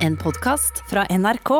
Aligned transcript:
En 0.00 0.14
podkast 0.16 0.78
fra 0.88 1.02
NRK. 1.12 1.50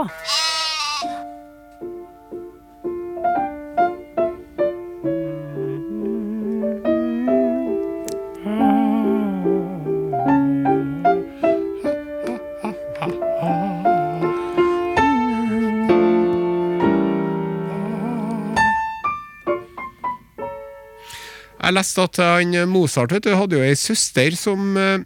Jeg 21.61 21.77
leste 21.77 22.02
at 22.02 22.16
han 22.25 22.57
Mozart 22.72 23.12
vet 23.12 23.29
du, 23.29 23.34
hadde 23.36 23.61
jo 23.61 23.68
ei 23.68 23.77
søster 23.77 24.32
som 24.32 24.72
eh, 24.80 25.04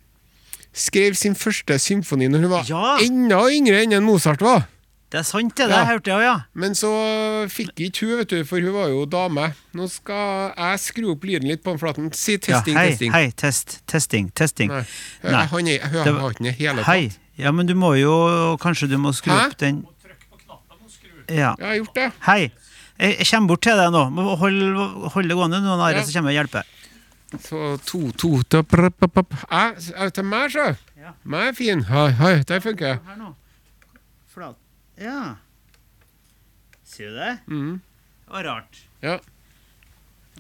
skrev 0.75 1.15
sin 1.17 1.35
første 1.39 1.79
symfoni 1.79 2.27
når 2.29 2.41
hun 2.45 2.51
var 2.51 2.65
Ja. 2.69 2.97
enda 3.05 3.41
yngre 3.51 3.83
enn 3.85 3.93
en 3.95 4.05
Mozart 4.05 4.41
var. 4.43 4.67
Det 5.11 5.21
er 5.21 5.23
sant, 5.29 5.55
det. 5.55 5.69
Det 5.69 5.77
Ja. 5.77 5.85
hørte 5.87 6.11
jeg 6.11 6.17
òg, 6.19 6.23
ja. 6.27 6.41
Men 6.55 6.73
så 6.75 6.89
fikk 7.49 7.77
ikke 7.79 8.01
hun, 8.09 8.19
vet 8.19 8.29
du, 8.29 8.45
for 8.45 8.59
hun 8.59 8.73
var 8.75 8.89
jo 8.89 9.05
dame. 9.07 9.55
Nå 9.73 9.89
skal 9.89 10.53
jeg 10.57 10.79
skru 10.81 11.13
opp 11.13 11.23
lyden 11.23 11.47
litt 11.47 11.63
på 11.63 11.71
den 11.71 11.79
flaten. 11.79 12.13
Si 12.13 12.37
testing, 12.39 12.75
ja 12.75 12.81
hei, 12.81 12.91
testing. 12.91 13.13
hei, 13.13 13.31
test, 13.37 13.81
testing, 13.87 14.31
testing. 14.35 14.69
Nei. 14.71 14.85
Nei. 15.23 15.45
Han 15.47 15.69
er, 15.69 15.79
han 15.81 15.93
Det- 16.05 16.15
har 16.21 16.31
ikke 16.31 16.39
den 16.39 16.47
i 16.47 16.51
hele 16.51 16.77
tatt. 16.83 16.87
Hei. 16.87 17.11
Ja, 17.39 17.53
men 17.53 17.67
du 17.67 17.75
må 17.75 17.95
jo 17.99 18.57
Kanskje 18.59 18.89
du 18.89 18.97
må 18.99 19.11
skru 19.15 19.31
Hæ? 19.31 19.47
opp 19.51 19.57
den 19.59 19.87
Ja. 21.29 21.55
Jeg 21.59 21.67
har 21.67 21.77
gjort 21.85 21.95
det. 21.95 22.13
Hei. 22.27 22.53
Jeg 23.01 23.27
kommer 23.27 23.49
bort 23.49 23.63
til 23.63 23.73
deg 23.77 23.91
nå. 23.93 24.03
Hold, 24.39 25.11
hold 25.15 25.29
det 25.29 25.37
gående, 25.37 25.61
noen 25.63 25.81
andre 25.81 25.95
Ja. 26.01 26.03
så 26.05 26.13
kommer 26.13 26.31
og 26.31 26.37
hjelper. 26.49 26.63
Så 27.41 27.77
to, 27.87 28.11
to, 28.13 28.63
prøp, 28.63 28.97
prøp, 28.99 29.13
prøp. 29.13 29.35
Jeg, 29.51 29.75
jeg, 29.99 30.13
Til 30.15 30.25
meg, 30.25 30.51
så. 30.53 30.75
Ja. 31.01 31.15
Meg 31.25 31.49
er 31.49 31.57
fin. 31.59 31.85
Hei, 31.89 32.09
hei, 32.21 32.35
der 32.49 32.61
funker 32.61 32.87
jeg. 32.87 32.99
Flat. 34.35 34.57
Ja. 35.01 35.35
Ser 36.85 37.11
du 37.11 37.17
det? 37.19 37.39
Mm. 37.47 37.81
Det 38.25 38.37
var 38.37 38.45
rart. 38.45 38.85
Ja. 39.03 39.19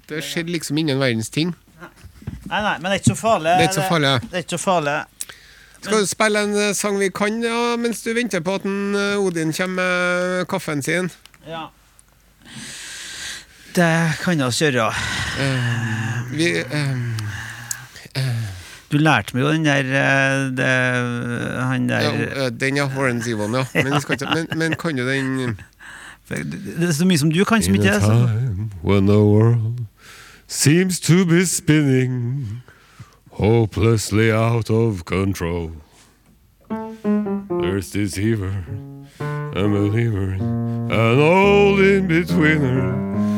Det 0.09 0.23
skjedde 0.25 0.53
liksom 0.53 0.79
ingen 0.79 1.01
verdens 1.01 1.31
ting. 1.31 1.55
Nei, 2.45 2.61
nei, 2.61 2.75
men 2.79 2.91
det 2.91 2.97
er 2.97 3.01
ikke 3.03 3.15
så 3.15 3.21
farlig. 3.21 3.55
Det 3.57 3.65
er 3.65 3.69
ikke 3.69 3.81
så 3.81 3.89
farlig. 3.89 4.13
Det 4.23 4.35
er 4.39 4.45
ikke 4.45 4.57
så 4.57 4.65
farlig. 4.65 4.97
Skal 5.85 6.01
du 6.01 6.09
spille 6.09 6.43
en 6.47 6.55
eh, 6.57 6.75
sang 6.77 6.99
vi 6.99 7.11
kan 7.13 7.43
ja, 7.45 7.77
mens 7.77 8.01
du 8.03 8.15
venter 8.17 8.41
på 8.45 8.55
at 8.57 8.65
en, 8.69 8.95
eh, 8.97 9.21
Odin 9.21 9.53
kommer 9.53 9.75
med 9.83 10.47
kaffen 10.49 10.83
sin? 10.83 11.11
Ja. 11.49 11.67
Det 13.75 14.13
kan 14.23 14.39
vi 14.39 14.43
gjøre. 14.61 14.93
Vi 16.31 16.51
eh, 18.15 18.25
Du 18.93 18.99
lærte 18.99 19.35
meg 19.35 19.43
jo 19.43 19.53
den 19.53 19.65
der 19.65 19.79
eh, 19.79 20.51
det, 20.55 20.69
Han 21.63 21.89
der 21.89 22.01
ja, 22.01 22.49
Den, 22.51 22.77
ja. 22.77 22.87
Warren 22.87 23.23
Zevon, 23.23 23.55
ja. 23.55 23.65
Men, 23.85 23.93
ikke, 23.97 24.27
men, 24.35 24.59
men 24.59 24.75
kan 24.79 24.97
du 24.97 25.09
den 25.09 25.57
Det 26.29 26.89
er 26.89 26.93
så 26.93 27.07
mye 27.07 27.19
som 27.19 27.33
du 27.33 27.45
kan 27.45 27.63
som 27.63 27.75
ikke 27.75 27.95
så 28.01 28.01
time 28.01 28.71
when 28.83 29.07
the 29.07 29.19
world 29.19 29.87
seems 30.47 31.01
to 31.01 31.25
be 31.27 31.45
spinning 31.47 32.63
hopelessly 33.31 34.31
out 34.33 34.71
of 34.71 35.05
control. 35.05 35.73
There's 37.61 37.91
deceiver, 37.91 38.65
a 39.21 39.69
believer, 39.69 40.33
an 40.33 41.19
old 41.19 41.81
in-betweener. 41.81 43.34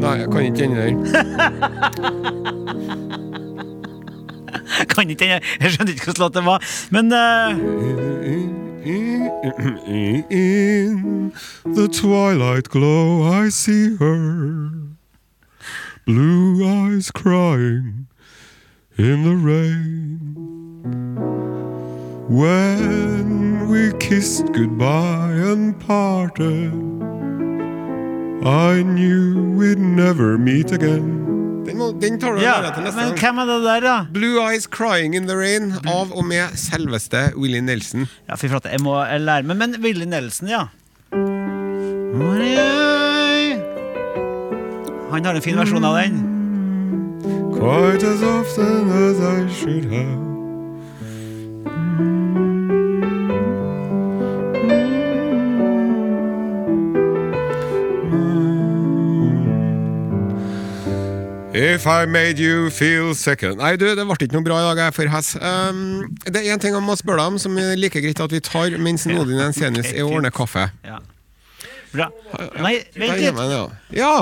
Nei, 0.00 0.14
jeg 0.20 0.28
kan 0.32 0.40
ikke 0.42 0.58
den 0.58 0.70
der. 0.76 0.88
Kan 4.88 5.10
ikke 5.10 5.24
den. 5.24 5.28
Jeg 5.60 5.70
skjønner 5.72 5.92
ikke 5.92 6.04
hvilken 6.04 6.22
låt 6.22 6.34
det 6.34 6.44
var. 6.44 6.58
Men 6.90 7.04
In 9.90 11.32
the 11.74 11.88
twilight 11.88 12.68
glow, 12.68 13.22
I 13.44 13.50
see 13.50 13.96
her. 13.96 14.70
Blue 16.06 16.64
eyes 16.64 17.10
crying 17.10 18.06
in 18.96 19.24
the 19.24 19.36
rain. 19.36 20.34
When 22.28 23.68
we 23.68 23.92
kissed 24.00 24.52
goodbye 24.52 25.32
and 25.32 25.78
parted, 25.80 26.72
I 28.44 28.82
knew 28.82 29.34
we'd 29.58 29.78
never 29.78 30.38
meet 30.38 30.70
again. 30.72 31.64
Den, 31.66 31.76
må, 31.76 31.90
den 32.00 32.18
tar 32.20 32.36
du 32.36 32.40
ja, 32.40 32.62
ja, 32.62 32.70
til 32.72 32.84
neste 32.86 32.96
men 32.96 33.10
gang. 33.10 33.18
hvem 33.20 33.38
er 33.42 33.48
det 33.50 33.56
der, 33.64 33.80
da? 33.84 33.96
Blue 34.14 34.38
Eyes 34.40 34.64
Crying 34.70 35.14
in 35.18 35.26
the 35.28 35.36
Rain 35.36 35.72
av 35.86 36.12
og 36.16 36.24
med 36.24 36.54
selveste 36.56 37.32
Willy 37.36 37.60
Nelson. 37.60 38.06
Ja, 38.28 38.38
fy 38.40 38.48
flate, 38.48 38.70
jeg 38.72 38.80
må 38.80 38.94
lære 39.02 39.42
meg. 39.50 39.58
Men 39.60 39.76
Willy 39.84 40.06
Nelson, 40.08 40.48
ja. 40.48 40.68
Han 45.10 45.24
har 45.24 45.34
en 45.34 45.42
fin 45.42 45.58
versjon 45.58 45.84
av 45.84 45.98
den. 45.98 46.22
Quite 47.58 48.06
as 48.06 48.22
often 48.22 48.88
as 49.02 49.18
I 49.18 49.52
should 49.52 49.90
have. 49.92 50.27
If 61.58 61.88
I 61.90 62.06
made 62.06 62.38
you 62.38 62.70
feel 62.70 63.16
second 63.18 63.58
Nei, 63.58 63.72
du, 63.74 63.88
det 63.90 64.04
ble 64.06 64.14
ikke 64.14 64.36
noe 64.36 64.46
bra 64.46 64.60
i 64.60 64.66
dag, 64.68 64.78
jeg 64.78 64.92
er 64.92 64.94
for 64.94 65.10
hess. 65.10 65.32
Um, 65.42 65.80
det 66.22 66.44
er 66.44 66.52
én 66.54 66.60
ting 66.62 66.76
jeg 66.76 66.84
må 66.86 66.94
spørre 66.94 67.18
deg 67.18 67.32
om, 67.32 67.38
som 67.42 67.56
er 67.58 67.72
like 67.80 67.98
greit 68.04 68.20
at 68.22 68.30
vi 68.30 68.38
tar 68.46 68.76
mens 68.78 69.08
Nodin 69.10 69.40
Jensenius 69.40 69.90
er 69.90 70.04
å 70.04 70.12
ordne 70.12 70.30
kaffe. 70.30 70.68
Ja. 70.86 71.00
Bra. 71.90 72.06
Nei, 72.62 72.76
vent 72.94 73.18
litt. 73.18 73.42
ja. 73.50 73.64
ja! 73.96 74.14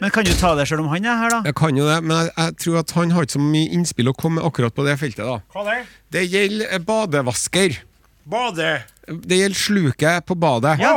Men 0.00 0.12
kan 0.12 0.24
du 0.24 0.32
ta 0.36 0.54
det 0.56 0.66
sjøl 0.70 0.80
om 0.86 0.90
han 0.94 1.04
er 1.04 1.20
her, 1.20 1.34
da? 1.34 1.42
Jeg 1.50 1.56
kan 1.60 1.76
jo 1.76 1.84
det, 1.88 2.00
men 2.04 2.16
jeg, 2.22 2.32
jeg 2.36 2.58
tror 2.64 2.80
at 2.82 2.96
han 2.96 3.14
har 3.16 3.28
ikke 3.28 3.36
så 3.36 3.44
mye 3.44 3.76
innspill 3.76 4.12
å 4.12 4.16
komme 4.16 4.40
med 4.40 4.48
akkurat 4.48 4.76
på 4.76 4.84
det 4.88 4.96
feltet. 5.00 5.24
da. 5.28 5.38
Hva 5.52 5.68
det? 5.68 5.78
Det 6.16 6.24
gjelder 6.24 6.72
eh, 6.72 6.84
badevasker. 6.88 7.80
Bade. 8.26 8.74
Det 9.06 9.44
gjelder 9.44 9.60
sluket 9.60 10.28
på 10.28 10.36
badet. 10.40 10.78
Ja. 10.80 10.96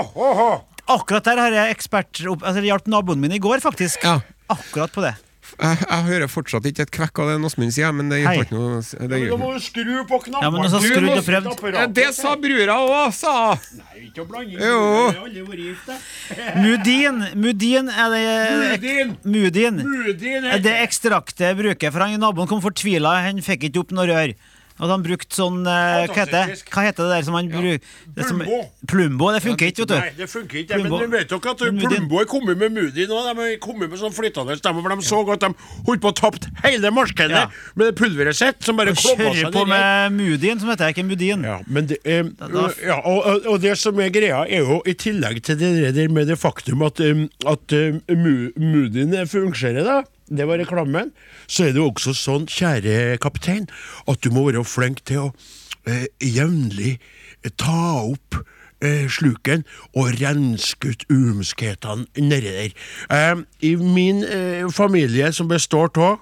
Akkurat 0.90 1.28
der 1.28 1.44
har 1.44 1.54
jeg 1.54 1.76
ekspert 1.76 2.24
altså, 2.26 2.56
Jeg 2.58 2.72
hjalp 2.72 2.88
naboen 2.90 3.20
min 3.22 3.36
i 3.36 3.44
går, 3.44 3.60
faktisk. 3.64 4.08
Ja. 4.08 4.22
Akkurat 4.52 4.96
på 4.96 5.04
det. 5.04 5.18
Jeg, 5.58 5.80
jeg 5.82 6.06
hører 6.08 6.30
fortsatt 6.32 6.68
ikke 6.70 6.86
et 6.86 6.92
kvekk 6.94 7.22
av 7.24 7.32
det 7.32 7.38
Åsmund 7.50 7.74
sier, 7.76 7.92
men 7.96 8.12
det 8.12 8.22
gjør 8.22 8.44
ikke 8.44 8.56
noe. 8.56 8.82
Det, 8.84 9.20
Da 9.32 9.40
må 9.40 9.50
du 9.56 9.60
skru 9.64 9.96
på 10.10 10.20
knappene. 10.28 10.46
Ja, 10.46 10.52
men 10.54 10.70
så 10.72 10.82
Du 10.84 11.08
må 11.08 11.16
og 11.18 11.26
prøvd. 11.26 11.76
Ja, 11.76 11.86
det 12.00 12.08
sa 12.18 12.36
brura 12.40 12.78
òg, 12.86 13.10
sa 13.18 13.34
hun. 13.56 13.82
Nei, 13.82 14.04
ikke 14.08 14.24
å 14.24 14.30
blande 14.30 14.54
inn. 14.54 14.62
Mudin. 16.64 17.26
Mudin 17.40 17.92
er 17.92 18.16
det 18.16 18.24
Mudin. 18.60 19.18
Mudin. 19.24 19.82
Mudin 19.90 20.48
Er 20.54 20.64
det 20.64 20.76
ekstraktet 20.84 21.48
jeg 21.50 21.60
bruker, 21.60 21.92
for 21.96 22.06
han 22.06 22.20
naboen 22.22 22.50
kom 22.50 22.64
fortvila, 22.64 23.18
han 23.28 23.44
fikk 23.46 23.70
ikke 23.70 23.86
opp 23.86 23.96
noe 23.96 24.08
rør. 24.10 24.36
Og 24.80 24.88
han 24.90 25.02
brukte 25.04 25.36
sånn 25.36 25.60
eh, 25.68 26.08
hva, 26.08 26.16
heter, 26.16 26.32
det? 26.54 26.64
Hva 26.72 26.84
heter 26.88 27.04
det 27.04 27.16
der 27.18 27.24
som 27.28 27.36
han 27.36 27.50
bruker? 27.52 27.80
det 28.16 28.26
som- 28.26 28.40
Plumbo. 28.40 28.60
Plumbo. 28.88 29.32
Det 29.36 29.42
funker 29.44 29.68
ikke, 29.74 29.86
vet 29.86 29.90
Nei, 30.00 30.12
det 30.18 30.28
funker 30.32 30.58
ikke. 30.64 30.74
Plumbo. 30.80 31.00
Men 31.02 31.10
du 31.12 31.18
vet 31.18 31.30
jo 31.34 31.40
ikke 31.42 31.52
at. 31.52 31.64
Plumbo 31.84 32.20
er 32.22 32.26
kommet 32.32 32.58
med 32.58 32.72
Moody 32.78 33.06
nå? 33.10 33.20
De 33.28 33.44
er 33.50 33.58
kommet 33.60 33.90
med 33.92 34.00
sånn 34.00 34.16
flytende 34.16 34.56
stemme, 34.60 34.82
for 34.82 34.96
de 34.96 35.06
så 35.10 35.20
at 35.36 35.44
de 35.44 35.50
holdt 35.90 36.02
på 36.06 36.12
å 36.14 36.16
tapt 36.16 36.48
hele 36.64 36.92
markedet 36.96 37.36
Ja. 37.36 37.46
med 37.76 37.90
det 37.92 37.96
pulveret 38.00 38.36
sitt, 38.40 38.64
som 38.64 38.78
bare 38.80 38.94
klobba 38.96 39.28
Kjører 39.30 39.42
seg 39.44 39.54
på 39.54 39.66
med 39.68 40.12
Mudin, 40.16 40.60
som 40.60 40.70
heter 40.70 40.94
ikke 40.94 41.06
Mudin. 41.06 41.44
Ja, 41.44 41.60
men 41.68 41.86
det, 41.88 42.00
eh, 42.06 42.24
da- 42.24 42.72
ja, 42.84 43.00
og, 43.04 43.20
og, 43.26 43.46
og 43.56 43.62
det 43.62 43.78
som 43.78 44.00
er 44.00 44.10
greia, 44.10 44.46
er 44.48 44.64
jo 44.64 44.82
i 44.86 44.94
tillegg 44.94 45.44
til 45.44 45.56
det 45.60 45.94
der 45.96 46.08
med 46.10 46.28
det 46.28 46.40
faktum 46.40 46.82
at, 46.88 47.00
um, 47.02 47.28
at 47.46 47.68
Mu- 48.10 48.52
Moodien 48.58 49.12
fungerer, 49.28 49.84
da, 49.84 50.04
det 50.30 50.46
var 50.48 50.58
reklamen, 50.62 51.12
så 51.48 51.66
er 51.68 51.74
det 51.74 51.82
jo 51.82 51.90
også 51.92 52.14
sånn, 52.18 52.46
kjære 52.50 53.18
kaptein, 53.24 53.68
at 54.08 54.22
du 54.22 54.30
må 54.36 54.46
være 54.52 54.64
flink 54.66 55.04
til 55.10 55.18
å 55.30 55.34
eh, 55.88 56.06
jevnlig 56.22 56.98
ta 57.58 58.04
opp 58.04 58.36
eh, 58.84 59.08
sluken 59.12 59.66
og 59.96 60.14
renske 60.22 60.94
ut 60.94 61.06
umskhetene 61.10 62.06
nedi 62.20 62.54
der. 62.56 62.74
Eh, 63.10 63.36
I 63.72 63.76
min 63.80 64.24
eh, 64.24 64.66
familie, 64.72 65.32
som 65.34 65.48
består 65.52 65.90
av 65.98 66.20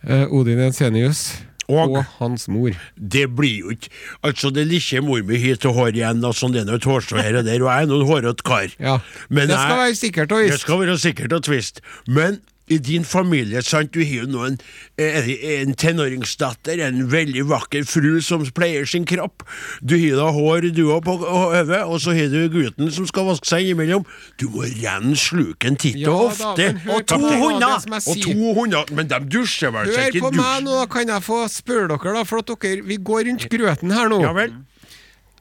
Eh, 0.00 0.22
Odin 0.32 0.56
Jensenius 0.56 1.42
Og- 1.68 1.90
og 1.98 2.04
hans 2.18 2.46
mor. 2.48 2.72
Det 2.96 3.26
blir 3.36 3.58
jo 3.60 3.70
ikke 3.74 3.90
Altså, 4.24 4.48
det 4.50 4.62
er 4.64 4.72
ikke 4.78 5.02
mor 5.04 5.20
mi 5.28 5.36
hit 5.36 5.66
og 5.68 5.74
hår 5.76 5.92
igjen, 5.92 6.24
og 6.24 6.32
sånn 6.34 6.54
det 6.54 6.62
er 6.62 6.70
noe 6.70 6.80
hårstrå 6.80 7.20
her 7.20 7.36
og 7.36 7.44
der, 7.44 7.60
og 7.60 7.68
jeg 7.68 7.82
er 7.84 7.86
noen 7.90 8.06
hårete 8.08 8.42
kar. 8.42 8.72
Ja. 8.80 8.94
Men 9.28 9.48
det 9.48 9.58
skal 9.58 9.76
jeg- 9.76 9.82
være 9.84 9.96
sikkert 10.00 10.32
og 10.32 10.48
Det 10.48 10.58
skal 10.60 10.78
være 10.80 10.96
sikkert 10.98 11.32
og 11.36 11.42
tvist. 11.44 11.80
Men 12.08 12.40
i 12.70 12.78
din 12.78 13.04
familie, 13.04 13.62
sant, 13.66 13.90
du 13.94 14.04
har 14.04 14.22
jo 14.22 14.28
nå 14.30 14.44
en, 14.46 14.56
en 15.00 15.74
tenåringsdatter, 15.74 16.78
en 16.86 17.02
veldig 17.10 17.42
vakker 17.50 17.86
fru 17.88 18.20
som 18.22 18.44
pleier 18.54 18.86
sin 18.86 19.06
kropp. 19.10 19.42
Du 19.82 19.96
har 19.98 20.20
da 20.20 20.28
hår 20.36 20.68
du 20.76 20.84
òg 20.94 21.02
på 21.06 21.16
hodet, 21.18 21.82
og 21.82 21.98
så 22.02 22.14
har 22.14 22.30
du 22.30 22.46
gutten 22.52 22.92
som 22.94 23.08
skal 23.10 23.26
vaske 23.26 23.50
seg 23.50 23.66
innimellom. 23.66 24.06
Du 24.38 24.46
må 24.54 24.68
renne 24.68 25.18
sluken 25.18 25.78
titt 25.80 25.98
og 26.04 26.06
ja, 26.06 26.30
ofte. 26.30 26.70
Og 26.86 27.06
to 27.10 27.20
hunder. 27.20 27.76
Og 28.00 28.22
to 28.22 28.54
hunder, 28.60 28.94
men 28.94 29.10
de 29.10 29.22
dusjer 29.26 29.74
vel 29.74 29.90
seg 29.90 30.14
ikke? 30.14 30.28
Hør 30.28 30.30
på 30.30 30.34
meg 30.38 30.66
nå, 30.68 30.80
kan 30.94 31.10
jeg 31.16 31.26
få 31.26 31.42
spørre 31.50 31.90
dere, 31.90 32.16
da, 32.20 32.26
for 32.28 32.44
at 32.44 32.54
dere, 32.54 32.86
vi 32.86 33.00
går 33.02 33.26
rundt 33.32 33.50
grøten 33.50 33.98
her 33.98 34.12
nå. 34.12 34.22
Ja 34.22 34.36
vel? 34.36 34.54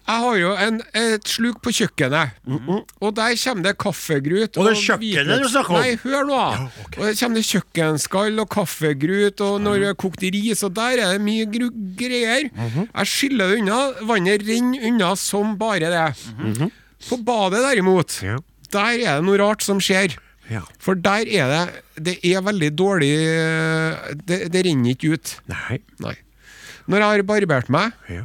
Jeg 0.09 0.21
har 0.23 0.37
jo 0.39 0.51
en, 0.57 0.77
et 0.97 1.27
sluk 1.29 1.59
på 1.61 1.69
kjøkkenet, 1.77 2.31
og 2.97 3.11
der 3.13 3.35
kommer 3.37 3.65
det 3.67 3.73
kaffegrut. 3.77 4.57
Og 4.57 4.65
det 4.65 4.71
er 4.73 4.79
kjøkkenet 4.81 5.43
du 5.43 5.49
snakker 5.51 5.75
om? 5.75 5.83
Nei, 5.83 5.91
hør 6.01 6.23
nå. 6.25 6.39
da. 6.39 6.63
Og 6.97 7.03
der 7.05 7.17
kommer 7.19 7.37
det 7.37 7.43
kjøkkenskall 7.45 8.41
og 8.41 8.47
kaffegrut, 8.55 9.43
og 9.45 9.59
når 9.61 9.83
det 9.83 9.89
er 9.91 9.97
kokt 10.01 10.23
ris, 10.33 10.63
og 10.65 10.73
der 10.79 11.03
er 11.03 11.13
det 11.13 11.21
mye 11.21 11.45
greier. 11.53 12.49
Jeg 12.49 13.11
skyller 13.13 13.53
det 13.53 13.59
unna. 13.61 13.77
Vannet 14.09 14.47
renner 14.49 14.87
unna 14.89 15.11
som 15.19 15.53
bare 15.61 15.91
det. 15.93 16.07
På 17.05 17.19
badet 17.29 17.61
derimot, 17.67 18.17
Ja. 18.25 18.39
der 18.73 18.97
er 19.05 19.19
det 19.21 19.27
noe 19.29 19.37
rart 19.39 19.61
som 19.61 19.77
skjer. 19.79 20.17
Ja. 20.49 20.63
For 20.81 20.97
der 20.97 21.29
er 21.29 21.51
det 21.53 21.83
Det 22.01 22.15
er 22.25 22.41
veldig 22.41 22.71
dårlig 22.73 23.09
Det, 24.25 24.39
det 24.49 24.63
renner 24.65 24.95
ikke 24.95 25.11
ut. 25.13 25.35
Nei. 25.51 25.77
Nei. 26.01 26.15
Når 26.89 26.97
jeg 26.97 27.09
har 27.13 27.23
barbert 27.29 27.69
meg, 27.69 27.93
Ja. 28.09 28.23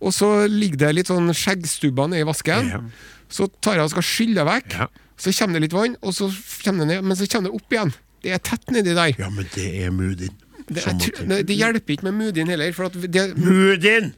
Og 0.00 0.12
så 0.16 0.28
ligger 0.48 0.78
det 0.86 0.92
litt 0.96 1.10
sånn 1.12 1.28
skjeggstubber 1.36 2.08
nedi 2.12 2.24
vasken, 2.28 2.68
Ja. 2.72 2.80
så 3.28 3.48
tar 3.60 3.74
jeg 3.78 3.84
og 3.84 3.90
skal 3.94 4.06
skylle 4.06 4.44
vekk. 4.48 4.78
Ja. 4.78 4.86
Så 5.20 5.32
kommer 5.36 5.58
det 5.60 5.66
litt 5.68 5.76
vann, 5.76 5.96
og 6.02 6.14
så 6.16 6.30
kommer 6.64 6.86
det 6.86 6.94
ned, 6.96 7.04
men 7.04 7.16
så 7.16 7.26
kommer 7.28 7.50
det 7.50 7.60
opp 7.60 7.70
igjen. 7.76 7.92
Det 8.24 8.32
er 8.32 8.38
tett 8.44 8.70
nedi 8.72 8.94
der. 8.96 9.12
ja, 9.18 9.28
men 9.30 9.46
det 9.54 9.66
er 9.84 9.90
Mudin. 9.92 10.32
Det, 10.70 10.84
det, 11.28 11.38
det 11.48 11.56
hjelper 11.56 11.92
ikke 11.96 12.06
med 12.08 12.14
Mudin 12.14 12.48
heller. 12.48 12.72
For 12.72 12.86
at 12.88 12.94
det, 13.12 13.36
Mudin! 13.36 14.12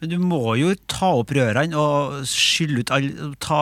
Men 0.00 0.10
du 0.12 0.18
må 0.20 0.54
jo 0.60 0.74
ta 0.92 1.08
opp 1.22 1.30
rørene 1.32 1.74
og 1.80 2.26
skylle 2.28 2.82
ut 2.84 2.90
all, 2.92 3.06
ta, 3.40 3.60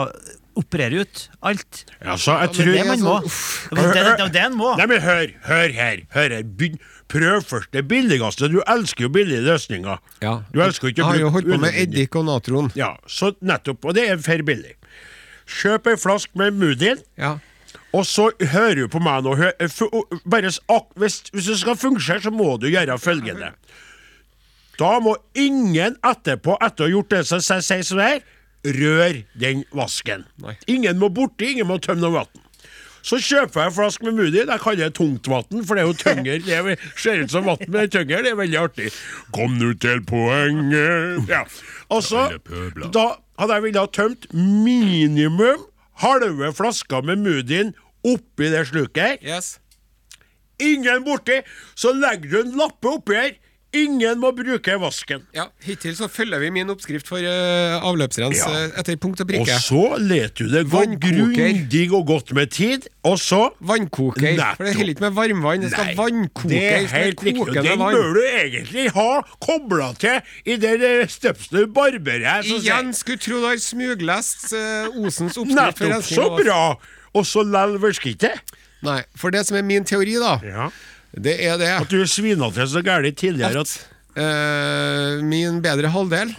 Operere 0.57 1.01
ut 1.03 1.21
alt. 1.43 1.85
Altså, 2.01 2.37
jeg 2.39 2.49
Det 2.49 2.59
er 2.61 2.65
tror 2.65 2.73
det 2.79 2.87
man 2.87 3.01
må. 3.03 3.15
Det 3.25 3.85
er 3.85 3.93
det, 3.95 4.19
det, 4.21 4.27
det 4.37 4.43
en 4.47 4.57
må. 4.59 4.75
Nei, 4.79 4.87
men 4.87 5.01
hør, 5.03 5.33
hør 5.49 5.73
her. 5.75 6.03
Hør 6.15 6.29
her. 6.37 6.43
Begynn. 6.59 6.79
Prøv 7.11 7.43
først 7.45 7.73
det 7.75 7.83
billigste. 7.89 8.49
Du 8.49 8.61
elsker 8.67 9.05
jo 9.05 9.09
billige 9.13 9.41
løsninger. 9.45 9.99
ja. 10.23 10.37
Du 10.55 10.61
elsker 10.63 10.89
ikke 10.89 11.03
Jeg 11.03 11.07
har 11.11 11.19
jo 11.21 11.29
holdt 11.35 11.51
på 11.53 11.59
med 11.61 11.75
eddik 11.83 12.15
og 12.17 12.25
natron. 12.25 12.71
Ja, 12.79 12.95
så 13.07 13.33
nettopp. 13.43 13.85
Og 13.85 13.95
det 13.95 14.07
er 14.11 14.17
fair 14.23 14.43
billig. 14.47 14.77
Kjøp 15.47 15.87
ei 15.93 15.97
flaske 16.01 16.31
med 16.39 16.55
Mudin, 16.57 17.03
Ja. 17.19 17.35
og 17.93 18.07
så 18.07 18.31
hører 18.41 18.75
du 18.75 18.89
på 18.89 19.03
meg 19.05 19.23
nå. 19.27 19.35
Hør, 19.37 19.53
fu- 19.69 19.91
bare, 20.25 20.49
ak- 20.73 20.95
hvis, 20.97 21.21
hvis 21.35 21.47
det 21.51 21.59
skal 21.61 21.77
fungere, 21.77 22.21
så 22.23 22.31
må 22.33 22.57
du 22.61 22.67
gjøre 22.71 22.97
følgende. 22.99 23.51
Da 24.79 24.99
må 25.01 25.17
ingen 25.39 25.95
etterpå, 26.03 26.57
etter 26.63 26.85
å 26.85 26.89
ha 26.89 26.95
gjort 26.97 27.11
det 27.13 27.27
som 27.29 27.41
sier 27.45 27.85
sånn 27.87 28.01
her, 28.03 28.25
rør 28.65 29.23
den 29.41 29.65
vasken. 29.77 30.25
Nei. 30.43 30.57
Ingen 30.73 30.99
må 30.99 31.09
borti, 31.13 31.53
ingen 31.55 31.69
må 31.69 31.79
tømme 31.85 32.01
noe 32.05 32.15
vann. 32.21 32.41
Så 33.05 33.19
kjøper 33.21 33.61
jeg 33.61 33.69
en 33.69 33.75
flaske 33.77 34.05
med 34.07 34.15
Moody. 34.17 34.39
Jeg 34.49 34.61
kaller 34.63 34.87
det 34.89 34.95
tungtvann, 34.97 35.65
for 35.69 35.77
det 35.77 35.83
er 35.83 35.89
jo 35.91 35.97
tyngre. 36.01 36.39
Det 36.41 36.55
er- 36.57 36.87
ser 36.97 37.21
ut 37.21 37.31
som 37.31 37.45
vann, 37.45 37.59
men 37.69 37.73
det 37.73 37.83
er 37.83 37.99
tyngre. 37.99 38.23
Det 38.25 38.31
er 38.33 38.39
veldig 38.39 38.61
artig. 38.63 38.87
Kom 39.31 39.59
nå 39.61 39.75
til 39.79 40.01
poenget. 40.09 41.29
Ja. 41.29 41.43
Så, 42.01 42.23
da 42.91 43.05
hadde 43.39 43.53
jeg 43.59 43.63
villet 43.67 43.77
ha 43.83 43.87
tømt 43.93 44.25
minimum 44.33 45.67
halve 46.01 46.49
flasker 46.57 47.05
med 47.05 47.19
Moodyen 47.21 47.75
oppi 48.05 48.49
det 48.51 48.65
sluket 48.73 49.03
her. 49.03 49.19
Yes. 49.23 49.59
Ingen 50.61 51.05
borti. 51.05 51.43
Så 51.77 51.93
legger 51.93 52.31
du 52.31 52.41
en 52.41 52.57
lappe 52.57 52.89
oppi 52.89 53.15
her. 53.21 53.33
Ingen 53.75 54.21
må 54.23 54.31
bruke 54.37 54.77
vasken. 54.81 55.25
Ja, 55.35 55.49
Hittil 55.65 55.97
så 55.99 56.07
følger 56.13 56.39
vi 56.43 56.51
min 56.55 56.71
oppskrift 56.71 57.09
for 57.11 57.19
uh, 57.19 57.83
avløpsrens 57.89 58.39
Ja. 58.39 58.51
eh, 58.65 58.79
etter 58.81 58.97
punkt 59.03 59.21
og 59.25 59.33
Og 59.41 59.49
så 59.65 59.83
leter 59.99 60.47
du 60.47 60.53
det 60.53 60.63
gå 60.71 60.85
grundig 61.03 61.85
og 61.93 62.07
godt 62.07 62.33
med 62.39 62.53
tid, 62.55 62.87
og 63.03 63.19
så 63.19 63.51
Vannkoker. 63.61 64.35
Nettopp. 64.37 64.57
For 64.57 64.65
det 64.69 64.75
holder 64.79 64.95
ikke 64.95 65.07
med 65.07 65.17
varmvann, 65.19 65.67
det 65.67 65.73
skal 65.75 65.91
Nei. 65.95 66.29
Det 66.49 66.63
er 66.63 66.87
helt 66.95 67.23
riktig. 67.27 67.55
Den 67.55 67.79
vann. 67.79 67.95
bør 67.95 68.15
du 68.15 68.23
egentlig 68.23 68.87
ha 68.95 69.23
kobla 69.43 69.93
til 69.99 70.21
i 70.47 70.57
det 70.57 71.11
støpselet 71.11 71.67
du 71.67 71.73
barberer 71.75 72.45
Igjen 72.47 72.93
skulle 72.97 73.19
tro 73.23 73.41
du 73.43 73.47
har 73.49 73.59
smuglest 73.63 74.53
uh, 74.55 75.03
Osens 75.03 75.37
oppskrift. 75.41 75.79
for 75.79 75.89
Nettopp. 75.89 76.13
Så 76.15 76.29
bra! 76.39 76.63
Og 77.15 77.27
så 77.27 77.45
lell 77.47 77.79
virker 77.83 78.11
ikke. 78.15 78.33
Nei, 78.85 79.01
for 79.17 79.31
det 79.35 79.47
som 79.49 79.57
er 79.57 79.63
min 79.67 79.85
teori, 79.87 80.19
da, 80.21 80.39
Ja. 80.45 80.71
Det 81.17 81.35
er 81.47 81.59
det 81.61 81.69
At 81.79 81.91
du 81.91 82.07
svina 82.11 82.51
til 82.51 82.69
så 82.69 82.83
gærent 82.83 83.17
tidligere 83.19 83.61
at 83.61 83.75
at 84.15 84.23
eh, 84.23 85.23
min 85.25 85.61
bedre 85.63 85.91
halvdel 85.91 86.35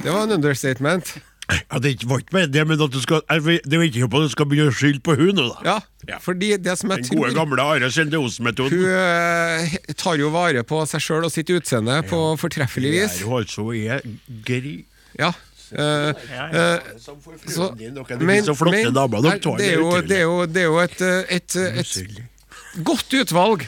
Det 0.00 0.12
var 0.12 0.22
en 0.24 0.32
understatement. 0.32 1.18
ja, 1.50 1.78
Det 1.78 2.08
var 2.08 2.18
ikke 2.18 2.46
det, 2.46 2.66
men 2.66 2.80
at 2.80 2.92
du 2.92 3.00
skal 3.00 3.20
Det 3.28 3.74
er 3.74 3.82
ikke 3.82 4.08
på 4.08 4.22
at 4.22 4.28
du 4.28 4.32
skal 4.32 4.46
begynne 4.48 4.72
å 4.72 4.76
skylde 4.76 5.02
på 5.04 5.16
hun 5.18 5.34
nå, 5.36 5.48
da. 5.50 5.60
Ja, 5.64 5.78
Ja. 6.08 6.18
fordi 6.18 6.56
det 6.56 6.78
som 6.78 6.90
jeg 6.90 7.04
Den 7.04 7.18
gode, 7.18 7.32
tror 7.32 7.44
gamle 7.44 7.62
Are 7.62 7.90
Sende 7.90 8.16
Osen-metoden. 8.16 8.72
Hun 8.72 8.88
eh, 8.88 9.76
tar 9.96 10.16
jo 10.16 10.30
vare 10.30 10.64
på 10.64 10.80
seg 10.88 11.00
sjøl 11.04 11.24
og 11.28 11.32
sitt 11.32 11.50
utseende 11.50 12.00
på 12.08 12.36
fortreffelig 12.40 12.92
Det 12.92 13.02
vis. 13.02 13.20
er 13.20 13.26
jo 13.26 13.36
altså 13.36 13.72
er 13.74 14.00
gri... 14.44 14.84
Ja. 15.18 15.32
Uh, 15.70 16.10
uh, 16.10 16.80
så, 16.98 17.14
men, 17.78 17.94
men 18.18 18.42
det, 18.42 19.68
er 19.70 19.76
jo, 19.78 20.00
det, 20.02 20.16
er 20.16 20.22
jo, 20.22 20.46
det 20.46 20.62
er 20.62 20.66
jo 20.66 20.78
et, 20.82 21.00
et, 21.30 21.56
et, 21.56 21.96
et, 22.02 22.39
godt 22.86 23.14
utvalg 23.20 23.66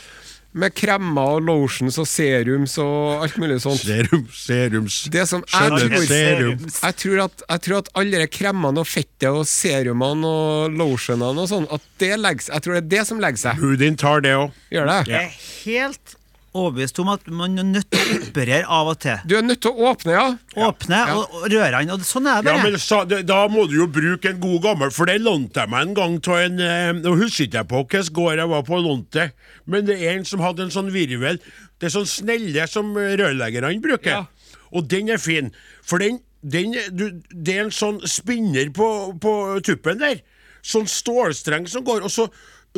med 0.52 0.74
kremmer 0.76 1.38
og 1.38 1.46
lotions 1.48 1.96
og 1.96 2.04
serums 2.04 2.74
og 2.82 3.22
alt 3.24 3.38
mulig 3.40 3.56
sånt. 3.64 3.80
Serum, 3.80 4.26
serums 4.36 4.98
Det 5.08 5.22
som 5.30 5.40
jeg 5.46 5.54
Skjønner, 5.54 5.86
tror, 5.94 6.04
serum. 6.10 6.66
jeg 6.76 6.96
tror 7.00 7.22
at, 7.24 7.44
jeg 7.54 7.62
tror 7.64 7.78
at 7.78 7.88
alle 8.02 8.20
de 8.20 8.26
kremmene 8.28 8.82
og 8.84 8.88
fettet 8.90 9.28
og 9.30 9.46
serumene 9.48 10.28
og 10.28 10.76
lotionene 10.76 11.40
og 11.46 11.48
sånn, 11.48 11.64
at 11.72 11.86
det 12.02 12.10
legger 12.20 12.44
seg 12.50 12.58
Jeg 12.58 12.66
tror 12.66 12.76
det 12.76 12.82
er 12.84 12.90
det 12.98 13.04
som 13.08 13.22
legger 13.24 13.42
seg. 13.46 13.62
Hudin 13.64 13.96
tar 13.96 14.20
det 14.26 14.34
òg. 14.36 14.52
Gjør 14.76 14.92
det? 14.92 14.98
Jeg 15.08 15.30
er 15.30 15.38
helt 15.64 16.18
overbevist 16.54 16.98
om 17.00 17.08
at 17.12 17.26
man 17.32 17.54
er 17.58 17.64
nødt 17.64 17.88
til 17.92 18.00
å 18.02 18.16
operere 18.26 18.66
av 18.68 18.90
og 18.92 18.98
til. 19.00 19.20
Du 19.28 19.34
er 19.38 19.44
nødt 19.46 19.62
til 19.64 19.72
å 19.72 19.86
åpne, 19.92 20.12
ja. 20.12 20.24
Åpne 20.68 20.98
Ja. 20.98 21.14
og, 21.16 21.36
og 21.38 21.46
rørene, 21.52 21.94
og 21.96 22.04
sånn 22.04 22.28
er 22.28 22.42
det 22.44 22.52
Ja, 22.52 22.62
men 22.62 22.76
så, 22.78 22.98
Da 23.08 23.38
må 23.48 23.64
du 23.70 23.78
jo 23.78 23.86
bruke 23.88 24.28
en 24.34 24.40
god 24.42 24.58
gammel, 24.66 24.90
for 24.92 25.08
det 25.08 25.18
lånte 25.24 25.64
jeg 25.64 25.72
meg 25.72 25.86
en 25.88 25.94
gang 25.96 26.18
av 26.28 26.38
en 26.42 26.60
eh, 26.60 26.92
Nå 27.00 27.14
husker 27.22 27.46
ikke 27.48 27.62
jeg 27.62 27.70
på 27.72 27.82
hvilken 27.84 28.12
gård 28.20 28.42
jeg 28.42 28.52
var 28.52 28.66
på 28.68 28.76
og 28.76 28.84
lånte, 28.88 29.28
men 29.64 29.86
det 29.88 29.96
er 30.02 30.18
en 30.18 30.28
som 30.28 30.44
hadde 30.44 30.66
en 30.66 30.74
sånn 30.74 30.92
virvel. 30.92 31.40
Det 31.80 31.88
er 31.88 31.94
sånn 31.96 32.06
snelle 32.10 32.66
som 32.70 32.92
rørleggerne 32.96 33.80
bruker. 33.82 34.10
Ja. 34.20 34.58
Og 34.72 34.86
den 34.88 35.08
er 35.12 35.18
fin, 35.20 35.50
for 35.84 35.98
den, 36.02 36.20
den 36.42 36.76
du, 36.92 37.08
Det 37.32 37.56
er 37.56 37.64
en 37.66 37.74
sånn 37.74 38.00
spinner 38.08 38.70
på, 38.74 38.86
på 39.20 39.32
tuppen 39.64 40.00
der. 40.00 40.20
Sånn 40.62 40.86
stålstreng 40.86 41.64
som 41.66 41.82
går, 41.84 42.04
og 42.06 42.12
så, 42.12 42.28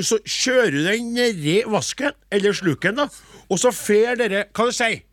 så 0.03 0.19
kjører 0.27 0.75
du 0.75 0.81
den 0.83 1.13
nedi 1.15 1.61
vasken, 1.71 2.17
eller 2.33 2.53
sluken, 2.57 2.97
da, 2.99 3.09
og 3.47 3.61
så 3.61 3.71
fer 3.71 4.17
dere 4.19 4.47
Hva 4.51 4.67
du 4.67 4.75
sier 4.75 5.05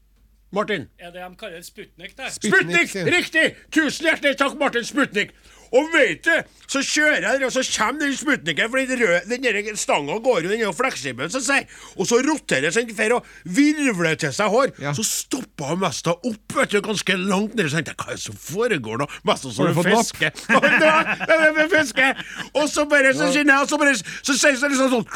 Martin? 0.52 0.88
Er 1.00 1.14
det 1.14 1.22
de 1.22 1.38
kaller 1.40 1.62
Sputnik, 1.64 2.18
det? 2.18 2.32
Sputnik! 2.36 2.96
Riktig! 3.14 3.46
Tusen 3.72 4.10
hjertelig 4.10 4.38
takk, 4.42 4.58
Martin 4.60 4.84
Sputnik. 4.84 5.32
Og 5.72 5.88
vet 5.94 6.26
du, 6.26 6.34
så 6.68 6.82
kjører 6.84 7.22
jeg 7.22 7.40
der, 7.40 7.46
og 7.48 7.54
så 7.56 7.64
kommer 7.64 8.04
den 8.04 8.16
Sputniken, 8.18 8.72
for 8.72 8.82
den, 8.82 9.00
røde, 9.00 9.38
den 9.40 9.78
stanga 9.80 10.18
går 10.24 10.42
jo, 10.44 10.50
den 10.52 10.60
er 10.60 10.66
jo 10.68 10.74
fleksibel, 10.76 11.30
som 11.32 11.44
sier 11.46 11.68
Og 11.96 12.08
så 12.10 12.20
roterer 12.26 12.76
den 12.76 12.92
for 12.98 13.18
å 13.18 13.20
virvle 13.58 14.14
til 14.20 14.34
seg 14.36 14.52
hår. 14.52 14.74
Ja. 14.84 14.92
Så 14.98 15.06
stoppa 15.08 15.76
Mesta 15.80 16.16
opp, 16.18 16.58
vet 16.58 16.76
du, 16.76 16.82
ganske 16.84 17.18
langt 17.20 17.56
nede. 17.56 17.72
Så 17.72 17.80
tenkte 17.80 17.96
jeg, 17.96 18.02
hva 18.04 18.12
er 18.12 18.20
det 18.20 18.26
som 18.26 18.40
foregår 18.42 19.04
nå? 19.04 19.08
Mesta 19.28 19.52
som 19.52 19.64
Har 19.64 19.72
en 19.72 19.76
du 19.78 19.82
fått 19.82 19.92
napp? 19.92 20.12
fiske. 20.12 20.34
det 20.52 20.90
var, 20.90 21.14
det 21.24 21.40
var 21.46 21.64
en 21.66 21.72
fiske. 21.78 22.10
Og 22.52 22.68
så 22.72 22.88
bare, 22.92 23.16
så 23.16 23.32
kjenner 23.32 23.56
jeg, 23.56 23.62
og 23.64 23.72
så 23.72 23.82
bare, 23.82 23.96
så 24.02 24.36
sier 24.36 24.60
det 24.60 24.74
liksom 24.76 24.98
sånn 24.98 25.08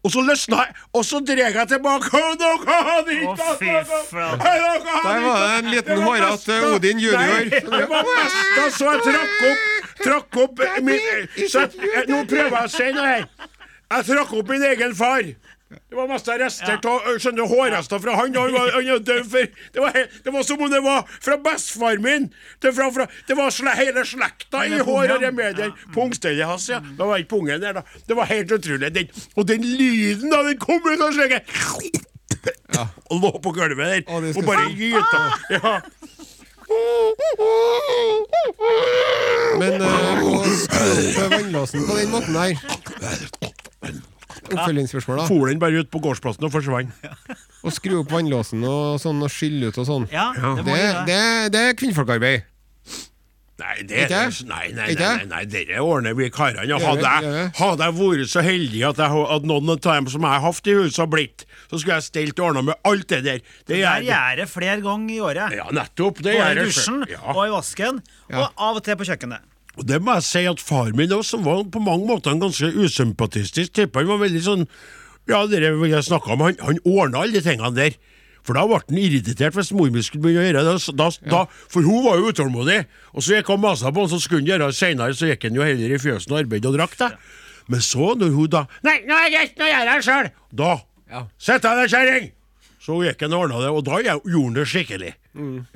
og 0.00 0.12
så 0.14 0.22
løsna 0.24 0.62
jeg, 0.64 0.74
og 0.96 1.04
så 1.04 1.18
dreg 1.20 1.56
jeg 1.58 1.68
tilbake. 1.74 2.20
Dere 2.40 2.76
Å, 3.28 3.34
fy 3.60 3.72
flate. 4.08 4.52
Der 4.80 5.20
var 5.26 5.42
det 5.44 5.58
en 5.58 5.70
liten 5.74 6.02
hårete 6.06 6.56
Odin 6.70 7.02
junior. 7.04 7.20
Nei, 7.20 7.44
det 7.50 7.86
var 7.90 8.08
besta, 8.08 8.66
så 8.78 8.94
jeg 8.94 9.04
trakk 9.10 9.46
opp 9.50 9.68
Trakk 10.00 10.36
opp 10.40 10.62
min, 10.80 11.26
så 11.52 11.66
jeg, 11.66 12.06
Nå 12.08 12.22
prøver 12.24 12.54
jeg 12.56 12.70
å 12.70 12.72
si 12.72 12.86
noe 12.96 13.08
her. 13.10 13.26
Jeg 13.90 14.06
trakk 14.08 14.32
opp 14.38 14.52
min 14.54 14.64
egen 14.70 14.94
far. 14.96 15.26
Det 15.70 15.94
var 15.94 16.08
mest 16.10 16.28
rester 16.28 16.72
av 16.90 17.04
ja. 17.06 17.12
skjønner 17.22 17.46
hårrester 17.46 18.00
fra 18.02 18.14
han. 18.18 18.34
Han 18.34 18.54
var, 18.54 18.72
han 18.74 18.88
var 18.88 19.02
død 19.06 19.28
for 19.30 19.50
det 19.74 19.82
var, 19.84 19.98
det 20.24 20.32
var 20.34 20.46
som 20.46 20.64
om 20.66 20.70
det 20.72 20.80
var 20.82 21.04
fra 21.22 21.36
bestefar 21.44 22.00
min. 22.02 22.26
Det, 22.58 22.72
fra, 22.74 22.88
fra, 22.94 23.06
det 23.28 23.36
var 23.38 23.54
sle, 23.54 23.74
hele 23.78 24.02
slekta 24.06 24.64
i 24.66 24.80
hår 24.82 25.14
og 25.14 25.22
remedier. 25.22 25.70
Pungstellet 25.94 26.46
hans, 26.50 26.66
ja. 26.72 26.80
Det 26.82 27.06
var 27.06 27.22
ikke 27.22 27.36
pungen 27.36 27.62
der, 27.62 27.78
da. 27.78 27.84
Det 28.08 28.18
var 28.18 28.26
helt 28.32 28.50
utrolig. 28.58 28.90
Den, 28.94 29.12
og 29.36 29.46
den 29.46 29.66
lyden 29.66 30.34
da 30.34 30.42
den 30.48 30.58
kom 30.58 30.82
ut 30.86 31.06
av 31.06 31.14
slik 31.14 31.38
Og 33.10 33.20
lå 33.20 33.30
på 33.44 33.52
gulvet 33.54 33.86
der 33.90 34.02
Å, 34.10 34.18
og 34.18 34.42
bare 34.46 34.66
gyta. 34.74 35.22
Ja. 35.54 35.78
Men 39.60 39.82
uh, 39.82 40.26
å 40.30 40.34
skru 40.64 40.90
opp 40.90 41.32
vannlåsen 41.34 41.86
på 41.86 41.98
den 41.98 42.12
måten 42.14 42.38
her 42.38 43.49
oppfølgingsspørsmål, 44.56 45.20
da. 45.22 45.26
For 45.30 45.50
den 45.50 45.62
bare 45.62 45.82
ut 45.84 45.90
på 45.92 46.02
gårdsplassen 46.04 46.46
og 46.48 46.52
forsvant. 46.54 47.08
Å 47.66 47.72
skru 47.74 47.98
opp 48.02 48.12
vannlåsen 48.14 48.64
og 48.66 49.00
sånn, 49.02 49.20
og 49.24 49.32
skylle 49.32 49.70
ut 49.70 49.78
og 49.82 49.88
sånn. 49.88 50.08
Ja, 50.12 50.30
det 50.36 50.64
må 50.64 50.72
Det, 50.74 50.78
gjøre. 50.80 51.04
det, 51.10 51.20
det 51.56 51.66
er 51.68 51.76
kvinnfolkarbeid. 51.82 52.46
Nei, 53.60 53.82
det 53.84 53.96
er 53.98 54.06
Ikke? 54.06 54.46
Nei, 54.48 54.70
nei, 54.72 54.86
nei, 54.94 54.94
nei, 54.96 55.24
nei, 55.28 55.40
dere 55.52 55.82
ordner 55.84 56.14
vi 56.16 56.30
karene. 56.32 56.78
Hadde, 56.80 57.10
hadde 57.58 57.88
jeg 57.90 57.96
vært 57.98 58.30
så 58.32 58.44
heldig 58.44 58.80
at, 58.88 59.02
jeg, 59.04 59.24
at 59.36 59.48
noen 59.50 59.74
av 59.74 59.80
dem 59.84 60.08
som 60.14 60.24
jeg 60.24 60.32
har 60.32 60.44
hatt 60.46 60.70
i 60.70 60.76
huset, 60.78 61.00
har 61.02 61.10
blitt, 61.12 61.44
så 61.68 61.76
skulle 61.80 61.98
jeg 61.98 62.06
stelt 62.08 62.40
og 62.40 62.46
ordna 62.50 62.62
med 62.70 62.80
alt 62.88 63.04
det 63.12 63.20
der. 63.26 63.42
Det 63.68 63.82
gjør 63.82 64.06
jeg. 64.08 64.48
flere 64.48 64.80
ganger 64.86 65.12
i 65.12 65.20
året. 65.28 65.56
Ja, 65.60 65.68
nettopp. 65.76 66.22
Det 66.24 66.38
Både 66.38 66.50
i 66.56 66.64
dusjen. 66.70 67.04
Ja. 67.12 67.20
og 67.34 67.42
i 67.44 67.52
vasken, 67.52 68.00
og 68.32 68.46
av 68.48 68.80
og 68.80 68.84
til 68.86 68.96
på 68.96 69.08
kjøkkenet. 69.10 69.44
Og 69.78 69.86
det 69.86 70.00
må 70.02 70.16
jeg 70.18 70.26
si 70.26 70.44
at 70.50 70.62
far 70.62 70.90
min 70.98 71.12
også, 71.14 71.36
som 71.36 71.44
var 71.46 71.62
på 71.70 71.82
mange 71.82 72.08
måter 72.08 72.34
en 72.34 72.42
ganske 72.42 72.72
usympatistisk 72.74 73.72
type. 73.78 73.98
Han 73.98 74.10
var 74.10 74.24
veldig 74.24 74.42
sånn 74.44 74.64
Ja, 75.30 75.44
det 75.46 75.60
vil 75.62 75.92
jeg 75.92 76.06
snakke 76.08 76.32
om, 76.34 76.40
han, 76.42 76.56
han 76.64 76.80
ordna 76.88 77.22
alle 77.22 77.38
de 77.38 77.44
tingene 77.44 77.70
der. 77.76 77.94
For 78.42 78.56
da 78.56 78.64
ble 78.66 78.80
han 78.80 78.98
irritert 78.98 79.54
hvis 79.54 79.70
mor 79.76 79.90
mi 79.92 80.02
skulle 80.02 80.24
begynne 80.24 80.42
å 80.42 80.46
gjøre 80.48 80.64
det. 80.66 80.94
Da, 80.98 81.08
da, 81.30 81.42
for 81.70 81.86
hun 81.86 82.02
var 82.06 82.18
jo 82.18 82.32
utålmodig. 82.32 82.80
Og 83.14 83.22
så 83.22 83.36
gikk 83.36 83.52
og 83.52 83.60
masa 83.62 83.92
på 83.92 84.02
han, 84.06 84.10
så 84.10 84.18
skulle 84.22 84.42
han 84.42 84.48
gjøre 84.50 84.70
det 84.72 84.78
seinere, 84.80 85.14
så 85.14 85.28
gikk 85.28 85.44
han 85.46 85.58
jo 85.60 85.66
heller 85.66 85.94
i 85.94 86.00
fjøsen 86.02 86.34
og 86.34 86.40
arbeidet 86.40 86.70
og 86.72 86.78
drakk 86.78 86.96
det. 86.98 87.10
Men 87.70 87.84
så, 87.84 88.10
når 88.18 88.32
hun 88.34 88.50
da 88.50 88.64
Nei, 88.82 88.96
nå 89.06 89.14
er 89.14 89.28
det 89.28 89.32
greit, 89.36 89.52
nå 89.60 89.68
gjør 89.68 89.76
jeg 89.84 89.90
det 89.90 90.06
sjøl! 90.08 90.30
Da 90.58 90.70
Sett 91.42 91.62
deg 91.66 91.78
ned, 91.78 91.92
kjerring! 91.92 92.28
Så 92.80 92.96
gikk 93.04 93.22
han 93.26 93.34
og 93.36 93.44
ordna 93.44 93.60
det, 93.62 93.70
og 93.76 93.84
da 93.86 94.00
gjorde 94.02 94.40
han 94.48 94.56
det 94.56 94.66
skikkelig. 94.72 95.12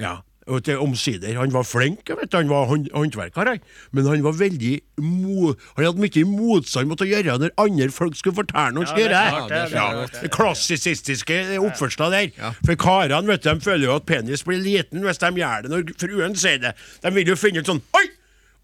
Ja. 0.01 0.15
Og 0.47 0.65
til 0.65 0.77
Omsider. 0.79 1.39
Han 1.39 1.53
var 1.55 1.65
flink, 1.65 2.03
vet 2.05 2.29
du. 2.33 2.37
han 2.37 2.51
var 2.51 2.67
håndverker, 2.69 3.59
men 3.97 4.07
han 4.07 4.25
var 4.25 4.35
veldig 4.37 4.75
mo 5.01 5.55
Han 5.77 5.85
hadde 5.87 6.03
mye 6.03 6.25
motstand 6.29 6.91
mot 6.91 7.01
å 7.01 7.09
gjøre 7.09 7.39
når 7.41 7.55
andre 7.57 7.89
folk 7.91 8.19
skulle 8.19 8.37
fortelle 8.43 8.75
noe 8.77 8.85
Ja, 8.85 9.47
det 9.49 9.63
Ja, 9.73 9.87
det 10.21 10.31
klassisistiske 10.35 11.39
oppførsler 11.65 12.13
der. 12.13 12.53
For 12.67 12.77
karene 12.77 13.27
vet 13.33 13.45
du, 13.47 13.49
de 13.55 13.65
føler 13.65 13.89
jo 13.89 13.97
at 13.97 14.07
penis 14.07 14.45
blir 14.45 14.61
liten 14.61 15.01
hvis 15.05 15.23
de 15.23 15.33
gjør 15.41 15.65
det 15.65 15.73
når 15.73 15.95
fruen 15.99 16.37
sier 16.37 16.61
det. 16.61 16.75
De 17.03 17.15
vil 17.17 17.33
jo 17.33 17.39
finne 17.41 17.65
ut 17.65 17.73
sånn 17.73 17.83
Oi! 17.97 18.05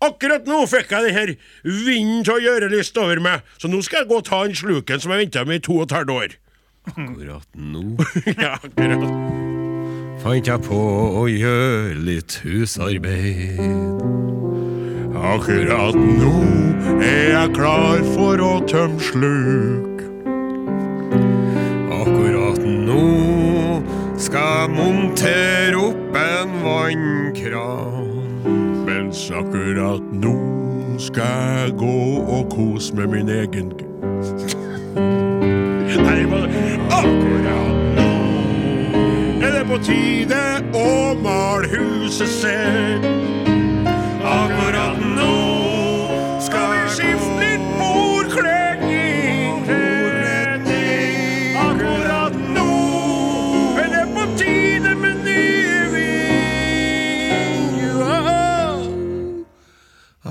Akkurat 0.00 0.46
nå 0.48 0.62
fikk 0.70 0.94
jeg 0.94 1.04
det 1.04 1.12
her 1.12 1.32
vinden 1.64 2.22
til 2.24 2.38
å 2.38 2.40
gjøre 2.40 2.70
lyst 2.72 2.96
over 2.96 3.20
meg, 3.20 3.42
så 3.60 3.68
nå 3.68 3.82
skal 3.84 4.02
jeg 4.02 4.08
gå 4.08 4.20
og 4.22 4.24
ta 4.28 4.38
den 4.46 4.56
sluken 4.56 5.02
som 5.02 5.12
jeg 5.12 5.26
venta 5.26 5.44
med 5.44 5.60
i 5.60 5.64
to 5.66 5.76
og 5.76 5.88
et 5.90 5.96
halvt 5.98 6.14
år. 6.16 6.36
Akkurat 6.94 7.48
nå 7.60 7.84
ja, 8.40 8.54
akkurat. 8.56 9.59
Fant 10.20 10.48
jeg 10.48 10.60
på 10.66 10.78
å 11.16 11.24
gjøre 11.30 11.94
litt 12.04 12.34
husarbeid. 12.44 13.60
Akkurat 15.30 15.96
nå 15.96 16.34
er 17.04 17.32
jeg 17.32 17.52
klar 17.56 18.04
for 18.12 18.42
å 18.44 18.52
tømme 18.68 19.00
sluk. 19.04 20.04
Akkurat 22.00 22.60
nå 22.64 23.06
skal 24.20 24.48
jeg 24.58 24.74
montere 24.76 25.80
opp 25.80 26.20
en 26.20 26.54
vannkran. 26.66 28.12
Mens 28.84 29.24
akkurat 29.32 30.04
nå 30.20 30.36
skal 31.00 31.32
jeg 31.64 31.76
gå 31.80 31.98
og 32.20 32.52
kose 32.52 32.96
med 32.98 33.14
min 33.14 33.32
egen 33.32 33.72
Nei, 36.04 36.22
bare 36.28 36.64
Akkurat 36.92 37.69
på 39.70 39.76
tide 39.86 40.66
å 40.74 41.14
male 41.22 41.68
huset 41.70 42.26
sitt. 42.26 43.04
Akkurat 44.26 44.98
nå 44.98 45.30
skal 46.42 46.72
vi 46.72 46.80
skifte 46.96 47.36
litt 47.38 47.62
bordkledning. 47.78 49.62
Akkurat 51.62 52.34
nå 52.56 52.66
er 53.84 53.88
det 53.94 54.02
på 54.16 54.24
tide 54.40 54.90
med 55.04 55.22
nye 55.28 55.78
vinduer. 55.94 58.10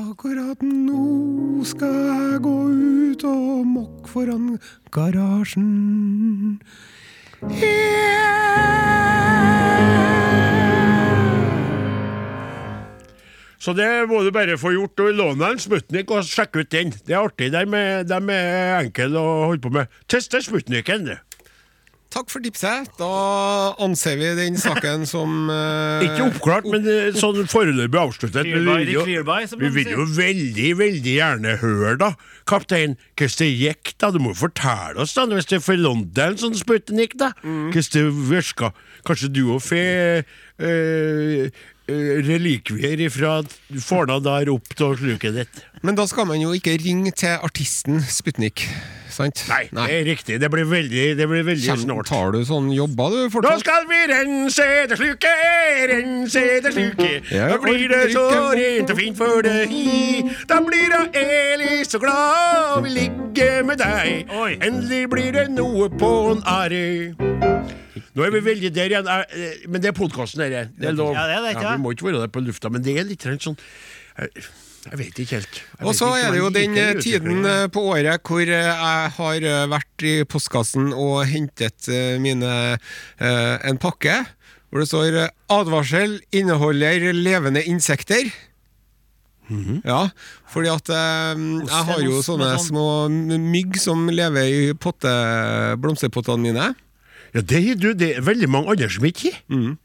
Akkurat 0.03 0.59
nå 0.67 1.07
skal 1.71 1.95
jeg 2.11 2.43
gå 2.43 2.57
ut 2.75 3.23
og 3.31 3.63
mokke 3.77 4.11
foran 4.17 4.45
garasjen. 4.91 6.59
Så 13.59 13.73
det 13.75 13.87
må 14.07 14.21
du 14.23 14.31
bare 14.31 14.55
få 14.59 14.71
gjort. 14.71 14.99
og 15.03 15.15
Låne 15.17 15.49
en 15.53 15.59
Sputnik 15.59 16.11
og 16.15 16.23
sjekke 16.23 16.63
ut 16.63 16.69
den. 16.71 16.93
Det 17.05 17.11
er 17.15 17.25
artig. 17.25 17.51
De 17.51 17.63
er, 17.63 18.05
de 18.07 18.19
er 18.35 18.77
enkle 18.85 19.09
å 19.19 19.25
holde 19.49 19.63
på 19.65 19.73
med. 19.75 19.91
Teste 20.07 20.39
Sputniken. 20.45 21.09
du. 21.09 21.17
Takk 22.09 22.31
for 22.33 22.41
tipset. 22.41 22.87
Da 22.97 23.07
anser 23.85 24.15
vi 24.17 24.29
den 24.33 24.55
saken 24.57 25.03
som 25.11 25.43
uh, 25.51 26.01
Ikke 26.01 26.23
oppklart, 26.31 26.65
men 26.71 26.87
eh, 26.89 27.11
sånn 27.13 27.43
foreløpig 27.51 27.99
avsluttet. 28.01 28.47
Men 28.49 28.65
vi 28.65 28.77
vil 28.87 28.93
jo- 28.95 29.03
Vi 29.59 29.69
vil 29.75 29.91
jo 29.93 30.05
veldig, 30.17 30.71
veldig 30.79 31.13
gjerne 31.19 31.53
høre, 31.61 31.91
da, 32.01 32.09
kaptein, 32.49 32.95
hvordan 33.13 33.43
det 33.43 33.51
gikk, 33.59 33.93
da. 34.01 34.09
Du 34.15 34.17
må 34.23 34.31
jo 34.33 34.39
fortelle 34.41 35.03
oss, 35.03 35.13
da, 35.13 35.27
hvis 35.29 35.51
det 35.51 35.59
er 35.59 35.65
for 35.67 35.77
London 35.77 36.39
sånn 36.41 36.57
Sputnik, 36.57 37.13
da. 37.19 37.29
Mm. 37.43 37.69
Hvordan 37.75 37.93
det 37.93 38.29
virka. 38.31 38.71
Kanskje 39.05 39.29
du 39.35 39.43
òg 39.53 39.61
får 39.67 39.85
eh, 39.85 40.39
eh, 40.65 41.61
relikvier 42.27 42.99
ifra 43.07 43.39
Forna 43.83 44.19
der 44.23 44.51
opp 44.53 44.69
til 44.77 44.95
sluket 44.99 45.35
ditt. 45.41 45.61
Men 45.81 45.95
da 45.95 46.05
skal 46.09 46.25
man 46.29 46.41
jo 46.41 46.51
ikke 46.55 46.77
ringe 46.83 47.11
til 47.15 47.37
artisten 47.45 48.01
Sputnik, 48.03 48.65
sant? 49.09 49.45
Nei, 49.49 49.61
det 49.71 49.85
er 49.95 50.03
riktig. 50.09 50.39
Det 50.41 50.49
blir 50.51 50.67
veldig, 50.67 51.05
det 51.19 51.27
blir 51.31 51.45
veldig 51.47 51.63
Kjem, 51.69 51.83
snålt. 51.85 52.09
tar 52.11 52.33
du 52.35 52.41
sånn 52.47 52.67
jobber, 52.75 53.13
du? 53.15 53.19
Nå 53.23 53.29
fortsatt? 53.33 53.63
skal 53.63 53.87
vi 53.89 54.01
rense 54.11 54.67
det 54.91 54.99
sluket, 54.99 55.83
rense 55.93 56.43
det 56.65 56.73
sluket. 56.75 57.31
Ja, 57.31 57.47
Da 57.53 57.57
blir 57.63 57.87
det 57.91 58.01
så 58.13 58.25
rent 58.59 58.91
og 58.93 58.99
fint 58.99 59.17
for 59.19 59.41
deg. 59.47 59.73
Da 60.51 60.59
blir 60.67 60.89
da 60.91 61.01
Eli 61.23 61.79
så 61.87 61.99
glad 62.03 62.77
og 62.77 62.83
vil 62.87 62.97
ligge 62.99 63.49
med 63.67 63.79
deg. 63.79 64.27
Oi. 64.35 64.57
Endelig 64.59 65.05
blir 65.15 65.31
det 65.39 65.47
noe 65.55 65.87
på 65.89 66.13
en 66.35 66.43
ære. 66.43 66.83
Nå 68.15 68.25
er 68.25 68.31
vi 68.33 68.41
veldig 68.45 68.71
der 68.73 68.93
igjen, 68.95 69.09
eh, 69.09 69.67
men 69.69 69.81
det 69.83 69.91
er 69.91 69.97
podkasten, 69.97 70.41
dette. 70.41 70.71
Det 70.77 70.89
er 70.91 70.97
lov. 70.97 71.13
Ja, 71.13 71.27
det 71.29 71.35
er 71.37 71.45
det, 71.45 71.51
ikke 71.57 71.67
ja, 71.67 71.75
vi 71.75 71.83
må 71.83 71.93
ikke 71.93 72.09
være 72.09 72.23
der 72.25 72.33
på 72.33 72.43
lufta, 72.45 72.71
men 72.73 72.85
det 72.85 72.97
er 72.97 73.07
litt 73.09 73.27
sånn 73.27 73.57
Jeg, 74.19 74.43
jeg 74.89 74.97
vet 74.99 75.21
ikke 75.23 75.37
helt. 75.37 75.61
Jeg 75.61 75.87
Og 75.87 75.95
så 75.95 76.09
ikke 76.09 76.25
er 76.25 76.31
det 76.33 76.41
jo 76.41 76.49
den 76.55 76.77
eh, 76.77 76.91
tiden 77.03 77.45
eh, 77.45 77.67
på 77.67 77.85
året 77.93 78.23
hvor 78.25 78.41
jeg 78.41 79.13
har 79.19 79.47
vært 79.75 80.07
i 80.07 80.15
postkassen 80.23 80.91
og 80.93 81.25
hentet 81.29 81.89
mine 82.23 82.77
en 83.19 83.77
pakke 83.81 84.21
hvor 84.69 84.83
det 84.83 84.89
står 84.89 85.15
'Advarsel 85.49 86.19
inneholder 86.31 87.11
levende 87.13 87.63
insekter'. 87.65 88.29
Mhm. 89.49 89.81
Ja, 89.85 90.09
fordi 90.47 90.69
at 90.69 90.89
eh, 90.93 91.39
jeg 91.65 91.85
har 91.89 92.01
jo 92.03 92.21
sånne 92.21 92.51
sånn- 92.53 92.67
små 92.69 93.09
mygg 93.41 93.79
som 93.81 94.07
lever 94.07 94.45
i 94.45 94.73
potte, 94.73 95.09
blomsterpottene 95.81 96.37
mine. 96.45 96.75
Ja, 97.33 97.41
det 97.41 97.59
gir 97.65 97.75
du. 97.77 97.89
Det 97.93 98.15
er 98.17 98.21
veldig 98.25 98.49
mange 98.49 98.71
andre 98.73 98.89
som 98.89 99.05
ikke 99.05 99.33
har. 99.35 99.75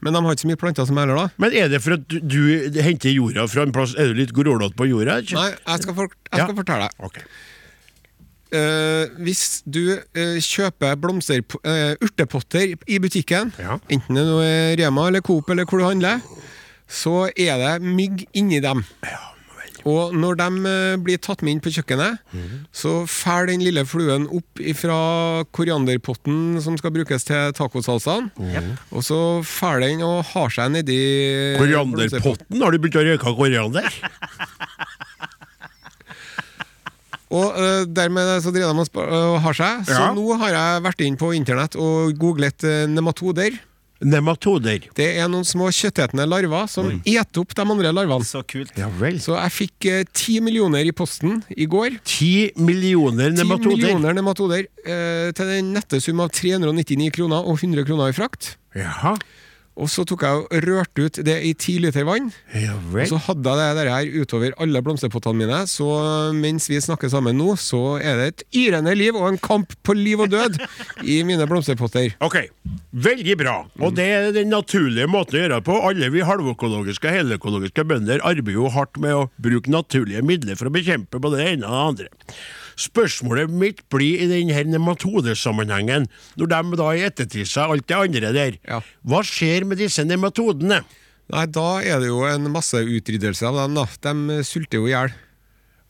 Men 0.00 0.14
de 0.14 0.20
har 0.22 0.30
ikke 0.36 0.44
så 0.44 0.48
mye 0.52 0.58
planter 0.60 0.86
som 0.86 0.96
heller, 1.00 1.16
da. 1.18 1.28
Men 1.42 1.54
er 1.58 1.68
det 1.72 1.80
for 1.82 1.96
at 1.96 2.04
du, 2.06 2.18
du 2.22 2.80
henter 2.82 3.10
jorda 3.10 3.48
fra 3.50 3.64
en 3.66 3.72
plass 3.74 3.96
Er 3.98 4.12
du 4.12 4.18
litt 4.20 4.30
grålete 4.36 4.76
på 4.78 4.86
jorda? 4.86 5.16
ikke? 5.24 5.34
Nei, 5.34 5.48
jeg 5.56 5.82
skal, 5.82 5.94
for, 5.98 6.12
jeg 6.30 6.38
skal 6.38 6.52
Ja. 6.54 6.58
fortelle 6.60 6.86
deg. 6.86 7.08
Okay. 7.08 7.24
Uh, 8.48 9.04
hvis 9.26 9.42
du 9.68 9.82
uh, 9.98 10.38
kjøper 10.40 10.94
blomster, 10.96 11.42
uh, 11.66 11.92
urtepotter 12.00 12.70
i 12.88 12.96
butikken, 13.02 13.50
Ja. 13.60 13.76
enten 13.92 14.16
det 14.16 14.24
er 14.46 14.76
Rema 14.80 15.08
eller 15.10 15.20
Coop 15.20 15.50
eller 15.52 15.66
hvor 15.68 15.82
du 15.82 15.84
handler, 15.84 16.22
så 16.88 17.26
er 17.36 17.58
det 17.60 17.74
mygg 17.84 18.22
inni 18.32 18.62
dem. 18.64 18.80
Og 19.86 20.14
når 20.16 20.38
de 20.40 20.48
eh, 20.70 20.96
blir 21.02 21.20
tatt 21.22 21.42
med 21.44 21.56
inn 21.56 21.62
på 21.62 21.72
kjøkkenet, 21.74 22.18
så 22.74 22.94
fær 23.10 23.46
den 23.50 23.62
lille 23.62 23.84
fluen 23.88 24.26
opp 24.34 24.62
fra 24.78 24.98
korianderpotten 25.54 26.58
som 26.64 26.78
skal 26.80 26.94
brukes 26.96 27.26
til 27.28 27.52
tacosalsaen, 27.58 28.30
og 28.90 29.04
så 29.06 29.20
fær 29.46 29.82
den 29.84 30.02
og 30.06 30.24
har 30.32 30.50
seg 30.54 30.74
nedi. 30.74 30.98
Korianderpotten? 31.60 32.62
Har 32.62 32.74
du 32.74 32.78
begynt 32.82 32.98
å 33.00 33.06
røyke 33.06 33.36
koriander? 33.38 33.88
Og 37.28 37.58
uh, 37.60 37.82
dermed 37.84 38.38
så 38.40 38.52
driver 38.54 38.72
de 38.72 38.84
og 38.84 39.00
og 39.12 39.40
har 39.44 39.56
seg. 39.56 39.82
Så 39.88 39.96
Ja. 39.98 40.12
nå 40.16 40.24
har 40.40 40.54
jeg 40.54 40.82
vært 40.86 41.02
inn 41.04 41.16
på 41.20 41.34
internett 41.36 41.76
og 41.76 42.16
googlet 42.16 42.64
uh, 42.64 42.86
nematoder. 42.88 43.58
Nematoder. 43.98 44.84
Det 44.94 45.06
er 45.18 45.26
noen 45.30 45.46
små 45.46 45.72
kjøttetende 45.74 46.22
larver 46.28 46.68
som 46.70 46.90
eter 47.02 47.40
opp 47.42 47.54
de 47.56 47.64
andre 47.64 47.90
larvene. 47.90 48.26
Så 48.26 48.44
kult. 48.46 48.70
Ja 48.78 48.86
vel. 49.00 49.18
Så 49.22 49.34
jeg 49.34 49.54
fikk 49.56 49.88
eh, 49.90 50.04
ti 50.14 50.38
millioner 50.44 50.86
i 50.86 50.94
posten 50.94 51.40
i 51.50 51.66
går. 51.70 51.98
Ti 52.06 52.52
millioner 52.62 53.34
nematoder? 53.34 53.74
10 53.74 53.74
millioner 53.74 54.14
nematoder 54.20 54.62
eh, 54.86 55.32
til 55.34 55.50
den 55.50 55.74
nette 55.74 55.98
sum 56.04 56.22
av 56.22 56.30
399 56.30 57.10
kroner 57.18 57.42
og 57.42 57.58
100 57.58 57.88
kroner 57.88 58.14
i 58.14 58.16
frakt. 58.16 58.54
Jaha. 58.78 59.16
Og 59.78 59.86
så 59.92 60.02
tok 60.08 60.24
jeg 60.26 60.42
og 60.42 60.64
rørte 60.66 61.04
ut 61.06 61.20
det 61.26 61.36
i 61.46 61.52
ti 61.54 61.76
liter 61.82 62.06
vann. 62.08 62.32
Ja 62.56 62.74
Og 62.74 63.04
så 63.10 63.20
hadde 63.28 63.54
jeg 63.54 63.76
det 63.76 63.84
der 63.84 63.90
her 63.92 64.24
utover 64.24 64.56
alle 64.58 64.82
blomsterpottene 64.82 65.38
mine. 65.38 65.60
Så 65.70 65.86
mens 66.34 66.66
vi 66.70 66.80
snakker 66.82 67.10
sammen 67.12 67.38
nå, 67.38 67.52
så 67.62 67.98
er 68.02 68.18
det 68.18 68.28
et 68.32 68.44
yrende 68.64 68.94
liv 68.98 69.16
og 69.18 69.28
en 69.30 69.40
kamp 69.40 69.76
på 69.86 69.94
liv 69.94 70.24
og 70.24 70.32
død 70.34 70.58
i 71.06 71.20
mine 71.26 71.46
blomsterpotter. 71.46 72.16
Ok, 72.24 72.40
veldig 72.90 73.38
bra. 73.38 73.56
Og 73.78 73.94
det 73.96 74.08
er 74.16 74.30
den 74.34 74.50
naturlige 74.52 75.08
måten 75.10 75.38
å 75.38 75.44
gjøre 75.44 75.58
det 75.60 75.66
på. 75.70 75.78
Alle 75.88 76.10
vi 76.14 76.26
halvøkologiske 76.26 77.08
og 77.10 77.20
heløkologiske 77.20 77.86
bønder 77.86 78.24
arbeider 78.26 78.58
jo 78.58 78.72
hardt 78.74 78.98
med 79.02 79.14
å 79.14 79.26
bruke 79.38 79.70
naturlige 79.70 80.24
midler 80.26 80.58
for 80.58 80.70
å 80.70 80.74
bekjempe 80.74 81.22
både 81.22 81.38
det 81.38 81.52
ene 81.54 81.68
og 81.68 81.76
det 81.76 82.08
andre. 82.08 82.42
Spørsmålet 82.78 83.50
mitt 83.50 83.80
blir 83.90 84.22
i 84.22 84.28
denne 84.30 84.62
nematodesammenhengen, 84.70 86.06
når 86.38 86.50
de 86.52 86.78
da 86.78 86.88
i 86.94 87.04
ettertid 87.08 87.48
seg 87.50 87.74
alt 87.74 87.86
det 87.90 87.96
andre 87.98 88.32
der, 88.36 88.58
Ja. 88.68 88.80
hva 89.04 89.22
skjer 89.26 89.66
med 89.66 89.78
disse 89.78 90.04
nematodene? 90.06 90.84
Nei, 91.28 91.46
da 91.46 91.80
er 91.82 92.00
det 92.00 92.08
jo 92.08 92.22
en 92.24 92.46
masseutryddelse 92.54 93.44
av 93.44 93.58
dem, 93.60 93.74
da. 93.74 93.84
De 94.00 94.42
sulter 94.46 94.78
jo 94.78 94.86
i 94.86 94.94
hjel. 94.94 95.12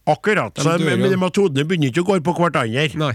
Akkurat, 0.09 0.57
så 0.57 0.78
de, 0.78 0.85
de, 0.88 0.97
de, 0.97 1.11
nematodene 1.12 1.66
begynner 1.68 1.92
ikke 1.92 2.02
å 2.07 2.09
gå 2.09 2.21
på 2.25 2.35
hverandre. 2.38 2.88
Nei. 2.97 3.12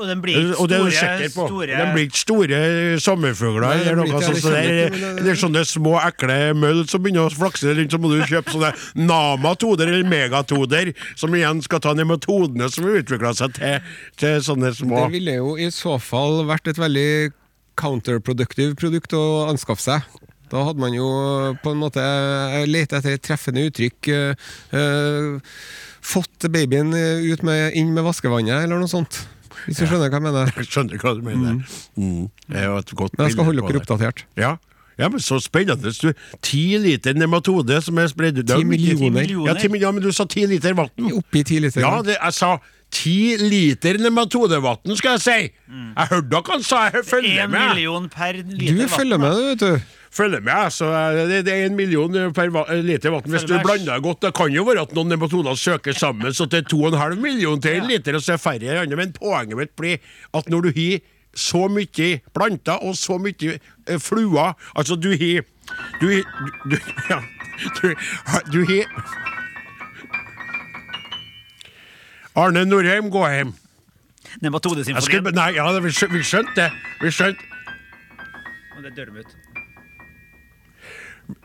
Og 0.00 0.06
den 0.08 0.22
blir 0.24 0.38
ikke 0.40 0.54
store, 0.56 1.28
store 1.34 1.66
De 1.76 1.86
blir 1.92 2.06
ikke 2.08 2.20
store 2.22 2.60
sommerfugler 3.04 3.66
Nei, 3.66 3.74
eller 3.82 3.98
noe 4.00 4.08
sånt. 4.22 4.34
det, 4.34 4.40
Så 4.42 4.52
det, 4.54 4.62
det 4.64 5.02
er, 5.02 5.18
det- 5.20 5.32
er 5.34 5.40
sånne 5.42 5.62
små, 5.68 5.92
ekle 6.00 6.38
møll 6.56 6.80
som 6.88 7.02
begynner 7.04 7.28
å 7.28 7.34
flakse 7.34 7.74
rundt, 7.76 7.92
så 7.92 8.00
må 8.00 8.08
du 8.12 8.22
kjøpe 8.24 8.54
sånne 8.54 8.72
namatoder 8.96 9.92
eller 9.92 10.08
megatoder, 10.08 10.92
som 11.18 11.34
igjen 11.36 11.60
skal 11.66 11.82
ta 11.84 11.92
nematodene 11.98 12.70
som 12.72 12.88
har 12.88 13.02
utvikla 13.02 13.34
seg 13.36 13.52
til, 13.58 13.92
til 14.16 14.40
sånne 14.48 14.72
små 14.78 15.04
Det 15.04 15.12
ville 15.18 15.36
jo 15.42 15.54
i 15.60 15.68
så 15.74 15.98
fall 16.00 16.40
vært 16.48 16.72
et 16.72 16.80
veldig 16.80 17.08
counterproductive 17.80 18.76
produkt 18.80 19.14
å 19.16 19.22
anskaffe 19.50 19.84
seg. 19.84 20.08
Da 20.52 20.60
hadde 20.66 20.82
man 20.82 20.92
jo 20.92 21.06
på 21.62 21.70
en 21.72 21.80
måte 21.80 22.02
lett 22.68 22.92
etter 22.92 23.14
et 23.16 23.22
treffende 23.24 23.62
uttrykk 23.70 24.08
eh, 24.12 24.50
eh, 24.76 25.38
Fått 26.02 26.48
babyen 26.50 26.90
ut 26.92 27.44
med, 27.46 27.76
inn 27.78 27.92
med 27.94 28.02
vaskevannet, 28.02 28.64
eller 28.64 28.80
noe 28.82 28.90
sånt. 28.90 29.20
Hvis 29.66 29.80
du 29.80 29.86
skjønner 29.86 30.08
hva 30.12 30.18
jeg 30.18 30.26
mener. 30.26 30.52
Jeg 30.58 30.68
skjønner 30.68 31.02
hva 31.02 31.14
du 31.16 31.22
mener. 31.26 31.56
Mm. 31.96 32.28
Godt 32.92 33.16
Men 33.16 33.26
jeg 33.26 33.36
skal 33.36 33.48
holde 33.48 33.64
dere 33.66 33.80
oppdatert. 33.82 34.24
Ja. 34.36 34.52
ja, 34.98 35.08
men 35.08 35.22
så 35.24 35.38
spennende. 35.42 35.92
Du, 35.96 36.12
ti 36.44 36.64
liter 36.82 37.16
nematode 37.18 37.80
som 37.84 37.98
er 38.02 38.10
spredd 38.12 38.42
ut. 38.42 38.46
Ti 38.52 38.64
millioner. 38.68 39.26
Ja, 39.48 39.56
ti 39.58 39.70
millioner, 39.72 39.98
men 40.00 40.06
du 40.06 40.12
sa 40.14 40.28
ti 40.28 40.44
liter 40.50 40.76
vann. 40.78 40.92
Oppi 41.12 41.44
ti 41.48 41.60
liter. 41.62 41.84
Ja, 41.84 41.98
det, 42.06 42.18
jeg 42.18 42.38
sa 42.38 42.56
ti 42.92 43.36
liter 43.40 43.96
nematodevann, 44.02 44.96
skal 44.98 45.16
jeg 45.16 45.22
si. 45.24 45.38
Jeg 45.72 46.08
hørte 46.10 46.28
dere 46.28 46.52
han 46.52 46.64
sa 46.66 46.82
jeg 46.90 47.06
følger 47.08 47.46
En 47.46 47.50
med. 47.54 47.72
million 47.72 48.08
per 48.12 48.36
liter 48.42 48.82
du 48.82 48.88
følger 48.92 49.20
med, 49.22 49.38
du, 49.38 49.46
vet 49.48 49.62
du. 49.64 49.98
Følger 50.12 50.42
med, 50.44 50.68
så 50.70 50.90
det, 51.16 51.38
det 51.46 51.52
er 51.54 51.70
en 51.70 51.76
million 51.76 52.12
per 52.36 52.50
liter 52.84 53.14
vann. 53.14 53.24
Hvis 53.32 53.46
du 53.48 53.54
blander 53.64 54.00
godt, 54.04 54.20
det 54.26 54.34
kan 54.36 54.52
jo 54.52 54.66
være 54.68 54.82
at 54.84 54.92
noen 54.92 55.08
nematoder 55.08 55.56
søker 55.56 55.96
sammen, 55.96 56.34
så 56.36 56.44
det 56.44 56.58
er 56.58 56.68
to 56.68 56.82
og 56.82 56.92
en 56.92 57.00
halv 57.00 57.22
million 57.22 57.60
til 57.64 57.78
en 57.78 57.88
liter, 57.88 58.18
og 58.18 58.24
så 58.24 58.34
er 58.34 58.42
færre 58.42 58.82
andre. 58.82 58.98
Men 59.00 59.14
poenget 59.16 59.56
mitt 59.56 59.72
blir 59.78 60.02
at 60.36 60.50
når 60.52 60.68
du 60.68 60.70
har 60.76 61.00
så 61.32 61.64
mye 61.72 62.10
planter 62.36 62.84
og 62.84 62.96
så 62.96 63.16
mye 63.16 63.54
eh, 63.56 63.98
fluer 64.00 64.52
Altså, 64.76 64.96
du 65.00 65.08
har 65.16 65.46
Du 66.00 66.08
har 66.12 66.22
du, 66.68 66.76
du, 66.76 66.76
ja, 67.08 67.22
du, 67.80 67.94
du 68.52 68.64
har 68.68 68.84
Arne 72.36 72.64
Norheim, 72.64 73.10
gå 73.12 73.24
hjem. 73.28 73.52
Nematodesymfonien. 74.40 75.34
nei, 75.36 75.50
ja, 75.56 75.66
vi 75.80 75.92
vi 75.92 76.22
skjønte 76.24 76.54
det. 76.56 76.70
Vi 77.02 77.10
skjønte 77.12 77.44
Og 78.76 78.82
det 78.84 78.96
dør 78.96 79.10
dem 79.10 79.16
ut. 79.20 79.51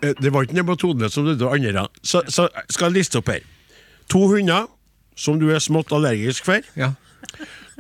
Eh, 0.04 0.14
Det 0.22 0.32
var 0.34 0.44
ikke 0.48 0.58
nematodene 0.58 1.10
som 1.10 1.26
døde, 1.26 1.48
andre. 1.50 1.88
Så, 2.04 2.22
så 2.28 2.48
skal 2.70 2.90
jeg 2.92 2.98
liste 3.02 3.18
opp 3.22 3.28
her. 3.30 3.42
To 4.10 4.28
hunder 4.28 4.68
som 5.16 5.40
du 5.40 5.50
er 5.54 5.60
smått 5.60 5.92
allergisk 5.92 6.46
for. 6.46 6.62
Ja. 6.76 6.94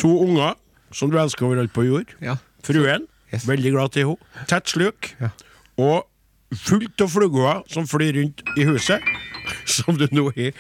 To 0.02 0.12
unger 0.26 0.56
som 0.92 1.12
du 1.12 1.18
elsker 1.20 1.46
overalt 1.46 1.74
på 1.74 1.86
jord. 1.88 2.14
ja. 2.22 2.38
Fruen, 2.64 3.06
Yes. 3.34 3.46
veldig 3.48 3.72
glad 3.72 3.92
til 3.92 4.06
henne. 4.08 4.46
Tett 4.48 4.68
sluk. 4.72 5.14
Ja. 5.22 5.30
Og 5.78 6.08
fullt 6.56 7.02
av 7.02 7.10
fluger 7.12 7.62
som 7.72 7.88
flyr 7.88 8.14
rundt 8.16 8.42
i 8.58 8.64
huset, 8.68 9.02
som 9.66 9.96
du 9.98 10.08
nå 10.12 10.30
har 10.36 10.52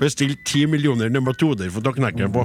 bestilt 0.00 0.40
ti 0.48 0.64
millioner 0.70 1.10
nematoder 1.12 1.70
for 1.72 1.82
å 1.82 1.86
ta 1.88 1.92
knekken 1.96 2.32
på. 2.34 2.44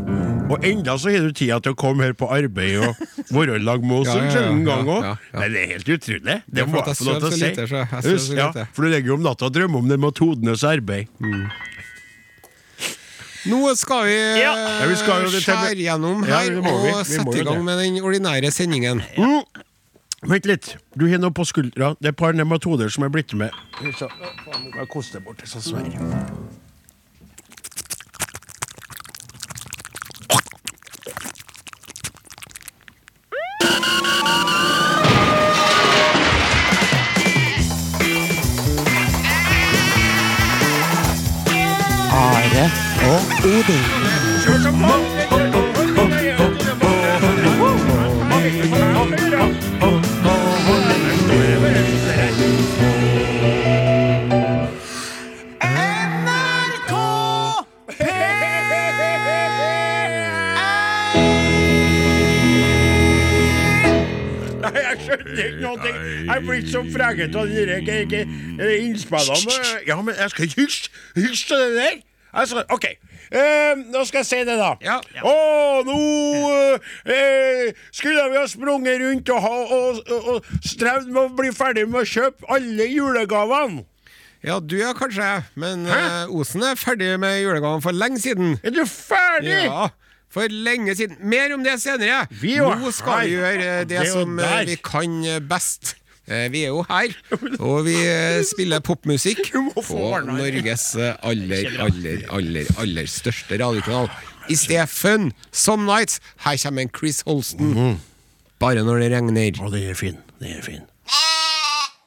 Og 0.49 0.65
enda 0.65 0.95
så 1.01 1.13
har 1.13 1.25
du 1.25 1.33
tida 1.35 1.59
til 1.63 1.75
å 1.75 1.79
komme 1.79 2.07
her 2.07 2.15
på 2.17 2.29
arbeid 2.33 2.83
og 2.85 3.01
være 3.35 3.57
i 3.59 3.63
lag 3.63 3.85
med 3.85 4.03
oss 4.03 4.11
en 4.13 4.29
sjelden 4.33 4.63
gang 4.67 4.89
òg. 4.89 5.09
Det 5.33 5.47
er 5.47 5.73
helt 5.75 5.91
utrolig. 5.95 6.37
Det 6.45 6.67
må 6.69 6.83
jeg 6.83 6.99
få 6.99 7.09
lov 7.09 7.23
til 7.23 7.29
å 7.29 7.39
si. 7.39 8.09
Husk, 8.09 8.37
ja, 8.37 8.51
for 8.73 8.85
du 8.85 8.93
ligger 8.93 9.13
jo 9.13 9.19
om 9.19 9.25
natta 9.25 9.49
og 9.49 9.55
drømmer 9.57 9.83
om 9.83 9.89
nematodenes 9.89 10.65
arbeid. 10.67 11.09
Nå 13.49 13.75
skal 13.79 14.05
vi, 14.05 14.17
Ja. 14.41 14.51
Ja, 14.51 14.85
vi 14.89 14.95
skal 14.99 15.25
skjære 15.31 15.79
gjennom 15.79 16.25
her 16.27 16.51
ja, 16.51 16.59
og 16.59 17.05
sette 17.07 17.39
i 17.39 17.45
gang 17.47 17.61
det. 17.61 17.65
med 17.69 17.79
den 17.79 17.99
ordinære 18.03 18.51
sendingen. 18.51 19.01
Mm. 19.17 19.65
Vent 20.27 20.45
litt. 20.49 20.73
Du 20.99 21.07
har 21.07 21.21
noe 21.23 21.31
på 21.31 21.45
skuldra. 21.47 21.93
Det 22.01 22.11
er 22.11 22.13
et 22.13 22.19
par 22.19 22.35
nematoder 22.35 22.91
som 22.91 23.07
er 23.07 23.13
blitt 23.13 23.31
med. 23.39 23.55
Så, 23.95 24.09
faen, 24.43 24.67
jeg 24.75 24.89
koster 24.91 25.23
bort 25.23 25.39
det, 25.39 25.47
så. 25.47 25.63
Are 25.79 26.68
der 67.65 67.81
ge- 67.81 68.05
ge- 68.05 68.27
eh, 68.59 68.85
innspillene. 68.85 69.51
Ja, 69.87 70.01
men 70.01 70.15
jeg 70.21 70.29
skal 70.29 70.43
ikke 70.43 70.61
hysj 70.61 70.89
hysj 71.15 71.47
til 71.47 71.57
det 71.57 71.75
der. 71.75 72.08
Altså, 72.33 72.63
OK. 72.69 72.85
Eh, 73.31 73.79
nå 73.89 74.03
skal 74.05 74.21
jeg 74.21 74.27
si 74.29 74.39
det, 74.45 74.57
da. 74.59 74.73
Ja. 74.85 74.97
Å, 75.25 75.35
nå 75.85 75.99
eh, 77.09 77.69
skulle 77.91 78.27
vi 78.31 78.37
ha 78.37 78.45
sprunget 78.49 79.01
rundt 79.01 79.31
og, 79.33 79.39
ha, 79.45 79.53
og, 79.77 80.01
og, 80.09 80.27
og 80.35 80.65
strevd 80.65 81.09
med 81.09 81.21
å 81.23 81.29
bli 81.39 81.53
ferdig 81.55 81.87
med 81.89 82.03
å 82.03 82.09
kjøpe 82.09 82.49
alle 82.53 82.89
julegavene. 82.89 83.85
Ja, 84.45 84.61
du 84.63 84.77
ja, 84.79 84.93
kanskje, 84.95 85.25
men 85.59 85.81
Osen 86.31 86.63
er 86.63 86.77
ferdig 86.79 87.09
med 87.19 87.41
julegavene 87.41 87.83
for 87.83 87.91
lenge 87.91 88.21
siden. 88.23 88.53
Er 88.63 88.71
du 88.71 88.85
ferdig? 88.87 89.65
Ja, 89.65 89.89
for 90.31 90.47
lenge 90.47 90.95
siden. 90.95 91.17
Mer 91.27 91.51
om 91.57 91.65
det 91.65 91.75
senere. 91.81 92.21
Vi 92.39 92.55
Nå 92.61 92.93
skal 92.95 93.25
vi 93.25 93.33
gjøre 93.33 93.57
det, 93.59 93.89
Det 93.89 94.05
som 94.13 94.39
vi 94.69 94.77
kan 94.85 95.17
best. 95.49 95.97
Eh, 96.29 96.47
Vi 96.53 96.63
er 96.63 96.67
jo 96.67 96.83
her, 96.89 97.13
og 97.59 97.85
vi 97.87 97.95
eh, 98.05 98.43
spiller 98.45 98.79
popmusikk 98.85 99.49
på. 99.75 100.01
Norges 100.27 100.91
eh, 100.95 101.15
aller, 101.25 101.71
aller, 101.81 102.21
aller, 102.29 102.69
aller 102.77 103.09
største 103.09 103.57
radiokanal. 103.57 104.09
I 104.49 104.55
fun? 104.87 105.31
Some 105.51 105.85
Nights. 105.85 106.19
Her 106.45 106.57
kommer 106.57 106.81
en 106.81 106.89
Chris 106.89 107.21
Holsten. 107.25 107.73
Mhm. 107.73 107.97
Bare 108.59 108.83
når 108.83 108.99
det 108.99 109.11
regner. 109.13 109.59
Å, 109.63 109.69
det 109.71 109.83
er 109.89 109.95
fin. 109.95 110.17
Det 110.41 110.57
er 110.57 110.61
fin. 110.61 110.81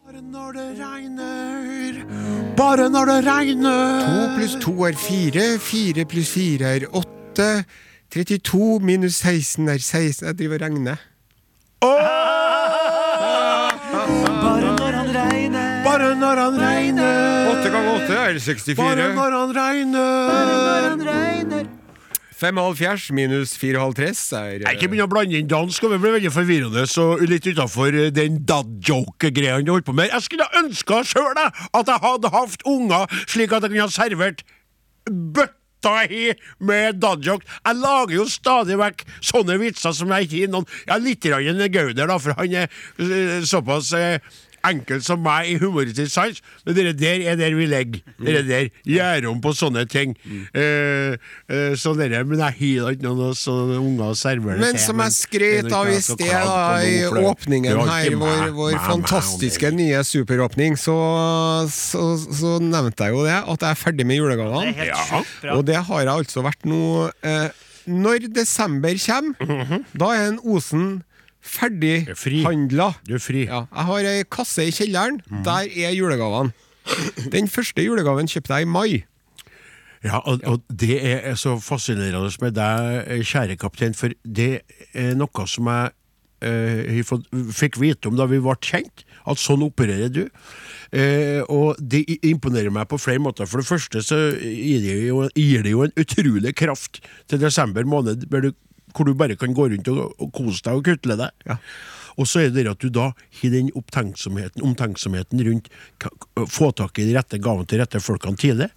Bare 0.05 0.21
når 0.23 0.53
det 0.53 0.67
regner, 0.79 2.01
bare 2.57 2.89
når 2.93 3.07
det 3.09 3.21
regner 3.25 4.03
To 4.05 4.27
pluss 4.37 4.57
to 4.61 4.75
er 4.85 4.99
fire, 5.01 5.47
fire 5.59 6.05
pluss 6.05 6.29
fire 6.35 6.75
er 6.77 6.87
åtte. 6.93 7.65
32 8.13 8.81
minus 8.85 9.23
16 9.25 9.69
er 9.73 9.81
16. 9.81 10.27
Jeg 10.29 10.39
driver 10.39 10.61
og 10.61 10.67
regner. 10.67 11.01
Bare 16.13 16.21
når 16.21 16.37
han 16.37 16.61
regner. 16.61 17.49
8 17.49 17.73
ganger 17.73 18.05
8 18.05 18.13
er 18.13 18.13
Bare 18.13 18.37
64. 18.45 18.77
når 19.17 19.33
han 19.33 19.49
regner. 19.57 21.01
75 22.43 23.07
minus 23.17 23.57
54 23.57 24.37
er 24.37 24.61
Jeg 24.67 24.77
ikke 24.77 24.91
begynn 24.93 25.07
å 25.07 25.09
blande 25.09 25.33
inn 25.39 25.49
dansk, 25.49 25.81
og 25.87 25.91
det 25.95 26.01
blir 26.03 26.13
veldig 26.19 26.33
forvirrende. 26.35 26.85
Så 26.91 27.17
litt 27.25 27.47
utafor 27.49 27.97
den 28.13 28.45
dad-joke-greia 28.45 29.65
du 29.65 29.73
holdt 29.73 29.89
på 29.89 29.97
med. 29.97 30.13
Jeg 30.13 30.21
skulle 30.27 30.45
ønska 30.61 31.01
sjøl 31.15 31.33
at 31.39 31.81
jeg 31.81 31.99
hadde 32.05 32.29
hatt 32.37 32.61
unger, 32.69 33.09
slik 33.25 33.49
at 33.57 33.65
jeg 33.65 33.73
kunne 33.73 33.89
ha 33.89 33.97
servert 33.97 34.45
bøtta 35.09 35.97
i 36.13 36.37
med 36.61 37.01
dad-joke. 37.01 37.49
Jeg 37.65 37.75
lager 37.81 38.15
jo 38.21 38.29
stadig 38.29 38.77
vekk 38.85 39.01
sånne 39.33 39.57
vitser 39.65 39.97
som 39.97 40.13
jeg 40.13 40.29
ikke 40.29 40.41
gir 40.43 40.53
noen 40.59 40.69
Ja, 40.91 41.01
litt 41.01 41.25
grann 41.25 41.57
en 41.57 41.73
Gauder, 41.73 42.05
da, 42.05 42.21
for 42.21 42.37
han 42.37 42.53
er 42.67 42.69
eh, 43.01 43.41
såpass 43.49 43.97
eh, 43.97 44.21
enkelt 44.67 45.05
som 45.07 45.23
meg 45.23 45.51
i 45.53 45.57
humoristisk 45.61 46.13
sans, 46.15 46.41
men 46.67 46.77
det 46.77 46.95
der 47.01 47.25
er 47.33 47.39
der 47.41 47.57
vi 47.57 47.67
ligger. 47.67 48.03
Det 48.23 48.43
der 48.49 48.69
gjør 48.89 49.29
om 49.33 49.41
på 49.43 49.53
sånne 49.57 49.85
ting. 49.91 50.15
Eh, 50.55 51.17
eh, 51.51 51.75
så 51.79 51.95
dere, 51.99 52.23
men 52.29 52.43
jeg 52.45 52.59
hyler 52.61 52.97
ikke 52.97 53.07
noen 53.09 53.37
sånne 53.39 53.79
unger 53.81 54.13
og 54.13 54.19
serverer 54.19 54.61
det 54.61 54.67
Men 54.69 54.81
som 54.83 55.03
jeg 55.03 55.17
skrøt 55.17 55.71
av 55.77 55.91
i 55.91 55.99
sted, 56.05 56.33
da, 56.33 56.57
i 56.87 56.97
åpningen 57.33 57.83
her, 57.89 58.17
vår, 58.21 58.45
vår 58.57 58.79
fantastiske 58.87 59.73
nye 59.75 60.03
superåpning, 60.07 60.79
så, 60.81 60.97
så, 61.73 62.07
så 62.23 62.57
nevnte 62.63 63.09
jeg 63.09 63.17
jo 63.17 63.27
det, 63.27 63.39
at 63.43 63.67
jeg 63.67 63.71
er 63.71 63.83
ferdig 63.83 64.09
med 64.09 64.21
julegavene. 64.21 64.89
Ja. 64.93 65.23
Og 65.57 65.67
det 65.67 65.79
har 65.89 66.05
jeg 66.05 66.13
altså 66.13 66.43
vært 66.45 66.67
nå 66.69 67.09
eh, 67.27 67.49
Når 67.91 68.29
desember 68.35 68.95
kommer, 69.07 69.81
da 69.99 70.13
er 70.15 70.29
en 70.33 70.39
Osen. 70.43 71.03
Ferdighandla. 71.53 72.91
Du 73.07 73.17
er 73.17 73.23
fri. 73.23 73.47
Ja, 73.47 73.65
jeg 73.69 73.89
har 73.91 74.11
ei 74.13 74.27
kasse 74.31 74.67
i 74.67 74.75
kjelleren. 74.75 75.21
Der 75.45 75.69
er 75.69 75.97
julegavene. 75.97 76.55
Den 77.33 77.49
første 77.51 77.85
julegaven 77.85 78.31
kjøpte 78.31 78.59
jeg 78.59 78.67
i 78.67 78.71
mai. 78.71 79.03
Ja, 80.03 80.19
og, 80.19 80.41
og 80.49 80.63
det 80.67 80.97
er 80.99 81.35
så 81.39 81.55
fascinerende 81.63 82.33
med 82.43 82.57
deg, 82.57 83.21
kjære 83.29 83.57
kaptein, 83.61 83.95
for 83.95 84.15
det 84.27 84.65
er 84.99 85.13
noe 85.15 85.45
som 85.47 85.69
jeg 85.71 85.93
eh, 86.43 87.03
fikk 87.55 87.79
vite 87.79 88.11
om 88.11 88.19
da 88.19 88.27
vi 88.31 88.41
ble 88.43 88.57
kjent, 88.67 89.05
at 89.31 89.39
sånn 89.39 89.63
opererer 89.63 90.11
du. 90.11 90.25
Eh, 90.91 91.39
og 91.47 91.79
det 91.79 92.03
imponerer 92.27 92.75
meg 92.75 92.91
på 92.91 92.99
flere 92.99 93.23
måter. 93.23 93.47
For 93.47 93.63
det 93.63 93.69
første 93.69 94.03
så 94.03 94.19
gir 94.43 94.83
det 94.83 94.99
jo, 95.07 95.23
gir 95.39 95.63
det 95.63 95.77
jo 95.77 95.87
en 95.87 95.95
utrolig 96.03 96.55
kraft 96.59 96.99
til 97.31 97.43
desember 97.43 97.87
måned, 97.87 98.27
hvor 98.33 98.43
du, 98.43 98.51
hvor 98.93 99.09
du 99.09 99.17
bare 99.19 99.37
kan 99.41 99.55
gå 99.57 99.69
rundt 99.73 99.89
og, 99.93 100.15
og 100.21 100.33
kose 100.37 100.63
deg 100.67 100.79
og 100.79 100.87
kutle 100.87 101.19
deg. 101.21 101.59
Og 102.19 102.29
så 102.29 102.45
er 102.45 102.51
det 102.53 102.65
det 102.67 102.75
at 102.75 102.83
du 102.83 102.89
da 102.93 103.11
har 103.13 103.55
den 103.55 103.71
omtenksomheten 103.77 105.45
rundt 105.47 105.69
få 106.53 106.71
tak 106.77 106.99
i 106.99 107.09
de 107.09 107.17
rette 107.17 107.41
gavene 107.43 107.69
til 107.69 107.83
rette 107.83 108.01
folkene 108.03 108.37
tidlig. 108.41 108.69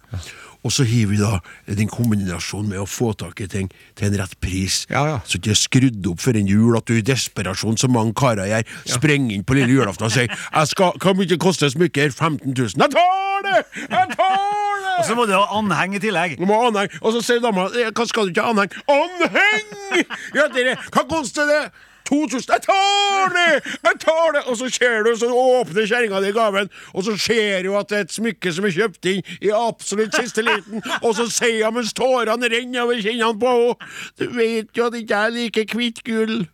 Og 0.66 0.72
så 0.74 0.86
har 0.88 1.06
vi 1.10 1.18
da 1.20 1.36
den 1.78 1.90
kombinasjonen 1.90 2.72
med 2.72 2.82
å 2.82 2.88
få 2.90 3.12
tak 3.18 3.38
i 3.44 3.48
ting 3.50 3.68
til 3.98 4.08
en 4.08 4.18
rett 4.22 4.34
pris. 4.42 4.80
Ja, 4.90 5.04
ja. 5.06 5.18
Så 5.28 5.38
ikke 5.38 5.54
skrudd 5.58 6.08
opp 6.10 6.22
for 6.24 6.38
en 6.38 6.50
jul 6.50 6.74
at 6.78 6.88
du 6.88 6.96
i 6.96 7.04
desperasjon, 7.06 7.78
som 7.78 7.94
mange 7.94 8.16
karer 8.18 8.48
gjør, 8.50 8.66
sprenger 8.96 9.36
inn 9.36 9.46
på 9.46 9.58
lille 9.58 9.76
julaften 9.76 10.08
og 10.08 10.14
sier 10.14 10.26
jeg 10.26 10.72
skal, 10.72 10.92
'Hvor 10.98 11.14
mye 11.14 11.38
koster 11.38 11.70
smykker?' 11.70 12.10
15 12.12 12.54
000. 12.56 12.82
Jeg 12.82 12.90
tar 12.90 13.42
det! 13.46 13.62
Jeg 13.90 14.06
tar 14.16 14.74
det! 14.82 14.96
Og 14.98 15.04
så 15.04 15.14
må 15.14 15.26
du 15.28 15.34
ha 15.36 15.44
anheng 15.58 15.94
i 15.94 16.00
tillegg. 16.02 16.38
Du 16.40 16.46
må 16.48 16.56
ha 16.60 16.70
anheng. 16.70 16.88
Og 17.02 17.12
så 17.12 17.22
sier 17.22 17.42
dama 17.44 17.68
«Eh, 17.76 17.90
Hva 17.92 18.06
skal 18.08 18.26
du 18.26 18.32
ikke 18.34 18.46
ha 18.46 18.54
anheng? 18.54 18.72
Anheng! 18.88 20.06
Ja, 20.34 20.48
dere, 20.52 20.76
hva 20.90 21.04
koster 21.08 21.46
det? 21.46 21.62
2000. 22.08 22.52
Jeg 22.52 22.62
tar 22.66 23.34
det! 23.34 23.76
Jeg 23.84 24.00
tar 24.02 24.32
det! 24.36 24.42
Og 24.46 24.58
så 24.60 24.70
ser 24.72 25.06
du, 25.06 25.12
så 25.18 25.30
åpner 25.30 25.88
kjerringa 25.90 26.22
di 26.24 26.32
gaven, 26.36 26.70
og 26.94 27.06
så 27.06 27.16
ser 27.20 27.66
du 27.66 27.72
at 27.78 27.90
det 27.90 27.98
er 27.98 28.08
et 28.08 28.16
smykke 28.16 28.52
som 28.56 28.68
er 28.68 28.76
kjøpt 28.78 29.10
inn 29.12 29.22
i 29.40 29.52
absolutt 29.54 30.16
siste 30.16 30.44
liten, 30.46 30.82
og 31.02 31.14
så 31.18 31.28
sier 31.30 31.66
hun 31.68 31.80
mens 31.80 31.94
tårene 31.96 32.50
renner 32.52 32.84
over 32.86 33.00
kinnene 33.02 33.34
på 33.40 33.54
henne 33.56 33.74
Du 34.18 34.28
vet 34.36 34.70
jo 34.76 34.86
at 34.88 34.98
ikke 34.98 35.22
jeg 35.24 35.36
liker 35.36 35.76
hvitt 35.76 36.04
gull. 36.06 36.46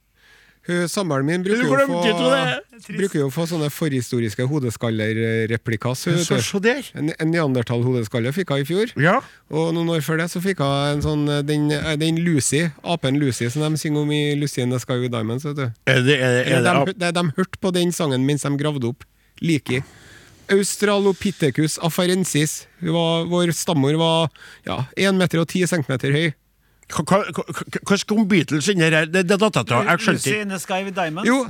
Samboeren 0.62 1.27
min 1.27 1.42
bruker 1.42 1.64
jo, 1.66 1.79
få, 1.88 2.92
bruker 2.94 3.18
jo 3.18 3.27
å 3.27 3.33
få 3.35 3.48
sånne 3.51 3.66
forhistoriske 3.75 4.46
hodeskallerreplikas. 4.46 6.05
Så, 6.22 6.38
så 6.38 6.61
der. 6.62 6.87
En, 6.94 7.11
en 7.16 7.33
neandertal-hodeskalle 7.35 8.31
fikk 8.37 8.53
hun 8.55 8.62
i 8.62 8.68
fjor. 8.68 8.92
Ja. 9.03 9.16
Og 9.51 9.72
noen 9.75 9.90
år 9.96 10.05
før 10.07 10.22
det 10.22 10.29
så 10.31 10.42
fikk 10.44 10.62
hun 10.62 10.92
en 10.92 11.03
sånn 11.03 11.25
den, 11.48 11.66
eh, 11.75 11.96
den 11.98 12.20
Lucy, 12.22 12.68
apen 12.87 13.18
Lucy, 13.18 13.51
som 13.51 13.66
de 13.66 13.81
synger 13.81 14.07
om 14.07 14.14
i 14.14 14.22
Lucy 14.38 14.62
and 14.62 14.75
the 14.75 14.79
Sky 14.83 15.01
with 15.03 15.11
Diamonds. 15.14 15.48
Vet 15.48 15.59
du. 15.59 15.66
Er 15.90 16.07
det, 16.07 16.20
er 16.22 16.38
er 16.61 16.62
de, 16.87 16.94
de, 16.94 17.11
de 17.18 17.27
hørte 17.40 17.59
på 17.59 17.75
den 17.75 17.90
sangen 17.94 18.22
mens 18.29 18.46
de 18.46 18.55
gravde 18.61 18.92
opp 18.92 19.03
like. 19.42 19.83
Australopithecus 20.53 21.79
afarensis. 21.83 22.66
Var, 22.83 23.27
vår 23.31 23.51
stammor 23.57 23.98
var 23.98 24.31
ja, 24.66 24.85
1,10 24.94 25.18
meter 25.18 25.42
og 25.42 25.51
10 25.51 25.66
centimeter 25.75 26.14
høy. 26.14 26.31
Hva, 26.92 27.18
hva 27.87 27.97
Beatles 28.29 28.68
inni 28.73 28.85
her? 28.88 29.07
Det, 29.09 29.23
det 29.29 29.37
datt 29.40 29.57
jeg 29.62 29.71
av. 29.73 29.85
Jeg 29.88 29.99
skjønte 30.05 30.29
ikke. 30.29 30.37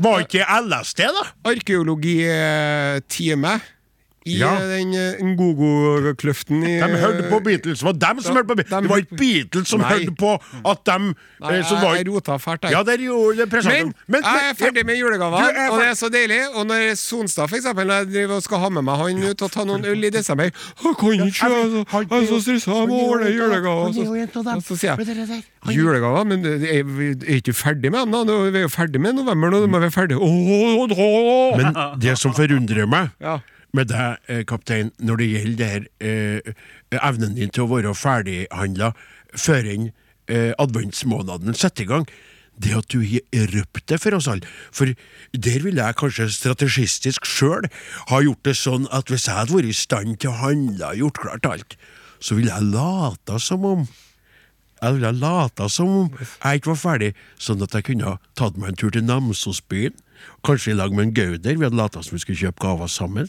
Var 0.04 0.16
ikke 0.26 0.38
det 0.42 0.48
LSD, 0.68 1.00
da? 1.18 1.24
arkeologitime 1.52 3.52
i 4.24 4.38
Ja. 4.38 4.54
eh, 4.54 4.68
den 4.78 4.94
eh, 4.94 5.22
Ngogo-kløften 5.22 6.62
i 6.62 6.78
De 6.78 6.98
hørte 7.00 7.28
på 7.30 7.40
Beatles. 7.44 7.78
Det 7.80 7.86
var 7.86 7.92
dem 7.98 8.20
som 8.22 8.36
hørte 8.36 8.48
på 8.48 8.56
Beatles. 8.60 8.82
Det 8.82 8.90
var 8.90 8.96
ikke 9.02 9.16
Beatles 9.18 9.68
som 9.68 9.80
Nei. 9.80 9.88
hørte 9.92 10.14
på 10.18 10.32
at 10.70 10.84
de 10.86 10.98
Nei, 11.02 11.52
jeg, 11.56 11.64
som 11.66 11.80
var, 11.82 11.96
jeg, 11.96 12.08
rota 12.08 12.36
fælt. 12.38 12.68
Ja, 12.70 12.82
der 12.86 12.96
gjorde 13.02 13.36
det 13.46 13.64
men, 13.64 13.92
Men, 14.06 14.22
jeg 14.22 14.50
er 14.50 14.54
ferdig 14.54 14.86
med 14.86 14.96
julegavene, 14.96 15.70
og 15.70 15.78
det 15.80 15.88
er 15.88 15.94
så 15.98 16.08
deilig. 16.12 16.40
Og 16.54 16.66
når 16.66 16.94
Sonstad 16.96 17.48
for 17.48 17.56
eksempel, 17.56 17.86
når 17.86 17.94
jeg 17.94 18.06
driver 18.12 18.34
og 18.36 18.42
skal 18.42 18.58
ha 18.58 18.68
med 18.68 18.82
meg 18.86 18.96
han 19.02 19.22
ut 19.30 19.42
og 19.42 19.50
ta 19.52 19.64
noen 19.64 19.84
øl 19.84 20.04
i 20.04 20.10
desember 20.10 20.44
Jeg 20.44 20.52
kan 20.98 21.12
ikke, 21.12 21.48
jeg, 21.50 21.82
er 22.10 22.26
så- 22.26 22.40
stressa, 22.42 22.70
jeg 22.70 22.88
må 22.88 23.00
ordne 23.10 23.30
julegaver. 23.32 23.86
Og 23.86 23.94
så, 24.62 24.76
sier 24.76 24.96
jeg 24.96 25.42
Julegaver? 25.76 26.24
Men 26.26 26.42
det- 26.42 26.62
er 26.62 26.82
er 26.82 27.34
ikke 27.40 27.54
ferdig 27.54 27.90
med 27.90 28.00
dem, 28.00 28.10
da? 28.10 28.24
Vi 28.50 28.58
er 28.58 28.62
jo 28.62 28.68
ferdig 28.68 29.00
med 29.00 29.14
november 29.14 29.50
nå, 29.50 29.60
da 29.60 29.66
må 29.66 29.78
være 29.78 29.90
ferdig. 29.90 30.16
Åh, 30.16 30.88
åh, 30.90 31.56
Men 31.56 31.98
det 32.00 32.18
som 32.18 32.32
forundrer 32.32 32.86
meg 32.88 33.10
Ja. 33.20 33.38
Med 33.76 33.88
deg, 33.92 34.20
eh, 34.28 34.42
kaptein, 34.48 34.92
når 35.00 35.22
det 35.22 35.30
gjelder 35.30 35.56
det 35.56 35.70
her 35.72 35.86
eh, 36.00 36.98
evnen 37.00 37.36
din 37.38 37.52
til 37.52 37.64
å 37.64 37.72
være 37.72 37.94
ferdighandla 37.96 38.92
før 39.32 39.70
enn 39.74 39.88
eh, 40.28 40.52
adventsmåneden 40.60 41.56
setter 41.56 41.86
i 41.86 41.90
gang, 41.92 42.06
det 42.60 42.74
at 42.76 42.92
du 42.92 43.00
har 43.00 43.48
røpt 43.54 43.86
det 43.88 43.98
for 44.02 44.14
oss 44.18 44.28
alle. 44.28 44.48
For 44.76 44.92
der 45.32 45.64
ville 45.64 45.80
jeg 45.80 45.98
kanskje 45.98 46.28
strategistisk 46.34 47.26
sjøl 47.26 47.68
ha 48.10 48.20
gjort 48.20 48.44
det 48.44 48.56
sånn 48.60 48.86
at 48.92 49.08
hvis 49.08 49.26
jeg 49.28 49.38
hadde 49.38 49.56
vært 49.56 49.72
i 49.72 49.76
stand 49.76 50.20
til 50.20 50.34
å 50.34 50.40
handle 50.42 50.92
og 50.92 51.00
gjort 51.00 51.22
klart 51.24 51.48
alt, 51.48 51.76
så 52.22 52.36
ville 52.38 52.52
jeg 52.52 52.72
lata 52.74 53.40
som 53.42 53.64
om 53.66 53.86
jeg 54.82 54.96
ville 54.96 55.12
lata 55.14 55.68
som 55.70 55.90
om 55.94 56.14
jeg 56.18 56.58
ikke 56.58 56.72
var 56.72 56.80
ferdig, 56.80 57.10
sånn 57.38 57.62
at 57.62 57.74
jeg 57.76 57.86
kunne 57.86 58.08
ha 58.08 58.32
tatt 58.38 58.56
meg 58.58 58.72
en 58.72 58.78
tur 58.80 58.90
til 58.90 59.04
Namsosbyen. 59.06 59.94
Kanskje 60.44 60.72
i 60.72 60.74
lag 60.74 60.90
med 60.92 61.06
en 61.08 61.14
Gauder. 61.14 61.54
Vi 61.56 61.64
hadde 61.64 61.76
lata 61.78 62.02
som 62.02 62.16
vi 62.16 62.18
skulle 62.24 62.38
kjøpe 62.38 62.58
gaver 62.64 62.88
sammen. 62.90 63.28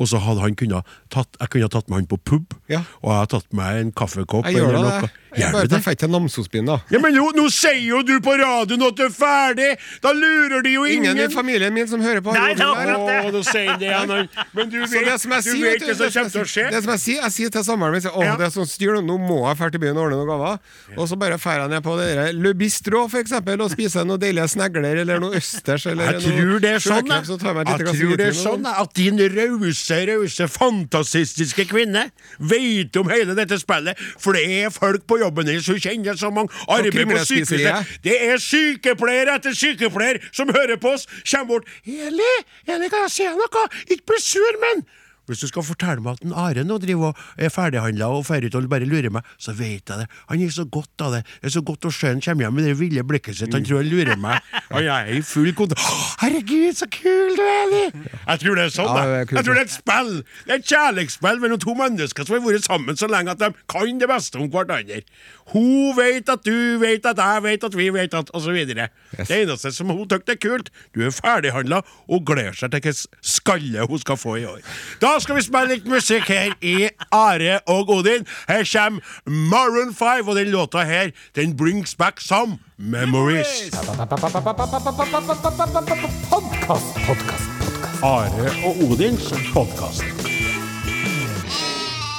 Og 0.00 0.08
så 0.08 0.16
hadde 0.18 0.40
han 0.40 0.54
kunnet 0.56 0.86
tatt, 1.12 1.28
jeg 1.38 1.50
kunne 1.52 1.66
ha 1.68 1.68
tatt 1.68 1.88
med 1.92 1.98
han 2.00 2.06
på 2.08 2.16
pub, 2.24 2.54
Ja. 2.72 2.80
og 3.04 3.10
jeg 3.12 3.18
hadde 3.20 3.30
tatt 3.34 3.52
meg 3.52 3.80
en 3.82 3.92
kaffekopp. 3.92 4.46
Jeg 4.48 4.56
gjør 4.56 4.72
noe. 4.72 5.00
det. 5.02 5.10
Jeg 5.36 5.52
bare 5.52 5.68
tar 5.68 5.78
det? 5.84 5.98
til 6.00 6.08
Namsosbyen, 6.10 6.66
da. 6.66 6.78
Ja, 6.90 6.98
men 6.98 7.12
nå, 7.14 7.26
nå 7.36 7.44
sier 7.52 7.76
jo 7.84 8.00
du 8.02 8.16
på 8.24 8.32
radioen 8.40 8.82
at 8.82 8.96
du 8.96 9.02
er 9.04 9.12
ferdig! 9.14 9.76
Da 10.02 10.10
lurer 10.16 10.62
de 10.64 10.72
jo 10.72 10.86
ingen! 10.88 11.12
Ingen 11.12 11.30
i 11.30 11.34
familien 11.34 11.72
min 11.74 11.86
som 11.86 12.00
hører 12.02 12.20
på. 12.24 12.32
Nei, 12.34 12.54
det 12.56 12.64
er 12.64 12.90
akkurat 12.96 13.32
nå 13.36 13.42
sier 13.46 13.76
det 13.78 13.92
han. 13.92 14.08
Men 14.56 14.70
du 14.72 14.80
Så 14.86 14.96
det 14.96 15.04
vet, 15.06 15.20
som 15.20 15.36
jeg 15.36 15.42
sier, 15.44 15.60
vet 15.62 15.76
vet 15.80 15.86
det 15.86 15.96
som 15.96 16.06
det 16.06 16.14
kommer 16.16 16.30
til 16.32 16.40
å 16.40 16.46
jeg- 16.48 16.50
skje. 16.50 16.70
Det 16.74 16.82
som 16.82 16.92
jeg 16.96 17.00
sier, 17.04 17.20
jeg 17.22 17.32
sier 17.36 17.50
til 17.50 17.62
samboeren 17.68 17.92
min 17.92 18.24
Ja. 18.24 18.36
det 18.40 18.46
er 18.48 18.50
sånn 18.56 18.66
styr 18.72 18.98
nå, 19.04 19.18
må 19.20 19.38
jeg 19.52 19.58
dra 19.60 19.70
til 19.70 19.80
byen 19.84 19.96
og 19.96 20.02
ordne 20.08 20.16
noen 20.18 20.32
gaver. 20.32 20.58
Og 20.96 21.08
så 21.08 21.18
bare 21.20 21.36
drar 21.38 21.60
jeg 21.60 21.70
ned 21.70 21.82
på 21.84 21.96
det 22.00 22.08
der 22.16 22.32
Le 22.32 22.54
Bistro 22.54 23.06
for 23.08 23.20
eksempel, 23.22 23.60
og 23.60 23.70
spiser 23.70 24.04
noen 24.08 24.18
deilige 24.18 24.48
snegler 24.56 24.96
eller 25.04 25.20
noe 25.20 25.36
østers 25.36 25.86
eller 25.86 26.18
Jeg 26.20 26.36
tror 26.36 26.60
det 26.62 26.70
er 26.70 26.82
sånn, 26.84 27.10
jeg 27.10 27.26
jeg 27.30 27.86
tror 27.86 28.16
det 28.20 28.26
er 28.26 28.36
sånn 28.36 28.66
at 28.68 28.92
din 28.96 29.20
rause, 29.34 29.98
rause, 30.10 30.48
fantasistiske 30.52 31.66
kvinne 31.70 32.06
vet 32.38 32.96
om 33.00 33.10
hele 33.12 33.36
dette 33.38 33.58
spillet, 33.62 33.98
for 34.20 34.36
det 34.36 34.44
er 34.60 34.74
folk 34.74 35.06
på 35.08 35.20
jobben 35.22 35.48
din 35.48 35.62
som 35.64 35.78
kjenner 35.80 36.18
så 36.20 36.30
mange. 36.34 36.52
Arbeid 36.68 37.10
på 37.10 37.24
sykehuset. 37.24 37.98
Det 38.04 38.16
er 38.30 38.40
sykepleier 38.42 39.32
etter 39.36 39.56
sykepleier 39.56 40.20
som 40.32 40.52
hører 40.52 40.80
på 40.80 40.94
oss, 40.96 41.06
kommer 41.30 41.60
bort. 41.60 41.68
'Eli, 41.86 42.32
Eli, 42.66 42.88
kan 42.88 43.06
jeg 43.06 43.14
si 43.16 43.28
noe? 43.28 43.66
Ikke 43.88 44.12
bli 44.12 44.20
sur, 44.22 44.58
men' 44.64 44.84
Hvis 45.30 45.44
du 45.44 45.50
skal 45.50 45.66
fortelle 45.66 46.02
meg 46.02 46.18
at 46.18 46.26
en 46.26 46.34
Are 46.40 46.64
nå 46.66 46.78
driver 46.82 47.12
og 47.12 47.40
er 47.40 47.52
ferdighandla 47.54 48.10
og 48.10 48.26
drar 48.26 48.46
ut 48.46 48.58
og 48.58 48.68
bare 48.70 48.88
lurer 48.88 49.12
meg, 49.14 49.26
så 49.38 49.54
vet 49.56 49.90
jeg 49.90 50.02
det. 50.02 50.06
Han 50.30 50.42
er 50.42 50.54
så 50.54 50.66
godt 50.66 51.04
av 51.06 51.16
det. 51.16 51.22
Det 51.40 51.50
er 51.50 51.54
så 51.56 51.64
godt 51.66 51.88
å 51.88 51.92
se 51.94 52.10
han 52.10 52.22
kommer 52.24 52.46
hjem 52.46 52.56
med 52.58 52.68
det 52.68 52.76
ville 52.80 53.04
blikket 53.06 53.38
sitt. 53.38 53.54
Han 53.54 53.66
tror 53.66 53.82
han 53.82 53.90
lurer 53.90 54.20
meg. 54.20 54.50
Han 54.70 54.88
er 54.90 55.10
i 55.14 55.20
full 55.26 55.52
kontakt. 55.56 55.82
Herregud, 56.20 56.76
så 56.78 56.88
kul 56.92 57.36
du 57.38 57.42
er! 57.46 57.76
Jeg 57.94 58.42
tror 58.42 58.58
det 58.58 58.64
er 58.66 58.74
sånn, 58.74 58.90
er 58.98 59.14
Jeg 59.22 59.44
tror 59.46 59.56
det 59.56 59.62
er 59.62 59.68
et 59.68 59.74
spill. 59.74 60.12
Det 60.46 60.54
er 60.54 60.60
et 60.60 60.70
kjærlighetsspill 60.70 61.42
mellom 61.44 61.62
to 61.62 61.74
mennesker 61.78 62.26
som 62.26 62.36
har 62.36 62.44
vært 62.46 62.66
sammen 62.66 62.98
så 62.98 63.08
lenge 63.10 63.34
at 63.34 63.42
de 63.42 63.50
kan 63.70 64.00
det 64.00 64.08
beste 64.10 64.40
om 64.40 64.50
hverandre. 64.52 65.02
Hun 65.52 65.96
vet 65.98 66.30
at 66.30 66.44
du 66.46 66.78
vet 66.82 67.06
at 67.10 67.18
jeg 67.18 67.44
vet 67.46 67.66
at 67.66 67.76
vi 67.76 67.88
vet 67.94 68.14
at 68.14 68.30
så 68.30 68.54
videre. 68.54 68.88
Det 69.16 69.42
eneste 69.42 69.72
som 69.74 69.90
hun 69.90 70.06
syns 70.08 70.30
er 70.30 70.38
kult, 70.40 70.70
du 70.94 71.02
er 71.06 71.14
ferdighandla 71.14 71.82
og 72.08 72.24
gleder 72.26 72.56
seg 72.56 72.72
til 72.72 72.84
hvilken 72.84 73.24
skalle 73.34 73.86
hun 73.90 74.02
skal 74.02 74.18
få 74.20 74.36
i 74.40 74.46
år. 74.48 74.60
Da 75.02 75.16
skal 75.20 75.36
vi 75.36 75.42
spille 75.44 75.74
litt 75.74 75.86
musikk 75.90 76.28
her 76.30 76.54
i 76.64 76.88
Are 77.12 77.58
og 77.68 77.90
Odin. 77.92 78.26
Her 78.48 78.64
kommer 78.64 79.00
Maroon 79.26 79.94
5, 79.94 80.28
og 80.28 80.36
den 80.36 80.50
låta 80.52 80.84
her, 80.84 81.10
den 81.36 81.56
brings 81.56 81.94
back 81.94 82.20
some 82.20 82.58
memories. 82.76 83.70
Are 88.02 88.50
og 88.64 88.82
Odins 88.90 89.32
podkast. 89.52 90.04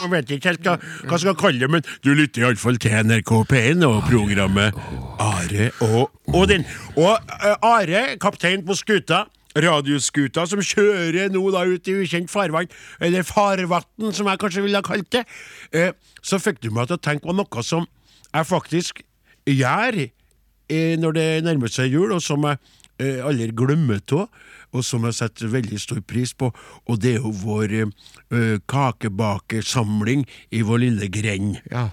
Jeg 0.01 0.09
vet 0.09 0.31
ikke 0.33 0.49
helt 0.49 0.65
hva, 0.65 0.77
hva 1.05 1.13
jeg 1.13 1.23
skal 1.23 1.35
kalle 1.37 1.61
det, 1.61 1.69
men 1.69 1.83
du 2.01 2.13
lytter 2.17 2.47
iallfall 2.47 2.79
til 2.81 2.95
NRK 3.05 3.33
P1 3.51 3.85
og 3.85 3.99
programmet 4.09 4.77
Are 5.21 5.69
og 5.85 6.09
Odin. 6.33 6.65
Og 6.97 7.13
uh, 7.13 7.53
Are, 7.61 8.17
kaptein 8.21 8.65
på 8.65 8.77
skuta, 8.77 9.25
radioskuta 9.55 10.45
som 10.49 10.61
kjører 10.63 11.31
nå 11.33 11.43
da 11.53 11.65
ut 11.67 11.87
i 11.91 11.97
ukjent 12.03 12.31
farvann, 12.31 12.71
eller 13.03 13.25
farvann 13.27 14.13
som 14.15 14.29
jeg 14.29 14.41
kanskje 14.41 14.65
ville 14.65 14.79
ha 14.79 14.85
kalt 14.85 15.09
det, 15.13 15.25
eh, 15.73 15.91
så 16.21 16.39
fikk 16.39 16.61
du 16.63 16.71
meg 16.71 16.89
til 16.89 16.99
å 16.99 17.03
tenke 17.03 17.27
på 17.27 17.35
noe 17.35 17.65
som 17.65 17.87
jeg 18.31 18.47
faktisk 18.47 19.03
gjør 19.49 20.03
eh, 20.05 20.95
når 20.99 21.17
det 21.17 21.27
nærmer 21.47 21.71
seg 21.71 21.91
jul, 21.91 22.13
og 22.15 22.23
som 22.23 22.45
jeg 22.47 22.59
eh, 23.01 23.19
aldri 23.25 23.51
glemmer 23.55 24.01
av, 24.15 24.29
og 24.71 24.85
som 24.87 25.03
jeg 25.07 25.17
setter 25.17 25.51
veldig 25.51 25.79
stor 25.81 25.99
pris 26.07 26.31
på, 26.33 26.51
og 26.87 27.01
det 27.03 27.17
er 27.17 27.25
jo 27.25 27.33
vår 27.43 27.73
eh, 27.81 28.59
kakebakesamling 28.71 30.23
i 30.51 30.63
vår 30.63 30.85
lille 30.85 31.11
grend. 31.11 31.59
Ja. 31.71 31.89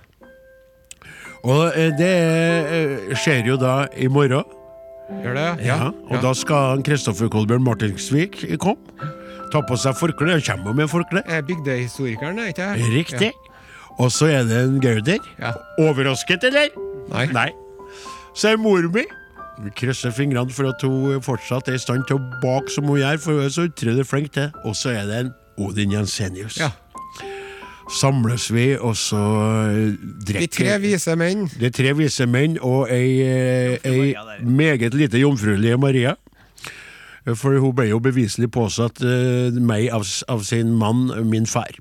Og 1.47 1.73
eh, 1.75 1.91
det 1.99 2.13
eh, 2.13 3.19
skjer 3.19 3.51
jo 3.53 3.59
da 3.61 3.87
i 3.97 4.11
morgen. 4.11 4.58
Gjør 5.09 5.37
det? 5.39 5.47
Ja, 5.65 5.89
og 5.89 6.21
da 6.23 6.35
skal 6.37 6.83
Kristoffer 6.85 7.31
Kolbjørn 7.33 7.65
Martinsvik 7.65 8.43
komme. 8.61 9.09
Ta 9.53 9.63
på 9.65 9.79
seg 9.81 9.97
forkle. 9.97 10.35
Han 10.37 10.45
kommer 10.45 10.77
med 10.77 10.91
forkle. 10.93 11.23
Er 11.25 11.41
Bygdehistorikeren, 11.49 12.39
er 12.43 12.53
ikke 12.53 12.67
det? 12.77 12.91
Riktig. 12.93 13.31
Og 13.99 14.13
så 14.13 14.29
er 14.31 14.45
det 14.47 14.59
en 14.67 14.77
Gauder. 14.83 15.25
Ja. 15.41 15.55
Overrasket, 15.81 16.45
eller? 16.45 16.69
Nei. 17.09 17.25
Nei. 17.33 17.49
Så 18.37 18.53
er 18.53 18.61
mor 18.61 18.85
mi. 18.95 19.07
Vi 19.65 19.73
krysser 19.75 20.13
fingrene 20.15 20.53
for 20.55 20.69
at 20.71 20.85
hun 20.87 21.23
fortsatt 21.25 21.71
er 21.73 21.79
i 21.79 21.83
stand 21.83 22.05
til 22.07 22.21
å 22.21 22.27
bake 22.45 22.71
som 22.71 22.87
hun 22.87 23.01
gjør, 23.01 23.19
for 23.25 23.41
hun 23.41 23.49
er 23.49 23.55
så 23.55 23.65
utrolig 23.67 24.05
flink 24.07 24.31
til. 24.37 24.53
Og 24.69 24.77
så 24.79 24.93
er 24.95 25.09
det 25.09 25.23
en 25.25 25.33
Odin 25.59 25.97
Jensenius. 25.97 26.61
Ja. 26.61 26.69
Samles 27.89 28.51
vi, 28.53 28.77
og 28.77 28.97
så 29.01 29.25
eh, 29.73 29.93
De 30.29 30.47
tre 30.53 30.77
vise 30.83 31.15
menn. 31.17 31.47
Det 31.59 31.71
er 31.71 31.77
tre 31.77 31.95
vise 31.97 32.27
menn 32.29 32.59
og 32.61 32.91
ei, 32.93 33.21
eh, 33.25 33.79
ei 33.89 34.15
meget 34.45 34.95
lite 34.95 35.21
jomfruelige 35.23 35.79
Maria. 35.81 36.17
For 37.37 37.59
hun 37.61 37.75
ble 37.77 37.89
jo 37.91 37.99
beviselig 38.01 38.49
påsatt 38.55 39.03
uh, 39.05 39.53
meg 39.53 39.91
av, 39.93 40.07
av 40.33 40.45
sin 40.49 40.71
mann, 40.81 41.11
min 41.29 41.49
far. 41.51 41.77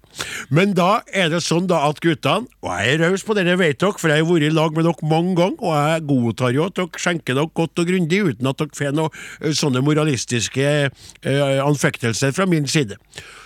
Men 0.51 0.73
da 0.75 1.05
er 1.07 1.29
det 1.31 1.39
sånn 1.45 1.69
da 1.69 1.85
at 1.87 2.01
guttene, 2.03 2.49
og 2.65 2.73
jeg 2.73 2.97
er 2.97 3.03
raus 3.05 3.23
på 3.23 3.37
dere, 3.37 3.55
vet 3.59 3.79
dere, 3.79 3.95
for 3.95 4.11
jeg 4.11 4.25
har 4.25 4.27
vært 4.27 4.49
i 4.49 4.51
lag 4.51 4.75
med 4.75 4.87
dere 4.89 5.11
mange 5.11 5.37
ganger, 5.39 5.61
og 5.61 5.77
jeg 5.77 6.05
godtar 6.09 6.57
jo 6.57 6.67
at 6.67 6.77
dere 6.81 7.03
skjenker 7.03 7.39
dere 7.39 7.53
godt 7.61 7.83
og 7.83 7.91
grundig, 7.91 8.21
uten 8.33 8.51
at 8.51 8.59
dere 8.59 8.79
får 8.81 8.95
noen 8.97 9.13
uh, 9.15 9.51
sånne 9.61 9.83
moralistiske 9.87 10.71
uh, 10.89 11.57
anfektelser 11.63 12.35
fra 12.35 12.49
min 12.49 12.67
side. 12.67 12.99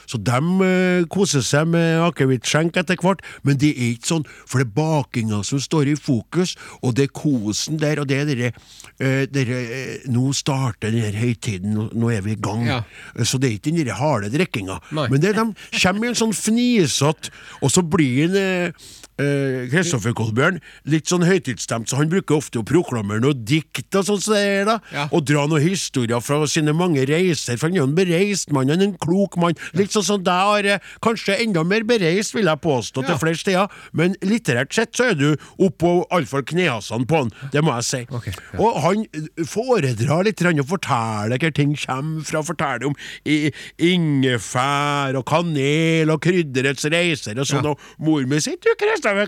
Så 0.09 0.17
de 0.21 0.39
eh, 0.65 1.05
koser 1.11 1.43
seg 1.45 1.67
med 1.73 2.01
akevittskjenk 2.07 2.77
etter 2.81 2.99
hvert, 3.01 3.21
men 3.43 3.57
det 3.61 3.71
er 3.75 3.91
ikke 3.95 4.11
sånn, 4.11 4.25
for 4.45 4.61
det 4.61 4.67
er 4.69 4.75
bakinga 4.77 5.41
som 5.47 5.61
står 5.61 5.91
i 5.93 5.95
fokus, 5.99 6.55
og 6.81 6.95
det 6.97 7.09
er 7.09 7.13
kosen 7.15 7.79
der, 7.81 8.01
og 8.01 8.07
det 8.09 8.19
er 8.21 8.29
dere, 8.31 8.51
eh, 8.99 9.25
dere 9.31 9.59
eh, 9.61 10.07
Nå 10.11 10.31
starter 10.35 10.91
denne 10.91 11.11
høytiden, 11.15 11.73
nå, 11.75 11.89
nå 11.93 12.09
er 12.11 12.21
vi 12.25 12.33
i 12.35 12.39
gang. 12.41 12.65
Ja. 12.67 12.79
Eh, 13.15 13.25
Så 13.27 13.39
det 13.41 13.49
er 13.51 13.59
ikke 13.59 13.75
den 13.77 13.93
harde 13.95 14.31
drikkinga. 14.33 14.79
Men 14.91 15.21
det, 15.21 15.35
de 15.35 15.45
kommer 15.81 16.05
i 16.05 16.11
en 16.11 16.17
sånn 16.19 16.33
fnisete, 16.35 17.31
og 17.61 17.71
så 17.71 17.83
blir 17.83 18.27
han 18.31 18.73
eh, 19.21 19.63
eh, 19.63 19.69
Kristoffer 19.71 20.15
Kolbjørn 20.17 20.59
litt 20.91 21.09
sånn 21.11 21.25
høytidsstemt, 21.27 21.89
så 21.89 21.99
han 22.01 22.11
bruker 22.11 22.39
ofte 22.39 22.61
å 22.61 22.65
proklamere 22.67 23.23
noe 23.23 23.37
dikt 23.37 23.93
og 23.95 24.07
sånn 24.07 24.21
som 24.23 24.35
det 24.35 24.41
er, 24.41 24.65
da. 24.69 24.77
Ja. 24.93 25.07
Og 25.11 25.25
dra 25.29 25.45
noen 25.49 25.63
historier 25.63 26.21
fra 26.23 26.41
sine 26.49 26.73
mange 26.77 27.05
reiser, 27.09 27.57
for 27.59 27.69
han 27.69 27.77
er 27.77 27.83
jo 27.83 27.87
en 27.89 27.97
bereist 27.97 28.51
mann, 28.55 28.71
han 28.73 28.81
er 28.81 28.89
en 28.91 28.97
klok 29.01 29.37
mann. 29.41 29.57
Litt 29.77 29.93
sånn 29.95 30.07
som 30.07 30.23
deg, 30.25 30.51
Are. 30.51 30.79
Kanskje 31.03 31.37
enda 31.43 31.63
mer 31.67 31.85
bereist, 31.87 32.33
vil 32.35 32.49
jeg 32.49 32.61
påstå, 32.63 33.03
Ja. 33.03 33.07
til 33.11 33.21
flere 33.21 33.37
steder. 33.37 33.67
Men 33.93 34.15
litterært 34.21 34.73
sett 34.73 34.93
så 34.97 35.11
er 35.11 35.15
du 35.15 35.37
oppå 35.59 36.05
iallfall 36.11 36.43
knehasene 36.43 37.07
på 37.07 37.21
han, 37.21 37.31
det 37.51 37.63
må 37.63 37.73
jeg 37.79 37.83
si. 37.83 38.01
Okay, 38.11 38.33
ja. 38.53 38.59
Og 38.59 38.81
han 38.81 39.05
foredrar 39.45 40.25
litt 40.25 40.41
og 40.41 40.65
forteller 40.67 41.37
hvor 41.37 41.53
ting 41.53 41.75
kommer 41.75 42.23
fra. 42.25 42.41
Forteller 42.41 42.87
om 42.87 42.95
i, 43.25 43.51
ingefær 43.77 45.15
og 45.19 45.25
kanel 45.29 46.11
og 46.13 46.21
krydderets 46.25 46.87
reiser 46.91 47.39
og 47.39 47.47
sånn. 47.49 47.67
Og 47.71 47.79
mor 47.99 48.25
mi 48.25 48.39
sier 48.39 48.57
'Du, 48.61 48.73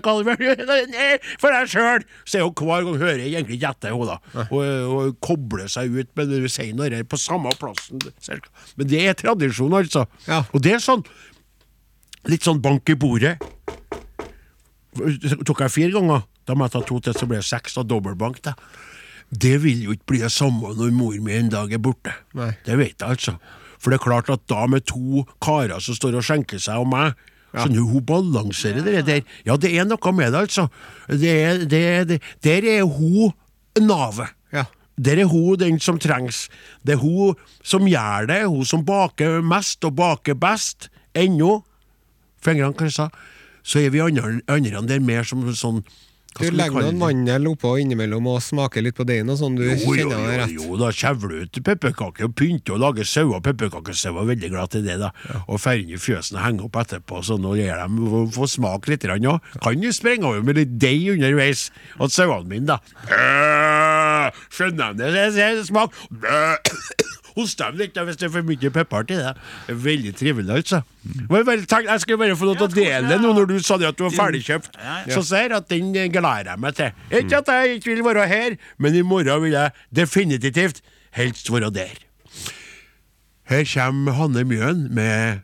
Kalvern, 0.04 0.40
for 1.42 1.54
deg 1.54 1.70
sjøl', 1.72 2.06
sier 2.28 2.46
hun 2.46 2.54
hver 2.56 2.86
gang 2.86 2.98
hører 3.02 3.22
jeg 3.22 3.34
egentlig 3.34 3.58
ikke 3.58 3.72
etter 3.74 3.94
henne, 3.94 4.16
da. 4.16 4.46
Og, 4.48 4.64
og 4.94 5.18
kobler 5.24 5.70
seg 5.70 5.94
ut, 5.94 6.10
men 6.16 6.30
du 6.30 6.48
sier 6.48 6.96
her 6.96 7.06
på 7.08 7.20
samme 7.20 7.52
plassen. 7.60 8.02
Men 8.78 8.90
det 8.90 9.04
er 9.04 9.18
tradisjon, 9.18 9.74
altså. 9.76 10.06
Ja. 10.28 10.44
Og 10.52 10.64
det 10.64 10.76
er 10.78 10.84
sånn 10.84 11.04
litt 12.30 12.46
sånn 12.46 12.62
bank 12.64 12.88
i 12.88 12.96
bordet. 12.96 13.36
Tok 14.94 15.64
jeg 15.64 15.74
fire 15.74 15.92
ganger, 15.96 16.24
da 16.46 16.56
må 16.56 16.66
jeg 16.68 16.76
ta 16.76 16.82
to 16.86 17.00
til, 17.02 17.16
så 17.16 17.28
ble 17.28 17.40
det 17.40 17.48
seks, 17.48 17.76
og 17.80 17.88
dobbeltbank. 17.90 18.40
da. 18.46 18.54
Det 19.28 19.56
vil 19.64 19.84
jo 19.86 19.94
ikke 19.96 20.10
bli 20.12 20.22
det 20.22 20.32
samme 20.32 20.74
når 20.78 20.94
mor 20.94 21.14
mi 21.24 21.34
en 21.36 21.50
dag 21.52 21.72
er 21.72 21.82
borte. 21.82 22.14
Nei. 22.38 22.52
Det 22.66 22.78
vet 22.78 22.96
jeg, 22.96 23.08
altså. 23.08 23.38
For 23.80 23.92
det 23.92 23.98
er 23.98 24.04
klart 24.06 24.30
at 24.32 24.44
da 24.48 24.64
med 24.70 24.86
to 24.88 25.24
karer 25.44 25.82
som 25.82 25.96
står 25.96 26.16
og 26.20 26.24
skjenker 26.24 26.60
seg 26.62 26.80
og 26.80 26.88
meg, 26.92 27.18
så 27.54 27.68
nå 27.70 27.84
hun 27.86 28.06
balanserer 28.06 28.84
det 28.84 29.04
der. 29.06 29.20
Ja, 29.46 29.56
det 29.60 29.70
er 29.78 29.86
noe 29.86 30.12
med 30.16 30.32
det, 30.34 30.40
altså. 30.46 30.68
Det 31.08 31.34
er, 31.34 31.64
det, 31.70 31.82
det, 32.08 32.18
der 32.44 32.66
er 32.78 32.82
hun 32.82 33.34
navet. 33.80 34.34
Ja. 34.54 34.64
Der 34.98 35.22
er 35.22 35.30
hun 35.30 35.58
den 35.58 35.78
som 35.82 35.98
trengs. 35.98 36.48
Det 36.86 36.96
er 36.96 37.02
hun 37.02 37.38
som 37.62 37.86
gjør 37.86 38.28
det, 38.30 38.40
hun 38.46 38.66
som 38.66 38.84
baker 38.86 39.40
mest 39.42 39.84
og 39.86 39.96
baker 39.98 40.38
best. 40.38 40.90
Ennå, 41.14 41.60
fingrene 42.42 42.74
kryssa, 42.74 43.08
så 43.62 43.80
er 43.80 43.92
vi 43.94 44.02
andre, 44.02 44.40
andre 44.50 44.82
der 44.88 45.02
mer 45.02 45.22
som 45.26 45.46
sånn 45.54 45.84
Du 46.34 46.48
legger 46.50 46.82
noen 46.82 46.96
det? 46.96 46.98
mandel 46.98 47.46
oppå 47.52 47.76
innimellom 47.78 48.26
og 48.26 48.40
smaker 48.42 48.82
litt 48.82 48.96
på 48.98 49.04
deigen 49.06 49.30
og 49.30 49.38
sånn, 49.38 49.54
du 49.54 49.62
Jo, 49.68 49.76
kjenner 49.94 50.02
jo, 50.02 50.08
jo, 50.24 50.38
rett. 50.40 50.54
jo, 50.56 50.78
da 50.80 50.88
kjevler 50.90 51.28
du 51.30 51.42
ut 51.46 51.60
pepperkaker 51.68 52.26
og 52.26 52.34
pynter 52.40 52.74
og 52.74 52.80
lager 52.82 53.06
sauer. 53.06 53.40
Pepperkakesauer 53.44 54.24
er 54.24 54.30
veldig 54.32 54.50
glad 54.50 54.72
til 54.74 54.82
det, 54.86 54.96
da. 54.98 55.12
Og 55.46 55.60
fer 55.62 55.78
inn 55.84 55.94
i 55.94 56.00
fjøsen 56.00 56.36
og 56.40 56.42
henger 56.42 56.66
opp 56.66 56.80
etterpå, 56.82 57.22
så 57.22 57.38
nå 57.38 57.54
gir 57.60 57.70
dem 57.78 58.00
få 58.34 58.48
smake 58.50 58.90
litt. 58.90 59.06
òg. 59.06 59.40
Kan 59.62 59.82
jo 59.82 59.92
sprenge 59.94 60.26
over 60.26 60.42
med 60.42 60.58
litt 60.58 60.74
deig 60.80 61.06
underveis 61.14 61.70
Og 62.00 62.10
sauene 62.10 62.48
mine, 62.50 62.66
da. 62.66 64.30
Skjønner 64.50 64.96
de 64.98 65.12
det? 65.14 65.66
Smak. 65.70 65.94
Hoster 67.34 67.72
dem 67.72 67.80
litt 67.82 67.96
hvis 67.98 68.18
det 68.20 68.28
er 68.28 68.32
for 68.36 68.46
mye 68.46 68.70
pepper 68.70 69.06
til 69.08 69.18
det. 69.22 69.32
Det 69.66 69.74
er 69.74 69.80
Veldig 69.84 70.12
trivelig, 70.18 70.50
altså. 70.54 70.82
Men 71.04 71.36
jeg 71.40 71.46
bare 71.48 71.82
jeg 71.88 72.00
skal 72.04 72.18
bare 72.20 72.36
få 72.38 72.48
lov 72.48 72.60
til 72.60 72.68
å 72.68 72.74
dele 72.74 73.10
det 73.10 73.20
nå 73.22 73.32
når 73.36 73.48
du 73.50 73.56
sa 73.64 73.76
det 73.80 73.88
at 73.90 73.98
du 73.98 74.04
var 74.06 74.14
ferdigkjøpt. 74.16 74.78
Så 75.10 75.22
ser 75.26 75.48
jeg 75.48 75.56
at 75.58 75.68
den 75.72 75.90
eh, 75.98 76.08
gleder 76.12 76.52
jeg 76.54 76.62
meg 76.62 76.78
til. 76.78 76.92
Ikke 77.10 77.40
at 77.42 77.50
jeg 77.52 77.78
ikke 77.80 77.90
vil 77.92 78.04
være 78.06 78.28
her, 78.30 78.56
men 78.78 78.94
i 78.94 79.02
morgen 79.02 79.42
vil 79.44 79.56
jeg 79.56 79.74
definitivt 79.94 80.82
helst 81.18 81.50
være 81.52 81.72
der. 81.74 81.98
Her 83.50 83.66
kommer 83.74 84.16
Hanne 84.16 84.44
Mjøen 84.48 84.86
med 84.94 85.42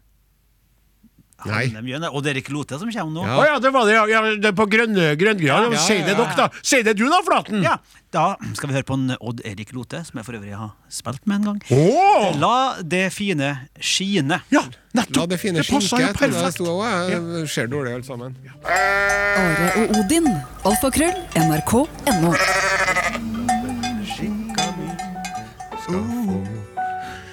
Nei. 1.46 1.64
Og 1.70 2.00
det 2.02 2.10
Odd 2.10 2.26
Erik 2.32 2.50
Lote 2.52 2.78
som 2.80 2.90
kommer 2.90 3.14
nå. 3.14 3.22
Å 3.24 3.44
Ja. 3.44 3.54
ja, 3.54 3.58
det 3.62 3.72
var 3.72 3.86
det, 3.88 3.94
ja. 3.94 4.04
ja 4.08 4.20
det 4.36 4.50
er 4.50 4.56
på 4.56 4.66
grønne 4.68 5.14
Grønn, 5.20 5.40
Ja, 5.44 5.62
Si 5.80 5.96
det, 6.02 6.16
dere, 6.16 6.36
da. 6.36 6.48
Si 6.62 6.82
det 6.82 6.96
du, 6.98 7.06
da, 7.08 7.22
Flaten. 7.26 7.62
Ja, 7.64 7.78
Da 8.10 8.34
skal 8.58 8.70
vi 8.70 8.74
høre 8.74 8.86
på 8.88 8.96
en 8.98 9.14
Odd 9.20 9.40
Erik 9.46 9.72
Lote, 9.72 10.02
som 10.04 10.18
jeg 10.18 10.26
for 10.26 10.34
øvrig 10.34 10.56
har 10.58 10.72
spilt 10.90 11.26
med 11.30 11.40
en 11.40 11.44
gang. 11.52 11.60
Oh. 11.70 12.32
La 12.42 12.82
det 12.82 13.12
fine 13.14 13.52
skine. 13.78 14.40
Ja, 14.50 14.64
nettopp. 14.98 15.16
La 15.16 15.26
det 15.30 15.38
fine 15.38 15.62
passer 15.62 15.86
skinke 15.86 16.10
det 16.10 16.18
perfekt. 16.18 16.58
sto 16.58 16.74
òg. 16.74 17.12
Jeg 17.12 17.48
ser 17.54 17.70
dårlig 17.70 17.94
alt 18.00 18.10
sammen. 18.10 18.34
Are 18.66 19.70
og 19.84 19.94
Odin. 20.02 20.26
Alfakrøll. 20.66 21.14
NRK.no. 21.38 22.34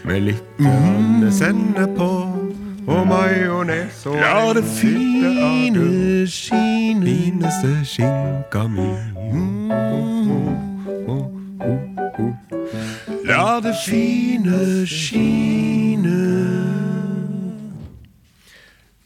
Med 0.07 0.23
litt 0.23 0.61
sende 1.35 1.87
på 1.97 2.07
og 2.87 3.07
majones 3.07 4.05
og 4.05 4.15
La 4.15 4.53
det 4.53 4.63
fine 4.63 6.27
skine 6.27 7.07
fineste 7.07 7.85
skinka 7.85 8.67
mi. 8.67 8.91
La 13.25 13.59
det 13.63 13.75
fine 13.85 14.87
skine 14.87 16.86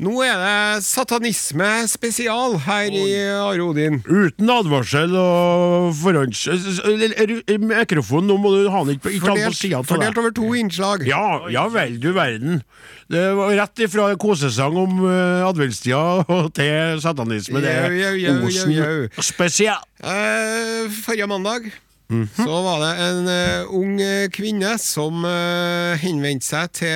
Nå 0.02 0.16
er 0.26 0.40
det 0.42 0.82
satanisme 0.82 1.68
spesial 1.86 2.56
her 2.66 2.88
i 2.90 3.04
Are 3.36 3.62
Odin. 3.62 4.00
Uten 4.08 4.50
advarsel 4.50 5.14
og 5.14 5.92
forhånds... 6.00 6.42
eller- 6.50 7.14
eller- 7.22 7.60
Mikrofon, 7.62 8.26
nå 8.26 8.38
må 8.42 8.50
du 8.56 8.70
ha 8.74 8.82
den 8.88 8.98
ikke 8.98 9.12
på, 9.12 9.28
ha 9.28 9.36
den 9.38 9.54
på 9.54 9.84
Fordelt, 9.92 10.18
av 10.18 10.24
over 10.24 10.34
to 10.34 10.48
innslag. 10.58 11.06
Ja, 11.06 11.44
ja 11.54 11.68
vel, 11.70 12.00
du 12.02 12.10
verden. 12.18 12.64
Det 13.12 13.28
var 13.38 13.54
rett 13.60 13.84
ifra 13.86 14.08
kosesang 14.18 14.80
om 14.82 15.04
uh, 15.06 15.46
adventstida 15.46 16.26
til 16.58 17.02
satanisme. 17.04 17.62
Det 17.62 17.78
er. 17.78 18.42
Osen 18.42 18.74
spesial. 19.22 19.86
Uh, 20.02 20.90
forrige 21.04 21.30
mandag 21.30 21.70
Mhm. 22.12 22.28
så 22.36 22.56
var 22.65 22.82
det 22.84 22.91
en 23.06 23.28
uh, 23.32 23.71
ung 23.71 23.93
eh, 24.04 24.28
kvinne 24.36 24.74
som 24.84 25.24
uh, 25.24 25.95
henvendte 26.02 26.43
seg 26.43 26.74
til 26.76 26.91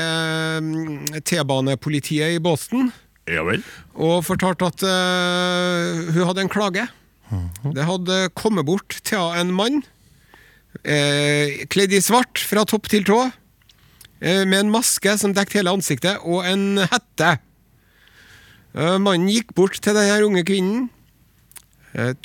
um, 0.60 1.06
T-banepolitiet 1.24 2.36
i 2.36 2.42
Boston 2.44 2.90
Ja 3.32 3.46
vel. 3.48 3.64
og 3.96 4.26
fortalte 4.28 4.68
at 4.68 4.84
uh, 4.84 6.12
hun 6.12 6.28
hadde 6.28 6.44
en 6.44 6.52
klage. 6.52 6.84
Mhm. 7.32 7.72
Det 7.78 7.88
hadde 7.88 8.18
kommet 8.36 8.68
bort 8.68 9.00
til 9.08 9.32
en 9.40 9.54
mann, 9.56 9.84
kledd 10.84 11.94
i 11.96 12.02
svart 12.04 12.38
fra 12.44 12.66
topp 12.68 12.90
til 12.92 13.06
tå. 13.08 13.32
med 14.20 14.60
en 14.60 14.70
maske 14.70 15.18
som 15.18 15.34
dekket 15.34 15.62
hele 15.62 15.72
ansiktet, 15.72 16.20
og 16.22 16.46
en 16.46 16.78
hette. 16.78 17.30
Mannen 18.76 19.30
gikk 19.32 19.56
bort 19.56 19.80
til 19.82 19.96
denne 19.96 20.20
unge 20.28 20.44
kvinnen, 20.46 20.90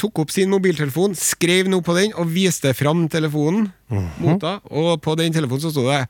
tok 0.00 0.18
opp 0.24 0.32
sin 0.34 0.50
mobiltelefon, 0.50 1.12
skrev 1.14 1.68
noe 1.70 1.84
på 1.86 1.94
den 1.94 2.10
og 2.18 2.30
viste 2.34 2.72
fram 2.74 3.04
telefonen 3.12 3.68
mot 3.90 4.42
henne. 4.42 4.56
Og 4.70 4.96
på 5.04 5.14
den 5.20 5.32
telefonen 5.36 5.62
så 5.62 5.70
sto 5.70 5.84
det 5.86 6.00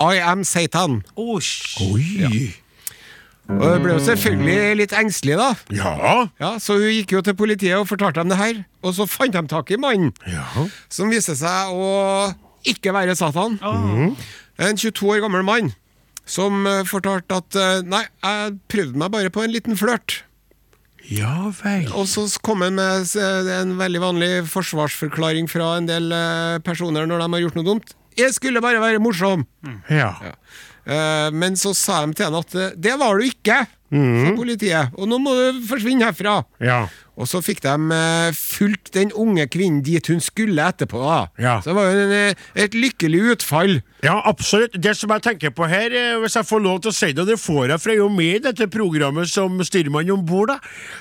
I 0.00 0.20
am 0.24 0.44
Satan. 0.48 1.02
Osj. 1.20 1.82
Oi! 1.92 2.46
Og 3.52 3.64
jeg 3.66 3.80
ble 3.82 3.92
jo 3.96 4.00
selvfølgelig 4.06 4.76
litt 4.78 4.92
engstelig, 4.96 5.34
da. 5.36 5.48
Ja. 5.74 5.92
Ja, 6.40 6.52
Så 6.62 6.76
hun 6.78 6.88
gikk 6.94 7.12
jo 7.18 7.20
til 7.26 7.34
politiet 7.36 7.74
og 7.76 7.88
fortalte 7.90 8.22
dem 8.22 8.30
det 8.32 8.38
her. 8.38 8.60
Og 8.86 8.94
så 8.96 9.04
fant 9.10 9.34
de 9.34 9.42
tak 9.50 9.70
i 9.74 9.78
mannen, 9.82 10.12
Ja. 10.30 10.46
som 10.88 11.10
viste 11.12 11.34
seg 11.36 11.74
å 11.74 12.32
ikke 12.64 12.94
være 12.94 13.16
Satan. 13.18 13.58
En 14.62 14.76
22 14.78 15.10
år 15.10 15.20
gammel 15.26 15.42
mann 15.44 15.72
som 16.24 16.64
eh, 16.70 16.84
fortalte 16.86 17.34
at 17.42 17.56
eh, 17.58 17.80
nei, 17.82 18.04
jeg 18.22 18.52
prøvde 18.70 19.00
meg 19.02 19.10
bare 19.10 19.30
på 19.34 19.42
en 19.42 19.50
liten 19.50 19.74
flørt. 19.76 20.20
Ja 21.10 21.50
vel. 21.62 21.88
Og 21.98 22.06
så 22.10 22.24
kom 22.44 22.62
han 22.64 22.78
med 22.78 23.10
en 23.16 23.74
veldig 23.80 24.02
vanlig 24.02 24.30
forsvarsforklaring 24.52 25.48
fra 25.50 25.76
en 25.78 25.88
del 25.90 26.12
eh, 26.14 26.60
personer 26.64 27.08
når 27.08 27.24
de 27.24 27.28
har 27.34 27.44
gjort 27.46 27.58
noe 27.58 27.68
dumt. 27.68 27.94
Jeg 28.18 28.34
skulle 28.36 28.62
bare 28.62 28.82
være 28.82 29.00
morsom. 29.02 29.46
Ja. 29.88 30.12
ja. 30.20 30.34
Men 31.32 31.56
så 31.56 31.72
sa 31.78 32.02
de 32.04 32.16
til 32.18 32.28
han 32.28 32.38
at 32.40 32.54
eh, 32.58 32.74
det 32.76 32.96
var 33.00 33.18
du 33.18 33.26
ikke, 33.26 33.62
sa 33.92 34.34
politiet. 34.36 34.92
Og 34.96 35.08
nå 35.10 35.18
må 35.22 35.34
du 35.36 35.62
forsvinne 35.68 36.06
herfra. 36.08 36.40
Ja. 36.64 36.86
Og 37.20 37.28
så 37.28 37.42
fikk 37.44 37.60
de 37.60 37.72
eh, 37.92 38.32
fulgt 38.32 38.94
den 38.96 39.10
unge 39.20 39.44
kvinnen 39.52 39.82
dit 39.84 40.06
hun 40.08 40.22
skulle 40.24 40.64
etterpå. 40.64 41.00
da. 41.04 41.18
Ja. 41.38 41.58
Så 41.60 41.70
det 41.70 41.76
var 41.76 41.90
jo 41.92 42.06
eh, 42.16 42.46
et 42.64 42.76
lykkelig 42.76 43.20
utfall. 43.34 43.74
Ja, 44.02 44.16
absolutt. 44.24 44.78
Det 44.80 44.94
som 44.96 45.12
jeg 45.12 45.24
tenker 45.26 45.52
på 45.52 45.68
her, 45.68 45.92
eh, 45.92 46.16
hvis 46.22 46.38
jeg 46.38 46.48
får 46.48 46.64
lov 46.64 46.80
til 46.80 46.92
å 46.92 46.96
si 46.96 47.12
det, 47.12 47.20
og 47.20 47.28
det 47.28 47.38
får 47.42 47.74
jeg 47.74 47.82
for 47.82 47.92
jeg 47.92 48.00
er 48.00 48.02
jo 48.02 48.08
med 48.16 48.38
i 48.38 48.42
dette 48.48 48.68
programmet 48.72 49.28
som 49.28 49.60
styrmann 49.60 50.10
om 50.14 50.24
bord, 50.26 50.54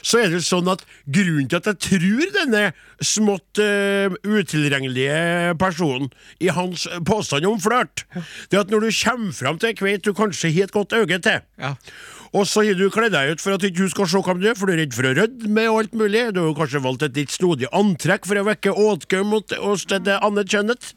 så 0.04 0.20
er 0.20 0.36
det 0.36 0.44
sånn 0.44 0.68
at 0.74 0.84
grunnen 1.08 1.48
til 1.48 1.62
at 1.62 1.72
jeg 1.72 1.82
tror 1.88 2.36
denne 2.36 2.64
smått 3.02 3.58
uh, 3.58 4.14
utilregnelige 4.22 5.56
personen 5.62 6.12
i 6.44 6.52
hans 6.54 6.86
påstand 7.08 7.48
om 7.50 7.58
flørt, 7.62 8.04
det 8.52 8.60
er 8.60 8.66
at 8.66 8.74
når 8.74 8.86
du 8.86 8.92
kommer 8.94 9.34
fram 9.34 9.58
til 9.58 9.72
ei 9.72 9.78
kveit 9.80 10.06
du 10.06 10.14
kanskje 10.18 10.52
har 10.54 10.70
et 10.70 10.76
godt 10.76 10.94
øye 11.00 11.18
til, 11.18 11.42
Ja. 11.62 11.76
Og 12.32 12.46
så 12.48 12.64
har 12.64 12.78
du 12.80 12.86
kledd 12.94 13.12
deg 13.12 13.34
ut 13.34 13.42
for 13.44 13.58
at 13.58 13.66
ikke 13.68 13.84
hun 13.84 13.92
skal 13.92 14.08
se 14.08 14.22
hvem 14.24 14.40
du 14.40 14.48
er, 14.48 14.56
for 14.56 14.70
du 14.70 14.74
er 14.76 14.82
redd 14.86 14.96
for 14.96 15.10
å 15.10 15.16
rødme 15.18 15.66
og 15.68 15.80
alt 15.82 15.98
mulig. 16.00 16.22
Du 16.32 16.40
har 16.46 16.56
kanskje 16.56 16.84
valgt 16.86 17.04
et 17.04 17.20
litt 17.20 17.34
snodig 17.34 17.68
antrekk 17.76 18.30
for 18.30 18.40
å 18.40 18.46
vekke 18.48 18.72
åtgaum 18.72 19.34
mot- 19.34 19.58
hos 19.60 19.84
det 19.92 20.04
det 20.08 20.16
andre 20.24 20.46
kjønnet. 20.48 20.94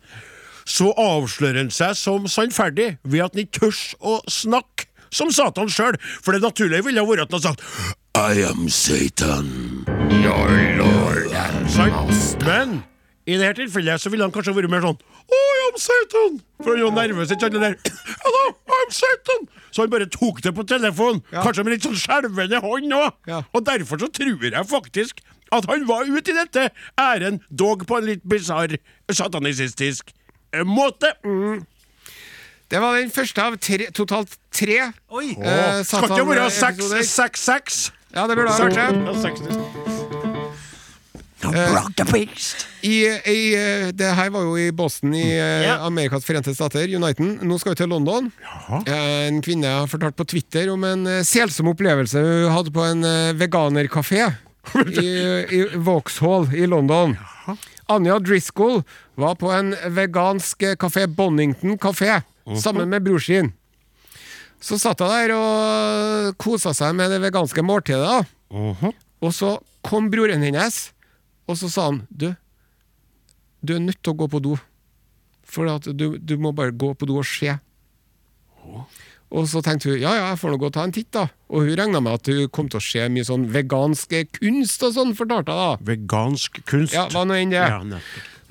Så 0.65 0.93
avslører 0.95 1.59
han 1.65 1.75
seg 1.75 1.99
som 1.99 2.31
sannferdig 2.31 2.95
ved 3.03 3.27
at 3.27 3.35
han 3.35 3.43
ikke 3.45 3.67
tør 3.67 3.83
å 4.01 4.15
snakke 4.31 4.87
som 5.15 5.31
Satan 5.35 5.69
sjøl. 5.69 5.99
For 6.23 6.33
det 6.33 6.43
naturlige 6.47 6.87
ville 6.87 7.03
vært 7.03 7.27
at 7.27 7.35
han 7.35 7.43
hadde 7.43 7.51
sagt 7.51 8.01
I 8.15 8.47
am 8.47 8.69
Satan, 8.71 9.85
your 10.23 10.55
lord 10.79 11.35
and 11.35 11.67
master. 11.77 12.47
Men 12.47 12.83
i 13.27 13.37
dette 13.41 13.57
tilfellet 13.63 14.01
så 14.03 14.11
ville 14.13 14.27
han 14.27 14.33
kanskje 14.35 14.53
vært 14.57 14.71
mer 14.73 14.83
sånn 14.85 14.99
Oi, 15.25 15.53
I'm 15.67 15.79
Satan! 15.81 16.35
For 16.61 16.75
han 16.75 16.77
er 16.77 16.83
jo 16.85 16.91
nervøs. 16.93 17.31
ikke 17.33 17.49
sant, 17.49 17.55
der, 17.63 17.77
Hello, 18.25 18.43
I'm 18.69 18.91
Satan! 18.93 19.47
Så 19.73 19.83
han 19.87 19.93
bare 19.95 20.07
tok 20.13 20.43
det 20.45 20.53
på 20.55 20.65
telefonen. 20.69 21.23
Kanskje 21.33 21.65
med 21.65 21.75
litt 21.75 21.87
sånn 21.87 21.97
skjelvende 21.99 22.61
hånd 22.63 22.93
òg. 22.95 23.15
Ja. 23.27 23.41
Og 23.57 23.65
derfor 23.67 23.99
så 23.99 24.11
tror 24.13 24.45
jeg 24.45 24.67
faktisk 24.71 25.25
at 25.55 25.67
han 25.71 25.87
var 25.89 26.05
ute 26.05 26.33
i 26.33 26.37
dette 26.37 26.67
æren, 27.01 27.41
dog 27.51 27.87
på 27.89 27.99
en 27.99 28.07
litt 28.11 28.23
bisarr, 28.29 28.77
satanisistisk 29.11 30.13
måte. 30.65 31.15
måte. 31.25 31.65
Det 32.71 32.81
var 32.81 33.01
den 33.01 33.11
første 33.13 33.43
av 33.43 33.57
tre, 33.63 33.89
totalt 33.95 34.37
tre 34.55 34.79
Oi. 35.11 35.35
eh, 35.37 35.83
Skal 35.85 36.09
ikke 36.11 36.29
være 36.29 36.51
Seks, 36.51 36.85
seks, 36.93 37.11
666? 37.17 37.83
Ja, 38.15 38.27
det 38.29 38.37
burde 38.39 38.53
ha 38.53 38.69
vært 38.69 39.94
I, 42.85 42.97
i, 43.31 43.41
eh, 43.57 43.89
det 43.97 44.11
her 44.17 44.31
var 44.35 44.45
jo 44.47 44.55
i 44.61 44.71
Boston 44.77 45.15
i 45.17 45.25
eh, 45.39 45.65
Amerikas 45.85 46.25
forente 46.25 46.55
stater, 46.55 46.89
Uniten. 46.97 47.39
Nå 47.45 47.59
skal 47.61 47.75
vi 47.75 47.81
til 47.83 47.89
London. 47.93 48.31
Eh, 48.87 49.27
En 49.29 49.41
kvinne 49.45 49.67
har 49.81 49.87
fortalt 49.91 50.17
på 50.17 50.27
Twitter 50.29 50.71
om 50.73 50.85
en 50.89 51.07
eh, 51.07 51.23
selsom 51.27 51.69
opplevelse 51.73 52.21
hun 52.23 52.53
hadde 52.55 52.73
på 52.75 52.85
en 52.87 53.05
eh, 53.09 53.33
veganerkafé 53.41 54.23
i, 54.89 55.09
i 55.59 55.63
Vauxhall 55.77 56.49
i 56.57 56.67
London. 56.71 57.17
Anja 57.93 58.17
Driscoll 58.19 58.81
var 59.21 59.35
på 59.37 59.51
en 59.53 59.75
vegansk 59.93 60.63
eh, 60.65 60.77
kafé, 60.81 61.05
Bonnington 61.07 61.77
kafé, 61.79 62.23
sammen 62.57 62.89
med 62.89 63.05
bror 63.05 63.21
sin. 63.21 63.53
Så 64.65 64.79
satt 64.81 65.01
hun 65.05 65.11
der 65.13 65.35
og 65.37 66.37
kosa 66.41 66.73
seg 66.77 66.95
med 66.97 67.11
det 67.13 67.19
veganske 67.21 67.61
måltidet. 67.65 68.01
da. 68.09 68.23
Og 69.21 69.33
så 69.37 69.59
kom 69.85 70.07
broren 70.13 70.41
hennes, 70.45 70.87
og 71.49 71.59
så 71.61 71.71
sa 71.73 71.89
han 71.91 72.03
Du, 72.11 72.31
du 73.65 73.75
er 73.77 73.83
nødt 73.85 74.01
til 74.03 74.15
å 74.15 74.19
gå 74.25 74.29
på 74.33 74.43
do. 74.45 74.57
For 75.45 75.69
du, 75.93 76.17
du 76.19 76.37
må 76.41 76.55
bare 76.57 76.73
gå 76.73 76.95
på 76.97 77.09
do 77.09 77.21
og 77.21 77.29
se. 77.29 77.53
Og 79.35 79.49
så 79.51 79.61
tenkte 79.65 79.91
hun 79.91 79.99
ja, 79.99 80.13
ja, 80.15 80.29
jeg 80.31 80.41
får 80.41 80.53
nå 80.53 80.59
gå 80.63 80.69
og 80.71 80.77
ta 80.77 80.85
en 80.87 80.95
titt, 80.95 81.11
da. 81.15 81.27
Og 81.51 81.67
hun 81.67 81.75
regna 81.79 82.01
med 82.05 82.21
at 82.21 82.31
hun 82.31 82.53
kom 82.55 82.69
til 82.71 82.79
å 82.81 82.85
se 82.85 83.09
mye 83.13 83.27
sånn 83.27 83.49
vegansk 83.53 84.15
kunst 84.39 84.85
og 84.87 84.95
sånn, 84.97 85.17
fortalte 85.19 85.55
hun 85.55 85.61
da. 85.65 85.89
Vegansk 85.91 86.63
kunst. 86.71 86.95
Ja, 86.95 87.09
hva 87.13 87.25
nå 87.29 87.37
enn 87.39 87.53
det 87.53 87.61
er. 87.61 87.75
Ja. 87.75 87.99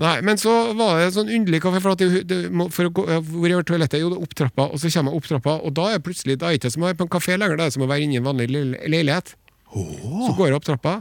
Nei, 0.02 0.16
men 0.26 0.40
så 0.42 0.52
var 0.74 0.98
det 0.98 1.08
en 1.08 1.16
sånn 1.20 1.30
underlig 1.30 1.62
kafé, 1.62 1.80
for 1.84 2.00
det, 2.00 2.24
det, 2.26 2.40
for 2.74 2.90
å 2.90 2.94
gå, 2.98 3.04
hvor 3.30 3.52
jeg 3.52 3.66
toalettet, 3.70 4.02
jo, 4.02 4.10
det 4.10 4.18
er 4.18 4.26
opp 4.26 4.34
trappa, 4.40 4.66
og 4.74 4.82
så 4.82 4.90
kommer 4.90 5.14
jeg 5.14 5.22
opp 5.22 5.28
trappa, 5.30 5.54
og 5.62 5.76
da 5.78 5.86
er 5.94 6.02
plutselig 6.04 6.40
da 6.42 6.50
er 6.50 6.58
ikke 6.58 6.72
som 6.74 6.84
å 6.84 6.90
være 6.90 6.98
på 6.98 7.06
en 7.06 7.12
kafé 7.14 7.38
lenger, 7.38 7.60
det 7.62 7.68
er 7.70 7.76
som 7.76 7.86
å 7.86 7.90
være 7.92 8.08
inne 8.08 8.18
i 8.18 8.22
en 8.22 8.26
vanlig 8.26 8.50
leilighet. 8.50 8.90
leilighet. 8.90 9.36
Så 9.74 10.34
går 10.38 10.50
jeg 10.50 10.58
opp 10.58 10.66
trappa, 10.66 10.96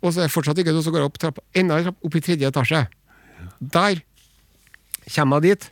og 0.00 0.12
så 0.12 0.22
er 0.22 0.28
jeg 0.28 0.34
fortsatt 0.34 0.60
ikke 0.62 0.72
og 0.72 0.84
så 0.84 0.92
går 0.94 1.02
jeg 1.02 1.10
opp 1.10 1.20
trappa, 1.20 1.44
enda 1.56 1.78
en 1.78 1.90
trapp, 1.90 2.00
opp 2.06 2.16
i 2.16 2.22
tredje 2.24 2.48
etasje. 2.48 2.80
Der 3.60 4.00
kommer 5.10 5.40
jeg 5.40 5.54
dit. 5.60 5.70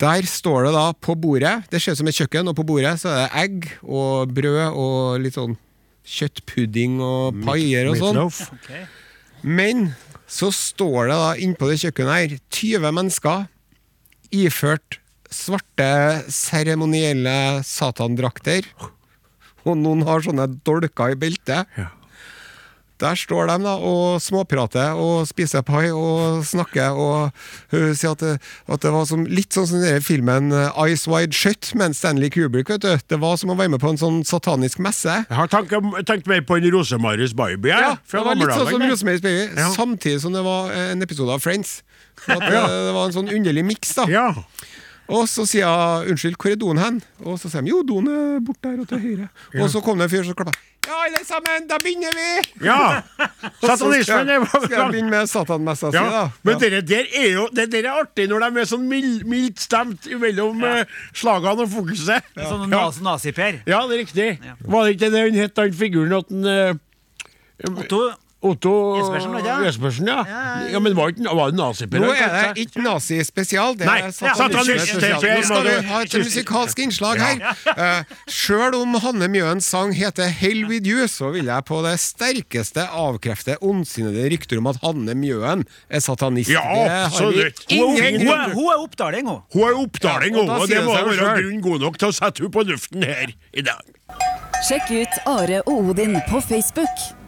Der 0.00 0.24
står 0.24 0.64
det 0.66 0.72
da 0.74 0.84
på 0.96 1.14
bordet, 1.20 1.58
det 1.70 1.82
ser 1.82 1.92
ut 1.92 2.00
som 2.00 2.08
et 2.08 2.16
kjøkken, 2.16 2.48
og 2.48 2.56
på 2.56 2.64
bordet 2.64 2.94
så 3.02 3.10
er 3.12 3.18
det 3.20 3.42
egg 3.42 3.68
og 3.84 4.32
brød 4.32 4.62
og 4.70 5.20
litt 5.20 5.36
sånn 5.36 5.58
kjøttpudding 6.10 6.96
og 7.04 7.42
paier 7.44 7.90
og 7.90 8.00
sånn. 8.00 8.48
Men 9.44 9.90
så 10.30 10.48
står 10.54 11.10
det 11.10 11.18
da 11.20 11.30
innpå 11.44 11.68
det 11.68 11.80
kjøkkenet 11.82 12.16
her 12.16 12.34
20 12.48 12.96
mennesker 12.96 13.46
iført 14.40 15.00
svarte 15.30 15.90
seremonielle 16.32 17.62
satandrakter. 17.66 18.66
Og 19.68 19.76
noen 19.78 20.02
har 20.08 20.24
sånne 20.24 20.48
dolker 20.66 21.14
i 21.14 21.18
beltet. 21.20 21.68
Ja. 21.78 21.90
Der 23.00 23.16
står 23.16 23.48
de 23.48 23.56
da 23.64 23.74
og 23.80 24.20
småprater 24.20 24.98
og 25.00 25.26
spiser 25.28 25.62
pai 25.66 25.88
og 25.90 26.42
snakker 26.44 26.92
og 26.92 27.30
hun 27.72 27.94
sier 27.96 28.12
at 28.12 28.20
det, 28.24 28.34
at 28.68 28.82
det 28.84 28.92
var 28.92 29.06
som, 29.08 29.24
litt 29.24 29.56
sånn 29.56 29.68
som 29.70 29.80
den 29.84 30.02
filmen 30.04 30.52
eh, 30.52 30.80
Ice 30.92 31.08
Wide 31.10 31.32
Shut 31.36 31.72
med 31.80 31.96
Stanley 31.96 32.28
Kubrick. 32.32 32.68
vet 32.68 32.84
du. 32.84 32.92
Det 33.08 33.20
var 33.22 33.38
som 33.40 33.52
å 33.54 33.56
være 33.58 33.72
med 33.74 33.80
på 33.82 33.92
en 33.94 34.00
sånn 34.00 34.20
satanisk 34.28 34.82
messe. 34.84 35.08
Jeg 35.28 35.38
har 35.38 35.48
tenkt, 35.52 35.72
tenkt 36.08 36.28
mer 36.30 36.44
på 36.44 36.58
en 36.60 36.68
Rosemaries 36.74 37.32
Baby. 37.36 37.72
Ja, 37.72 37.96
det 37.96 38.24
var 38.26 38.36
litt 38.36 38.52
sånn 38.52 38.68
som. 38.74 38.84
Rosemary's 38.84 39.24
Baby, 39.24 39.48
Ja. 39.56 39.70
samtidig 39.74 40.20
som 40.20 40.36
det 40.36 40.44
var 40.44 40.70
en 40.72 41.02
episode 41.02 41.32
av 41.32 41.40
Friends. 41.40 41.80
At 42.28 42.40
det, 42.50 42.52
det 42.52 42.94
var 42.96 43.08
en 43.08 43.16
sånn 43.16 43.32
underlig 43.32 43.64
miks, 43.64 43.94
da. 43.96 44.06
Ja. 44.10 44.28
Og 45.10 45.26
så 45.26 45.42
sier 45.48 45.64
jeg 45.66 46.10
'unnskyld, 46.12 46.36
hvor 46.38 46.52
er 46.52 46.58
doen 46.60 46.78
hen?' 46.78 47.00
Og 47.26 47.38
så 47.40 47.50
sier 47.50 47.62
de 47.66 47.72
'jo, 47.72 47.82
doen 47.82 48.06
er 48.06 48.40
bort 48.40 48.60
der 48.62 48.78
og 48.78 48.86
til 48.88 48.98
høyre'. 49.02 49.28
Og 49.58 49.70
så 49.70 49.82
kom 49.82 49.98
det 49.98 50.06
en 50.06 50.12
fyr 50.12 50.24
som 50.24 50.34
klappa. 50.38 50.52
'Ja, 50.90 50.96
alle 51.06 51.20
sammen, 51.24 51.66
da 51.70 51.76
begynner 51.78 52.14
vi!' 52.18 52.66
ja. 52.66 53.02
Skal, 53.60 53.76
Satanismen 53.78 54.28
er 54.34 54.44
skal 54.50 54.70
jeg 54.74 54.86
begynne 54.90 55.10
med 55.10 55.28
satanmessa 55.30 55.90
si, 55.92 55.96
ja. 55.96 56.10
da. 56.10 56.22
Men 56.42 56.54
Ja. 56.56 56.58
dere 56.64 56.80
der 56.82 57.06
er 57.22 57.28
jo 57.32 57.44
det 57.54 57.68
der 57.72 57.86
er 57.86 58.00
artig 58.02 58.26
når 58.28 58.42
de 58.50 58.60
er 58.60 58.68
sånn 58.72 58.88
mild, 58.90 59.22
mildt 59.30 59.60
stemt 59.62 60.08
mellom 60.20 60.64
eh, 60.66 60.84
slagene 61.14 61.62
og 61.66 61.70
fokuset. 61.70 62.26
Sånn 62.36 62.66
Ja. 62.66 62.88
nazi- 62.88 63.02
nazi-Per. 63.06 63.62
Ja, 63.70 63.86
det 63.86 63.94
er 63.98 64.02
riktig. 64.04 64.28
Var 64.66 64.84
det 64.84 64.96
ikke 64.96 65.10
det 65.14 65.20
han 65.28 65.38
het, 65.44 65.54
den 65.54 65.72
figuren 65.78 66.12
at 66.18 66.28
den 66.28 66.44
uh, 66.44 66.74
Otto, 67.76 68.10
Otto 68.40 68.70
Jespersen, 68.96 69.34
ja. 69.44 69.56
Jespersen, 69.66 70.06
ja. 70.08 70.20
Ja, 70.24 70.36
ja. 70.64 70.68
ja 70.72 70.80
men 70.80 70.94
var, 70.96 71.10
det 71.10 71.20
ikke- 71.20 71.34
var? 71.36 71.50
Nå 71.52 72.12
er 72.14 72.54
det 72.54 72.62
ikke 72.62 72.80
nazispesial, 72.80 73.74
det 73.76 73.84
er 73.84 74.08
satanist-. 74.16 74.94
Nå 74.96 75.42
skal 75.44 75.66
vi 75.66 75.74
du- 75.76 75.88
ha 75.90 76.00
et 76.06 76.14
musikalsk 76.14 76.78
innslag 76.80 77.20
her. 77.20 77.36
Uh, 77.68 78.16
Sjøl 78.26 78.78
om 78.80 78.96
Hanne 79.04 79.28
Mjøens 79.28 79.68
sang 79.68 79.92
heter 79.92 80.32
'Hell 80.32 80.64
With 80.70 80.88
You', 80.88 81.04
så 81.06 81.30
vil 81.34 81.52
jeg 81.52 81.64
på 81.68 81.82
det 81.84 81.98
sterkeste 82.00 82.88
avkrefte 82.88 83.58
ondsinnede 83.60 84.24
rykter 84.32 84.56
om 84.58 84.72
at 84.72 84.80
Hanne 84.82 85.12
Mjøen 85.14 85.66
er 85.90 86.00
satanist. 86.00 86.48
Ja, 86.48 86.64
absolutt. 87.04 87.60
Hun 87.68 88.00
er 88.00 88.80
oppdaling, 88.80 89.28
hun. 89.28 89.40
Hun 89.52 89.62
er 89.68 89.76
oppdaling, 89.84 90.34
Ja, 90.34 90.40
hun, 90.40 90.50
og 90.50 90.68
det 90.68 90.84
må 90.84 90.96
være 90.96 91.42
grunn 91.44 91.60
god 91.60 91.80
nok 91.80 91.98
til 91.98 92.08
å 92.08 92.12
sette 92.16 92.40
henne 92.40 92.50
på 92.56 92.64
luften 92.64 93.04
her 93.04 93.36
i 93.52 93.60
dag. 93.60 93.84
Sjekk 94.64 94.90
ut 94.96 95.24
Are 95.26 95.60
og 95.66 95.90
Odin 95.92 96.16
på 96.28 96.40
Facebook. 96.40 97.19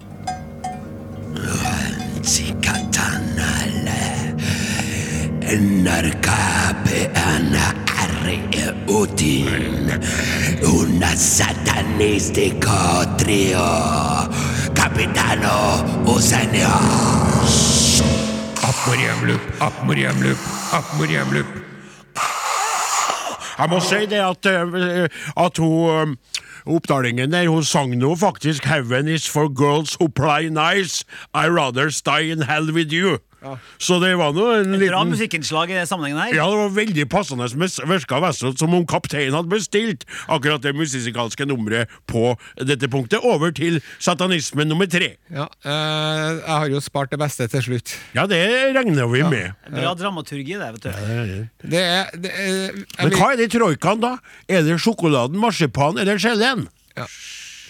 Odin, 9.03 10.01
una 10.63 11.17
satanistico 11.17 12.71
trio, 13.17 13.59
Capitano 14.75 16.03
Oceania. 16.05 16.69
Appmoriemlup, 18.63 19.41
appmoriemlup, 19.59 20.39
appmoriemlup. 20.73 21.47
Jeg 23.59 23.69
må 23.71 23.81
si 23.81 24.07
det 24.07 24.21
at, 24.21 24.47
eh, 24.47 25.09
at 25.37 25.59
hun 25.59 25.91
eh, 25.91 26.17
Oppdalingen 26.67 27.33
der, 27.33 27.49
hun 27.49 27.65
sang 27.65 27.97
nå 27.99 28.15
faktisk 28.15 28.65
'Heaven 28.65 29.09
is 29.09 29.27
for 29.27 29.49
girls 29.49 29.97
who 29.99 30.09
play 30.09 30.49
nice'. 30.49 31.05
I 31.35 31.49
rather 31.49 31.91
stay 31.91 32.31
in 32.31 32.43
hell 32.43 32.73
with 32.73 32.93
you. 32.93 33.19
Så 33.83 33.99
det 34.03 34.13
var 34.19 34.35
nå 34.37 34.47
en 34.61 34.75
Bra 34.75 34.81
liten 34.81 35.13
musikkinnslag 35.13 35.73
i 35.75 35.81
sammenhengen 35.89 36.21
her. 36.21 36.35
Ja, 36.37 36.47
det 36.51 36.59
var 36.61 36.75
veldig 36.77 37.07
passende. 37.11 37.49
Virka 37.91 38.21
Westholt, 38.23 38.61
som 38.63 38.75
om 38.77 38.87
kapteinen 38.89 39.35
hadde 39.37 39.51
bestilt 39.53 40.07
akkurat 40.29 40.63
det 40.63 40.75
musikalske 40.77 41.47
nummeret 41.49 41.91
på 42.11 42.35
dette 42.61 42.91
punktet. 42.93 43.25
Over 43.27 43.55
til 43.57 43.81
satanisme 44.03 44.67
nummer 44.69 44.89
tre. 44.91 45.15
Ja, 45.33 45.49
øh, 45.49 46.29
jeg 46.39 46.57
har 46.63 46.69
jo 46.73 46.83
spart 46.85 47.13
det 47.15 47.21
beste 47.23 47.49
til 47.51 47.67
slutt. 47.67 47.97
Ja, 48.17 48.27
det 48.31 48.43
regner 48.77 49.11
vi 49.11 49.25
med. 49.27 49.59
Bra 49.73 49.95
dramaturgi, 49.99 50.59
det, 50.59 50.73
vet 50.77 50.87
du. 50.87 50.91
Det 51.73 51.83
er, 51.83 52.13
det 52.15 52.33
er 52.33 52.51
jeg 52.53 52.85
Men 52.99 53.17
hva 53.19 53.33
er 53.33 53.41
det 53.41 53.49
i 53.51 53.55
troikaen, 53.57 54.03
da? 54.03 54.17
Er 54.49 54.67
det 54.67 54.79
sjokoladen, 54.83 55.39
marsipan 55.41 55.99
eller 55.99 56.21
geleen? 56.23 56.69
Ja. 56.97 57.09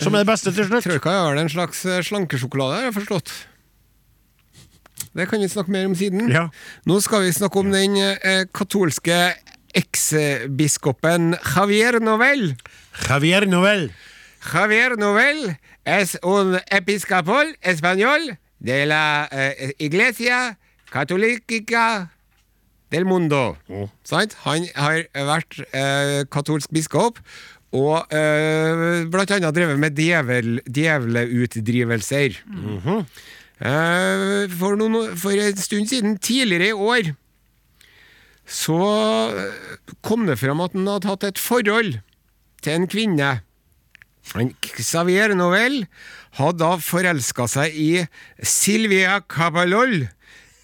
Som 0.02 0.16
er 0.16 0.24
det 0.24 0.32
beste 0.32 0.50
til 0.54 0.66
slutt? 0.66 0.84
Troika 0.84 1.12
er 1.14 1.30
vel 1.30 1.44
en 1.44 1.52
slags 1.52 1.84
slankesjokolade, 2.08 2.80
har 2.80 2.88
jeg 2.90 2.96
forstått. 3.00 3.34
Det 5.14 5.26
kan 5.28 5.40
vi 5.44 5.48
snakke 5.48 5.70
mer 5.74 5.86
om 5.86 5.94
siden. 5.98 6.30
Ja. 6.32 6.46
Nå 6.88 7.00
skal 7.04 7.26
vi 7.26 7.32
snakke 7.36 7.58
om 7.60 7.72
den 7.72 7.96
eh, 8.00 8.44
katolske 8.54 9.34
eksbiskopen 9.76 11.34
Javier 11.54 11.98
Novell. 12.00 12.54
Javier 13.08 13.46
Novel. 13.48 13.90
Javier 14.52 14.96
Novell 15.00 15.54
es 15.84 16.16
un 16.22 16.56
episcopal 16.70 17.54
español 17.62 18.36
de 18.62 18.84
la 18.86 19.28
eh, 19.30 19.72
Iglesia 19.78 20.56
catolica 20.92 22.10
del 22.92 23.04
Mundo. 23.08 23.56
Sant? 24.04 24.36
Han 24.44 24.66
har 24.76 25.04
vært 25.14 25.60
eh, 25.72 26.22
katolsk 26.32 26.72
biskop. 26.72 27.20
Og 27.72 28.04
eh, 28.12 29.06
blant 29.08 29.30
annet 29.32 29.54
drevet 29.56 29.78
med 29.80 29.96
djevel, 29.96 30.58
djevleutdrivelser. 30.68 32.34
eh, 32.44 33.04
for, 33.62 34.78
noen, 34.78 35.12
for 35.18 35.38
en 35.38 35.60
stund 35.60 35.90
siden, 35.92 36.16
tidligere 36.18 36.72
i 36.72 36.72
år, 36.72 37.12
så 38.48 38.78
eh, 39.30 39.92
kom 40.04 40.26
det 40.26 40.38
fram 40.40 40.62
at 40.64 40.74
han 40.76 40.88
hadde 40.90 41.10
hatt 41.10 41.26
et 41.28 41.40
forhold 41.40 41.98
til 42.62 42.74
en 42.74 42.88
kvinne. 42.90 43.30
Han, 44.32 44.50
Xavier 44.62 45.34
Novell 45.34 45.84
hadde 46.38 46.62
da 46.62 46.74
forelska 46.82 47.48
seg 47.50 47.76
i 47.76 47.92
Silvia 48.42 49.20
Cabalol, 49.30 50.06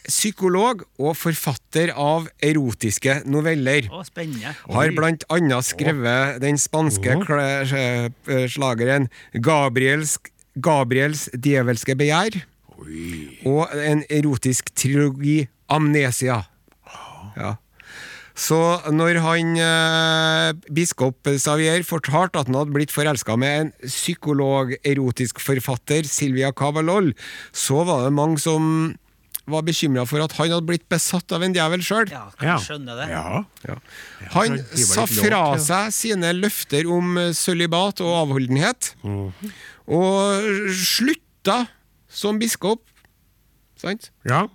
psykolog 0.08 0.86
og 0.96 1.16
forfatter 1.20 1.92
av 1.92 2.30
erotiske 2.44 3.18
noveller. 3.28 3.90
Å, 3.92 4.04
spennende. 4.08 4.54
Har 4.72 4.94
blant 4.96 5.26
annet 5.34 5.68
skrevet 5.68 6.38
den 6.44 6.60
spanske 6.60 7.18
eh, 7.36 8.46
slageren 8.48 9.10
Gabriels, 9.34 10.16
Gabriels 10.56 11.28
djevelske 11.36 11.98
begjær. 11.98 12.40
Og 13.48 13.72
en 13.74 14.04
erotisk 14.08 14.70
trilogi, 14.78 15.48
Amnesia. 15.68 16.44
Ja. 17.36 17.56
Så 18.38 18.54
når 18.94 19.18
han 19.24 19.56
eh, 19.58 20.52
biskop 20.70 21.26
Savier 21.42 21.82
fortalte 21.82 22.38
at 22.38 22.46
han 22.46 22.54
hadde 22.54 22.70
blitt 22.76 22.92
forelska 22.94 23.34
med 23.36 23.64
en 23.64 23.72
psykolog-erotisk 23.82 25.40
forfatter, 25.42 26.06
Silvia 26.06 26.52
Cavalol, 26.54 27.10
så 27.50 27.82
var 27.88 28.04
det 28.06 28.14
mange 28.14 28.38
som 28.38 28.94
var 29.48 29.64
bekymra 29.66 30.04
for 30.06 30.20
at 30.22 30.34
han 30.36 30.52
hadde 30.52 30.68
blitt 30.68 30.84
besatt 30.92 31.32
av 31.34 31.42
en 31.42 31.54
djevel 31.56 31.80
sjøl. 31.82 32.06
Ja, 32.12 32.26
kan 32.38 32.48
Ja. 32.52 32.56
skjønne 32.62 32.94
det? 33.00 33.08
Ja. 33.10 33.76
Han 34.36 34.58
sa 34.76 35.06
fra 35.08 35.42
seg 35.58 35.90
sine 35.96 36.30
løfter 36.36 36.86
om 36.92 37.16
sølibat 37.34 38.02
og 38.04 38.12
avholdenhet, 38.22 38.92
og 39.88 40.70
slutta 40.78 41.64
som 42.18 42.38
biskop. 42.42 42.82
Sant? 43.78 44.08
ja. 44.26 44.48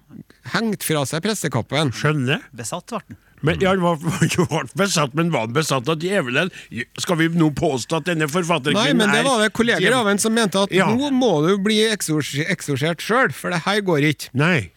Hengt 0.52 0.84
fra 0.84 1.06
seg 1.08 1.24
prestekappen. 1.24 1.94
Skjønner. 1.96 2.42
Besatt 2.52 2.92
ble 2.92 3.00
han. 3.00 3.20
Men 3.44 3.60
ja, 3.64 3.72
han 3.74 3.82
var 3.84 3.98
var 4.52 4.68
besatt, 4.80 5.16
men 5.20 5.32
var 5.32 5.46
han 5.48 5.56
besatt 5.56 5.88
av 5.92 6.00
djevelen? 6.04 6.52
Skal 7.00 7.18
vi 7.20 7.30
nå 7.36 7.50
påstå 7.56 7.98
at 8.02 8.06
denne 8.12 8.28
forfatterkvinnen 8.32 8.80
Nei, 8.80 8.94
men 9.00 9.12
det 9.16 9.24
var 9.28 9.42
det 9.44 9.50
kolleger 9.56 9.84
djevel- 9.84 9.98
av 10.00 10.12
en 10.14 10.22
som 10.24 10.36
mente 10.36 10.62
at 10.68 10.72
Ja. 10.76 10.88
nå 10.92 11.10
må 11.16 11.32
du 11.48 11.58
bli 11.64 11.82
eksorsert 11.92 13.04
sjøl, 13.04 13.32
for 13.36 13.52
det 13.56 13.64
her 13.66 13.82
går 13.84 14.10
ikke. 14.14 14.32
Nei. 14.40 14.72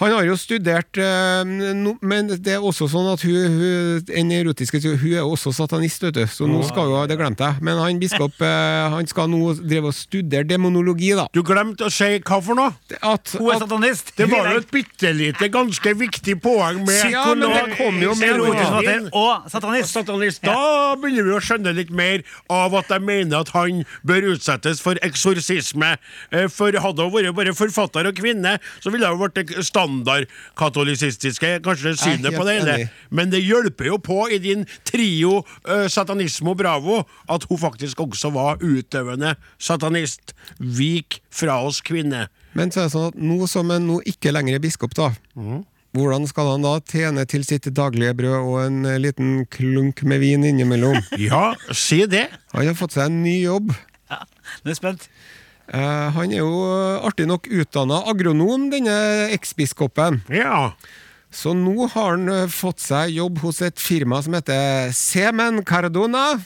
Han 0.00 0.12
har 0.12 0.26
jo 0.28 0.34
studert 0.36 0.98
eh, 1.00 1.40
Men 2.04 2.28
det 2.28 2.52
er 2.56 2.64
også 2.64 2.88
sånn 2.92 3.06
at 3.14 3.22
hun, 3.24 3.60
hun 4.10 4.32
erotiske 4.36 4.80
Hun 4.84 5.14
er 5.14 5.24
også 5.24 5.52
satanist, 5.56 6.02
vet 6.04 6.18
du, 6.18 6.24
så 6.28 6.48
nå 6.50 6.60
skal 6.68 6.90
jo 6.92 7.00
Det 7.08 7.16
glemte 7.20 7.46
jeg. 7.48 7.62
Men 7.64 7.80
han 7.80 8.00
biskop 8.02 8.36
eh, 8.44 8.88
Han 8.92 9.08
skal 9.08 9.30
nå 9.32 9.54
drive 9.62 9.90
og 9.92 9.96
studere 9.96 10.44
demonologi, 10.48 11.12
da. 11.16 11.26
Du 11.32 11.40
glemte 11.46 11.88
å 11.88 11.92
si 11.92 12.10
hva 12.20 12.40
for 12.44 12.58
noe? 12.58 12.74
At, 13.00 13.32
Hun 13.38 13.48
er 13.50 13.56
at 13.56 13.64
satanist! 13.64 14.12
Det 14.18 14.28
var 14.30 14.50
jo 14.52 14.60
et 14.60 14.70
bitte 14.74 15.12
lite, 15.16 15.48
ganske 15.52 15.94
viktig 16.00 16.36
poeng 16.44 16.82
med 16.86 17.12
Ja, 17.12 17.24
men 17.32 17.46
det 17.46 17.78
kom 17.78 18.00
jo 18.02 18.12
med 18.18 18.34
Erotisk 18.34 18.76
noe. 18.76 19.10
og 19.16 19.48
satanist. 19.52 19.92
Satanist. 19.96 20.42
Da 20.44 20.94
begynner 21.00 21.30
vi 21.30 21.36
å 21.36 21.42
skjønne 21.44 21.72
litt 21.76 21.90
mer 21.94 22.24
av 22.52 22.74
at 22.78 22.90
de 22.92 22.98
mener 23.02 23.40
at 23.40 23.52
han 23.56 23.82
bør 24.06 24.30
utsettes 24.34 24.80
for 24.84 24.98
eksorsisme. 25.06 25.94
Eh, 26.32 26.46
For 26.52 26.74
hadde 26.82 27.06
hun 27.06 27.12
vært 27.14 27.36
bare 27.36 27.54
forfatter 27.56 28.08
og 28.10 28.16
kvinne, 28.18 28.56
så 28.82 28.92
ville 28.92 29.08
hun 29.10 29.20
vært 29.24 29.42
standardkatolisistiske, 29.86 31.60
kanskje 31.64 31.94
synet 31.96 32.34
på 32.36 32.44
det 32.46 32.58
hele. 32.60 32.88
Men 33.10 33.30
det 33.30 33.42
hjelper 33.44 33.92
jo 33.92 33.98
på 34.02 34.26
i 34.32 34.38
din 34.42 34.66
trio 34.84 35.42
uh, 35.68 35.86
Satanismo 35.88 36.54
Bravo 36.54 37.04
at 37.28 37.46
hun 37.48 37.58
faktisk 37.58 38.00
også 38.00 38.32
var 38.34 38.62
utøvende 38.62 39.36
satanist. 39.58 40.34
Vik 40.58 41.20
fra 41.30 41.60
oss, 41.64 41.80
kvinne. 41.80 42.28
Men 42.56 42.72
så 42.72 42.84
er 42.84 42.88
det 42.88 42.94
sånn 42.96 43.10
at 43.12 43.18
nå 43.20 43.46
som 43.50 43.70
en 43.70 43.86
nå 43.86 44.00
ikke 44.08 44.32
lenger 44.34 44.56
er 44.56 44.62
biskop, 44.64 44.94
da 44.96 45.12
Hvordan 45.96 46.26
skal 46.28 46.50
han 46.50 46.64
da 46.66 46.74
tjene 46.84 47.22
til 47.24 47.44
sitt 47.48 47.70
daglige 47.72 48.12
brød 48.18 48.34
og 48.36 48.56
en 48.66 48.82
eh, 48.84 48.98
liten 49.00 49.46
klunk 49.48 50.02
med 50.04 50.20
vin 50.20 50.44
innimellom? 50.44 50.98
Ja, 51.16 51.54
si 51.72 52.02
det. 52.04 52.26
Han 52.52 52.68
har 52.68 52.76
fått 52.76 52.98
seg 52.98 53.08
en 53.08 53.22
ny 53.24 53.38
jobb. 53.46 53.72
Ja, 54.10 54.18
nå 54.60 54.68
er 54.68 54.74
jeg 54.74 54.76
spent. 54.82 55.06
Eh, 55.66 56.08
han 56.14 56.32
er 56.32 56.42
jo 56.44 56.52
eh, 56.70 57.06
artig 57.06 57.26
nok 57.26 57.48
utdanna 57.50 58.02
agronom, 58.10 58.68
denne 58.70 58.96
eksbiskopen. 59.34 60.22
Ja. 60.30 60.70
Så 61.34 61.56
nå 61.58 61.88
har 61.92 62.14
han 62.14 62.28
eh, 62.30 62.52
fått 62.52 62.84
seg 62.84 63.16
jobb 63.16 63.40
hos 63.42 63.62
et 63.66 63.82
firma 63.82 64.22
som 64.22 64.36
heter 64.38 64.92
Semen 64.94 65.64
Cardona. 65.66 66.36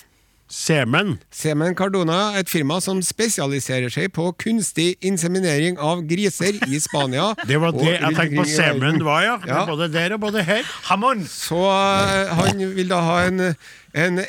Semen. 0.51 1.15
Semen 1.31 1.77
Cardona 1.79 2.33
er 2.35 2.43
et 2.43 2.51
firma 2.51 2.81
som 2.83 2.99
spesialiserer 3.07 3.93
seg 3.93 4.09
på 4.17 4.33
kunstig 4.43 4.97
inseminering 5.07 5.79
av 5.79 6.03
griser 6.11 6.59
i 6.67 6.81
Spania. 6.83 7.31
Det 7.51 7.61
var 7.63 7.75
det 7.77 7.93
jeg 7.95 8.17
tenkte 8.19 8.43
på 8.43 8.47
semen 8.51 8.99
var, 9.07 9.23
ja. 9.25 9.37
Ja. 9.47 9.61
Både 9.69 9.87
der 9.93 10.17
og 10.17 10.25
både 10.27 10.43
her. 10.47 10.67
Hamon. 10.91 11.23
Så 11.31 11.61
eh, 11.71 12.33
han 12.41 12.65
vil 12.75 12.91
da 12.91 12.99
ha 13.07 13.21
en, 13.29 13.53
en 13.95 14.21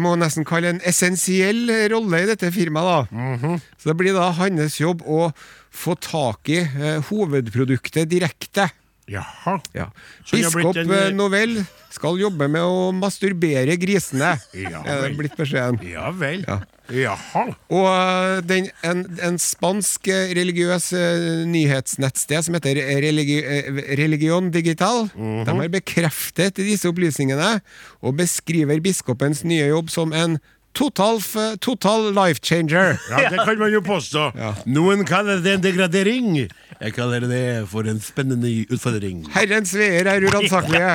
må 0.00 0.12
nesten 0.20 0.44
kalle 0.48 0.74
en 0.74 0.82
essensiell 0.86 1.64
rolle 1.92 2.22
i 2.22 2.28
dette 2.28 2.52
firmaet. 2.52 3.08
da. 3.10 3.56
Så 3.80 3.90
det 3.90 3.96
blir 4.00 4.16
da 4.16 4.30
hans 4.36 4.76
jobb 4.80 5.02
å 5.08 5.30
få 5.70 5.96
tak 6.02 6.50
i 6.52 6.60
eh, 6.60 7.00
hovedproduktet 7.08 8.10
direkte. 8.10 8.68
Jaha. 9.10 9.56
Ja. 9.74 9.88
Så 10.24 10.36
det 10.36 10.44
har 10.46 10.52
blitt 10.54 10.68
Biskop 10.70 10.76
en, 10.84 10.92
eh, 10.94 11.14
Novell 11.18 11.56
skal 11.90 12.20
jobbe 12.20 12.46
med 12.48 12.62
å 12.62 12.92
masturbere 12.94 13.74
grisene, 13.82 14.36
Ja 14.54 14.82
er 14.84 15.00
det 15.00 15.00
vel. 15.08 15.16
blitt 15.18 15.34
beskjeden. 15.36 15.80
Ja 15.90 16.10
vel. 16.14 16.44
Ja. 16.46 16.60
Jaha. 16.90 17.42
Og 17.70 17.86
eh, 17.86 18.40
den, 18.46 18.68
en, 18.86 19.02
en 19.22 19.36
spansk 19.38 20.08
eh, 20.10 20.32
religiøs 20.34 20.92
eh, 20.98 21.44
nyhetsnettsted 21.50 22.46
som 22.46 22.54
heter 22.58 22.78
religi, 23.02 23.40
eh, 23.42 23.82
Religion 23.98 24.50
Digital, 24.54 25.08
Mhm. 25.14 25.44
de 25.46 25.56
har 25.60 25.68
bekreftet 25.74 26.54
disse 26.62 26.86
opplysningene 26.90 27.60
og 28.02 28.16
beskriver 28.18 28.80
biskopens 28.82 29.42
nye 29.44 29.68
jobb 29.70 29.90
som 29.90 30.12
en 30.12 30.38
total, 30.72 31.20
total 31.60 32.10
life 32.14 32.40
changer. 32.42 32.98
Ja, 33.10 33.28
det 33.30 33.44
kan 33.44 33.58
man 33.58 33.72
jo 33.72 33.80
påstå. 33.84 34.30
Noen 34.70 35.04
kaller 35.08 35.40
det 35.44 35.56
en 35.58 35.64
degradering. 35.64 36.36
Jeg 36.80 36.94
kaller 36.96 37.26
det 37.28 37.44
for 37.68 37.84
en 37.90 38.00
spennende 38.00 38.48
utfordring. 38.70 39.24
Herrens 39.34 39.74
veier 39.76 40.08
er 40.08 40.24
uransakelige. 40.24 40.94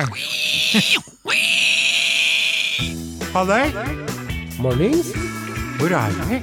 Ha 3.34 3.44
det. 3.44 3.62
Mornings. 4.58 5.12
Hvor 5.78 5.92
er 5.92 6.14
vi? 6.30 6.40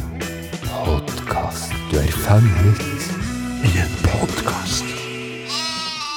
Podkast. 0.69 1.73
Du 1.91 1.97
er 1.97 2.11
fanget 2.25 2.83
i 3.65 3.71
en 3.81 3.95
podkast. 4.05 4.85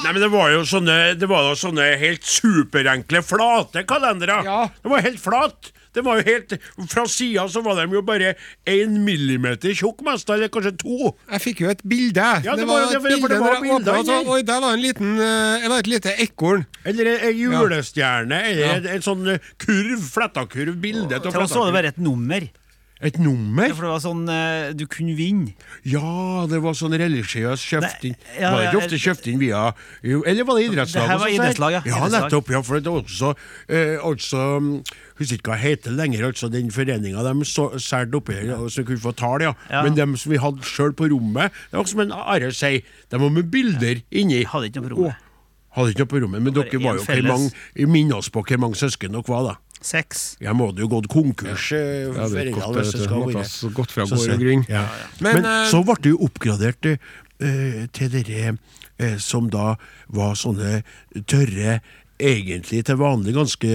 Nei, 0.03 0.11
men 0.13 0.21
det 0.21 0.29
var 0.31 0.51
jo 0.53 0.61
sånne, 0.69 0.97
det 1.19 1.27
var 1.27 1.49
jo 1.49 1.55
sånne 1.57 1.87
helt 1.99 2.23
superenkle, 2.29 3.23
flate 3.25 3.81
kalendere. 3.89 4.37
Ja. 4.45 4.59
Det 4.83 4.91
var 4.93 5.03
helt 5.03 5.19
flat. 5.23 5.71
Det 5.97 6.03
var 6.05 6.19
jo 6.21 6.25
helt, 6.27 6.53
Fra 6.93 7.03
sida 7.09 7.47
så 7.49 7.63
var 7.65 7.79
de 7.81 7.97
jo 7.97 8.03
bare 8.05 8.35
én 8.69 8.97
millimeter 9.05 9.73
tjukk, 9.77 10.03
mest, 10.05 10.29
eller 10.33 10.51
kanskje 10.53 10.75
to. 10.83 11.11
Jeg 11.33 11.41
fikk 11.43 11.63
jo 11.65 11.71
et 11.73 11.81
bilde. 11.83 12.27
Ja, 12.45 12.53
det 12.55 12.63
det, 12.63 12.67
var 12.69 12.85
jeg 12.85 13.01
bilder 13.07 14.03
så- 14.05 14.19
Oi, 14.35 14.41
der 14.47 14.61
var 14.61 14.73
en 14.77 14.83
liten 14.83 15.11
eh, 15.17 15.61
Det 15.63 15.69
var 15.73 15.79
et 15.83 15.87
lite 15.95 16.13
ekorn. 16.27 16.65
Eller 16.85 17.11
ei 17.17 17.33
julestjerne, 17.39 18.39
eller 18.51 18.77
en, 18.77 18.87
en 18.97 19.01
sånn 19.05 19.25
kurv, 19.63 20.05
fletta-kurv, 20.13 20.75
bilde 20.81 21.17
av 21.19 21.27
oss 21.43 21.55
var 21.57 21.71
det 21.71 21.77
bare 21.81 21.93
et 21.95 21.97
nummer. 22.01 22.47
Et 22.97 23.17
nummer? 23.21 23.67
Ja, 23.67 23.75
For 23.77 23.85
det 23.85 23.91
var 23.91 24.01
sånn 24.01 24.23
eh, 24.33 24.71
du 24.73 24.85
kunne 24.89 25.13
vinne. 25.17 25.51
Ja, 25.85 26.45
det 26.49 26.57
var 26.63 26.73
sånn 26.77 26.95
religiøs 26.97 27.61
kjøpt 27.61 28.07
inn. 28.09 28.15
Ja, 28.39 28.49
var 28.55 28.63
det 28.63 28.71
ikke 28.71 28.81
ofte 28.81 28.99
kjøpt 29.03 29.27
inn 29.29 29.37
via 29.41 29.67
jo, 30.01 30.23
Eller 30.25 30.47
var 30.47 30.57
det 30.57 30.63
idrettslag? 30.71 31.03
Det 31.05 31.11
her 31.11 31.21
var 31.21 31.33
idrettslag, 31.35 31.75
ja. 31.77 31.81
ja. 31.85 31.99
Idrettslag. 31.99 32.25
nettopp. 32.25 32.49
Ja, 32.55 32.63
for 32.65 32.81
det 32.81 32.93
var 32.95 33.05
også 33.05 33.33
eh, 33.69 33.93
altså 34.01 34.47
Husker 35.19 35.37
ikke 35.37 35.53
hva 35.53 35.59
det 35.59 35.65
heter 35.65 35.95
lenger, 35.97 36.25
altså 36.31 36.49
den 36.53 36.73
foreninga 36.73 37.25
de 37.25 37.45
solgte 37.49 38.17
oppi 38.17 38.35
her, 38.37 38.65
som 38.73 38.85
kunne 38.85 39.01
få 39.01 39.13
tall, 39.17 39.45
ja. 39.45 39.53
Ja. 39.69 39.83
Men 39.85 39.97
dem 39.97 40.17
som 40.17 40.33
vi 40.33 40.41
hadde 40.41 40.65
sjøl 40.65 40.93
på 40.97 41.09
rommet, 41.13 41.53
det 41.69 41.79
var 41.79 41.87
som 41.89 42.03
en 42.05 42.13
Are 42.17 42.51
sier, 42.53 42.85
de 43.11 43.21
var 43.21 43.33
med 43.33 43.49
bilder 43.53 44.01
inni. 44.09 44.43
Hadde 44.45 44.69
ikke 44.69 44.81
noe 44.81 44.89
på 44.89 44.93
rommet. 44.95 45.13
Og, 45.13 45.23
hadde 45.77 45.93
ikke 45.93 46.05
noe 46.05 46.11
på 46.13 46.21
rommet, 46.25 46.45
men 46.45 46.57
dere 46.57 46.81
var 46.81 46.97
jo 46.97 47.05
hvor 47.05 47.23
mange 47.29 47.89
Minn 47.93 48.13
oss 48.17 48.29
på 48.33 48.41
hvor 48.41 48.61
mange 48.61 48.79
søsken 48.79 49.13
dere 49.17 49.29
var, 49.29 49.51
da. 49.51 49.55
Seks. 49.87 50.23
Jeg 50.43 50.55
må 50.57 50.67
jo 50.75 50.87
gått 50.91 51.07
konkurs. 51.11 51.69
eh, 51.71 52.07
Ja, 52.11 52.27
det 52.27 52.49
godt, 52.55 52.75
hvis 52.81 52.91
det 52.95 53.05
skal 53.05 53.23
være. 53.29 53.43
så 53.47 53.69
gått 53.73 53.91
fra 53.95 54.05
Så 54.09 54.17
gård 54.19 54.33
og 54.35 54.41
grunn. 54.43 54.65
Ja. 54.67 54.85
Men, 55.23 55.41
Men, 55.41 55.45
eh, 55.45 55.69
så 55.71 55.83
ble 55.87 55.95
det 56.03 56.11
jo 56.11 56.17
oppgradert 56.27 56.89
eh, 56.91 57.87
til 57.95 58.09
dere 58.11 58.57
eh, 58.99 59.17
som 59.17 59.47
da 59.53 59.75
var 60.09 60.35
sånne 60.35 60.81
tørre 61.29 61.79
Egentlig 62.19 62.79
til 62.87 62.97
vanlig 62.97 63.33
ganske 63.35 63.67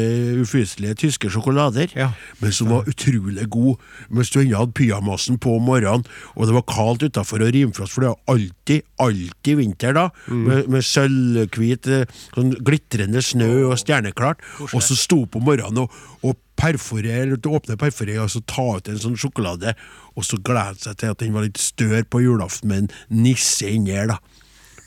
ufyselige 0.42 0.96
tyske 0.98 1.28
sjokolader, 1.30 1.92
Ja. 1.94 2.08
men 2.40 2.50
som 2.52 2.68
var 2.72 2.88
utrolig 2.90 3.48
god 3.48 3.76
mens 4.10 4.30
du 4.30 4.40
ennå 4.40 4.58
hadde 4.58 4.74
pyjamasen 4.74 5.38
på 5.38 5.56
om 5.60 5.62
morgenen, 5.62 6.04
og 6.34 6.46
det 6.48 6.54
var 6.56 6.62
kaldt 6.66 7.04
utafor 7.06 7.40
og 7.46 7.52
rimfrost, 7.54 7.92
for 7.94 8.00
det 8.02 8.10
var 8.10 8.34
alltid, 8.34 8.82
alltid 8.98 9.56
vinter 9.60 9.92
da, 9.94 10.08
Mm. 10.26 10.42
med, 10.48 10.68
med 10.68 10.82
sølvhvit, 10.82 11.86
eh, 11.86 12.04
sånn 12.34 12.50
glitrende 12.64 13.22
snø 13.22 13.70
og 13.70 13.78
stjerneklart, 13.78 14.38
og 14.74 14.82
så 14.82 14.96
sto 14.98 15.22
opp 15.22 15.36
om 15.36 15.44
morgenen 15.44 15.78
og, 15.78 15.90
og 16.24 16.36
perforere, 16.56 17.38
åpne 17.38 17.76
perforere 17.78 18.22
og 18.22 18.30
så 18.30 18.42
ta 18.44 18.76
ut 18.76 18.88
en 18.88 18.98
sånn 18.98 19.16
sjokolade, 19.16 19.74
og 20.16 20.24
så 20.24 20.36
glede 20.42 20.78
seg 20.82 20.96
til 20.98 21.10
at 21.14 21.18
den 21.22 21.32
var 21.32 21.42
litt 21.46 21.58
større 21.58 22.02
på 22.04 22.20
julaften 22.22 22.68
med 22.68 22.78
en 22.78 23.22
nisse 23.22 23.70
inni 23.70 23.92
her, 23.94 24.06
da. 24.08 24.18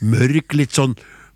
Mørk, 0.04 0.52
litt 0.54 0.76
sånn 0.76 0.96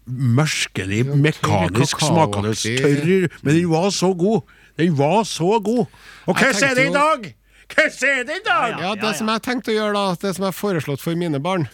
merkelig, 0.09 1.03
mekanisk 1.15 2.01
smakende, 2.03 2.53
tørr, 2.57 3.27
men 3.43 3.53
den 3.55 3.69
var 3.71 3.89
så 3.95 4.13
god. 4.17 4.41
Den 4.79 4.95
var 4.97 5.23
så 5.27 5.59
god. 5.63 5.85
Og 6.27 6.35
hva 6.39 6.49
er 6.53 6.75
det 6.77 6.87
i 6.89 6.93
dag? 6.95 7.27
Hva 7.69 7.85
er 7.85 8.23
det 8.25 8.37
i 8.39 8.43
dag? 8.45 8.79
Ja, 8.81 8.93
det 8.97 9.11
som 9.19 9.29
jeg 9.29 9.43
tenkte 9.45 9.73
å 9.73 9.75
gjøre 9.75 9.93
da, 9.93 10.05
det 10.21 10.31
som 10.35 10.45
jeg 10.47 10.53
har 10.53 10.57
foreslått 10.57 11.03
for 11.03 11.19
mine 11.19 11.41
barn 11.43 11.67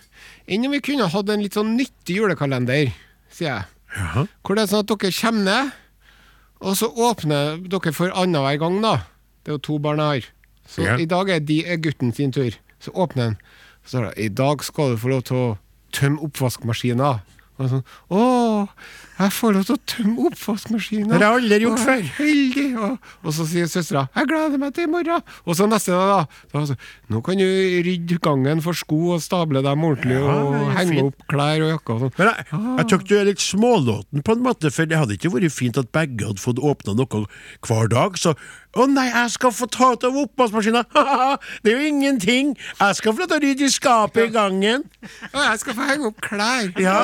Enn 0.48 0.66
om 0.68 0.74
vi 0.76 0.82
kunne 0.84 1.08
hatt 1.10 1.30
en 1.34 1.42
litt 1.42 1.56
sånn 1.58 1.72
nyttig 1.74 2.20
julekalender, 2.20 2.92
sier 3.34 3.48
jeg. 3.50 3.64
Jaha. 3.96 4.26
Hvor 4.46 4.58
det 4.58 4.66
er 4.66 4.70
sånn 4.70 4.84
at 4.84 4.92
dere 4.92 5.10
kommer 5.18 5.46
ned, 5.48 5.72
og 6.62 6.76
så 6.78 6.90
åpner 6.92 7.58
dere 7.66 7.94
for 7.96 8.14
annenhver 8.14 8.60
gang, 8.62 8.78
da. 8.84 8.92
Det 9.42 9.50
er 9.54 9.58
jo 9.58 9.64
to 9.66 9.78
barn 9.82 10.02
jeg 10.04 10.06
har. 10.06 10.28
Så 10.70 10.86
Ja. 10.86 10.98
i 11.02 11.06
dag 11.10 11.30
er, 11.30 11.40
de, 11.40 11.66
er 11.66 11.78
gutten 11.82 12.14
sin 12.14 12.32
tur. 12.32 12.54
Så 12.80 12.94
åpner 12.94 13.24
han. 13.24 13.38
Så 13.86 13.98
står 13.98 14.06
det 14.14 14.26
i 14.26 14.30
dag 14.30 14.64
skal 14.64 14.94
du 14.94 14.98
få 15.02 15.10
lov 15.10 15.24
til 15.24 15.38
å 15.38 15.58
tømme 15.94 16.22
oppvaskmaskina. 16.22 17.22
Og 17.56 17.70
sånn, 17.72 17.84
Å, 18.12 18.22
jeg 19.16 19.32
får 19.32 19.54
lov 19.56 19.64
til 19.64 19.78
å 19.78 19.82
tømme 19.88 20.24
oppvaskmaskinen. 20.28 21.14
Det 21.14 21.22
har 21.24 21.38
jeg 21.38 21.40
aldri 21.40 21.60
gjort 21.64 21.84
før. 21.86 22.02
Heldig. 22.18 22.66
Og, 22.76 23.12
og 23.24 23.36
så 23.38 23.46
sier 23.48 23.70
søstera 23.72 24.08
'jeg 24.12 24.28
gleder 24.28 24.60
meg 24.60 24.74
til 24.76 24.84
i 24.84 24.92
morgen'. 24.92 25.24
Og 25.46 25.56
så 25.56 25.68
neste 25.72 25.92
dag, 25.96 26.10
da. 26.12 26.26
Så, 26.52 26.58
altså, 26.60 26.76
nå 27.10 27.22
kan 27.24 27.40
du 27.40 27.46
rydde 27.88 28.20
gangen 28.20 28.62
for 28.62 28.74
sko 28.76 29.16
og 29.16 29.22
stable 29.24 29.64
dem 29.64 29.84
ordentlig 29.88 30.20
Ja, 30.20 30.36
og 30.44 30.76
henge 30.76 30.92
fint. 30.92 31.08
opp 31.08 31.28
klær 31.32 31.64
og 31.64 31.72
jakker 31.72 31.94
og 31.94 32.00
sånn. 32.04 32.14
Men 32.18 32.28
jeg, 32.28 32.46
jeg 32.52 32.88
tror 32.92 33.08
du 33.08 33.16
er 33.16 33.26
litt 33.32 33.46
smålåten 33.46 34.26
på 34.26 34.36
en 34.36 34.44
måte, 34.44 34.72
for 34.72 34.86
det 34.86 35.00
hadde 35.00 35.16
ikke 35.16 35.32
vært 35.32 35.56
fint 35.56 35.78
at 35.78 35.92
begge 35.96 36.28
hadde 36.28 36.44
fått 36.44 36.60
åpna 36.60 36.96
noe 37.00 37.26
hver 37.64 37.88
dag. 37.88 38.20
Så 38.20 38.36
å 38.76 38.86
nei, 38.92 39.08
jeg 39.08 39.32
skal 39.32 39.54
få 39.56 39.70
ta 39.72 39.94
ut 39.96 40.04
av 40.04 40.18
oppvaskmaskina! 40.20 40.82
det 41.64 41.72
er 41.72 41.78
jo 41.80 41.88
ingenting! 41.88 42.50
Jeg 42.82 42.98
skal 43.00 43.14
få 43.16 43.24
lov 43.24 43.30
til 43.32 43.38
å 43.38 43.44
rydde 43.46 43.64
i 43.64 43.72
skapet 43.72 44.28
i 44.28 44.34
gangen. 44.34 44.84
Å, 45.32 45.46
jeg 45.46 45.62
skal 45.62 45.78
få 45.78 45.88
henge 45.88 46.10
opp 46.10 46.20
klær. 46.26 46.68
Ja. 46.84 46.98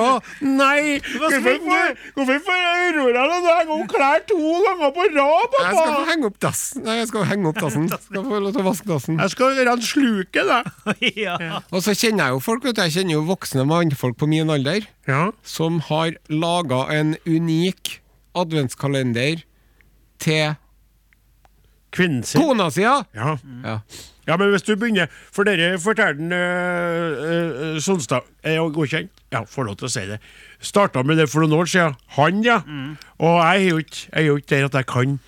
Å 0.00 0.06
nei! 0.40 0.96
Hva 1.20 1.28
får 1.28 1.49
hvorfor 1.58 2.38
får 2.46 2.58
jeg 2.60 2.90
Aurora 2.90 3.24
til 3.30 3.48
å 3.50 3.56
henge 3.58 3.88
klær 3.90 4.22
to 4.28 4.38
ganger 4.66 4.92
på 4.96 5.06
rad, 5.16 5.48
pappa? 5.54 5.64
Jeg 5.64 5.74
skal 5.80 5.94
få 5.96 6.04
henge 6.10 6.30
opp 6.30 6.38
dassen. 6.44 6.84
Nei, 6.86 6.96
jeg 7.00 7.08
skal 7.10 7.26
henge 7.30 7.50
opp 7.50 7.60
dassen. 7.64 7.88
Skal 8.10 8.24
få 8.28 8.40
lov 8.44 8.54
til 8.54 8.62
å 8.62 8.66
vaske 8.68 8.88
dassen. 8.90 9.18
Jeg 9.20 9.34
skal 9.34 9.58
gjøre 9.58 9.74
han 9.76 9.84
sluket, 9.90 10.50
da. 10.50 10.60
ja. 11.26 11.36
Og 11.70 11.84
så 11.86 11.94
kjenner 11.96 12.28
jeg 12.30 12.36
jo 12.38 12.40
folk, 12.44 12.64
vet 12.68 12.78
du. 12.78 12.82
Jeg 12.86 12.96
kjenner 12.98 13.16
jo 13.18 13.26
voksne 13.28 13.66
mannfolk 13.68 14.18
på 14.20 14.28
min 14.30 14.50
alder 14.50 14.86
Ja. 15.10 15.30
som 15.42 15.80
har 15.90 16.14
laga 16.30 16.84
en 16.94 17.16
unik 17.26 17.96
adventskalender 18.38 19.42
til 20.22 20.54
Kvinnen 21.90 22.22
sin. 22.22 22.38
kona 22.40 22.68
si, 22.70 22.84
ja. 22.84 23.00
Ja. 23.16 23.36
ja. 23.64 23.78
Ja, 24.28 24.36
men 24.38 24.52
hvis 24.52 24.62
du 24.62 24.76
begynner 24.78 25.08
For 25.34 25.42
dere 25.48 25.72
forteller 25.82 26.12
den 26.20 26.30
øh, 26.32 27.72
øh, 27.74 27.80
Sonstad 27.82 28.28
Er 28.46 28.60
jo 28.60 28.68
godkjent? 28.70 29.10
Ja, 29.32 29.40
får 29.48 29.66
lov 29.66 29.76
til 29.80 29.88
å 29.88 29.90
si 29.90 30.04
det. 30.06 30.20
Starta 30.60 31.02
med 31.02 31.16
det 31.16 31.28
for 31.32 31.40
noen 31.44 31.56
år 31.56 31.68
siden. 31.72 31.94
Han, 32.16 32.42
ja. 32.44 32.60
Og 33.18 33.36
jeg 33.40 33.66
er 34.12 34.24
jo 34.26 34.36
ikke 34.36 34.56
er 34.56 34.66
der 34.66 34.70
at 34.70 34.74
jeg 34.80 34.86
kan 34.86 35.18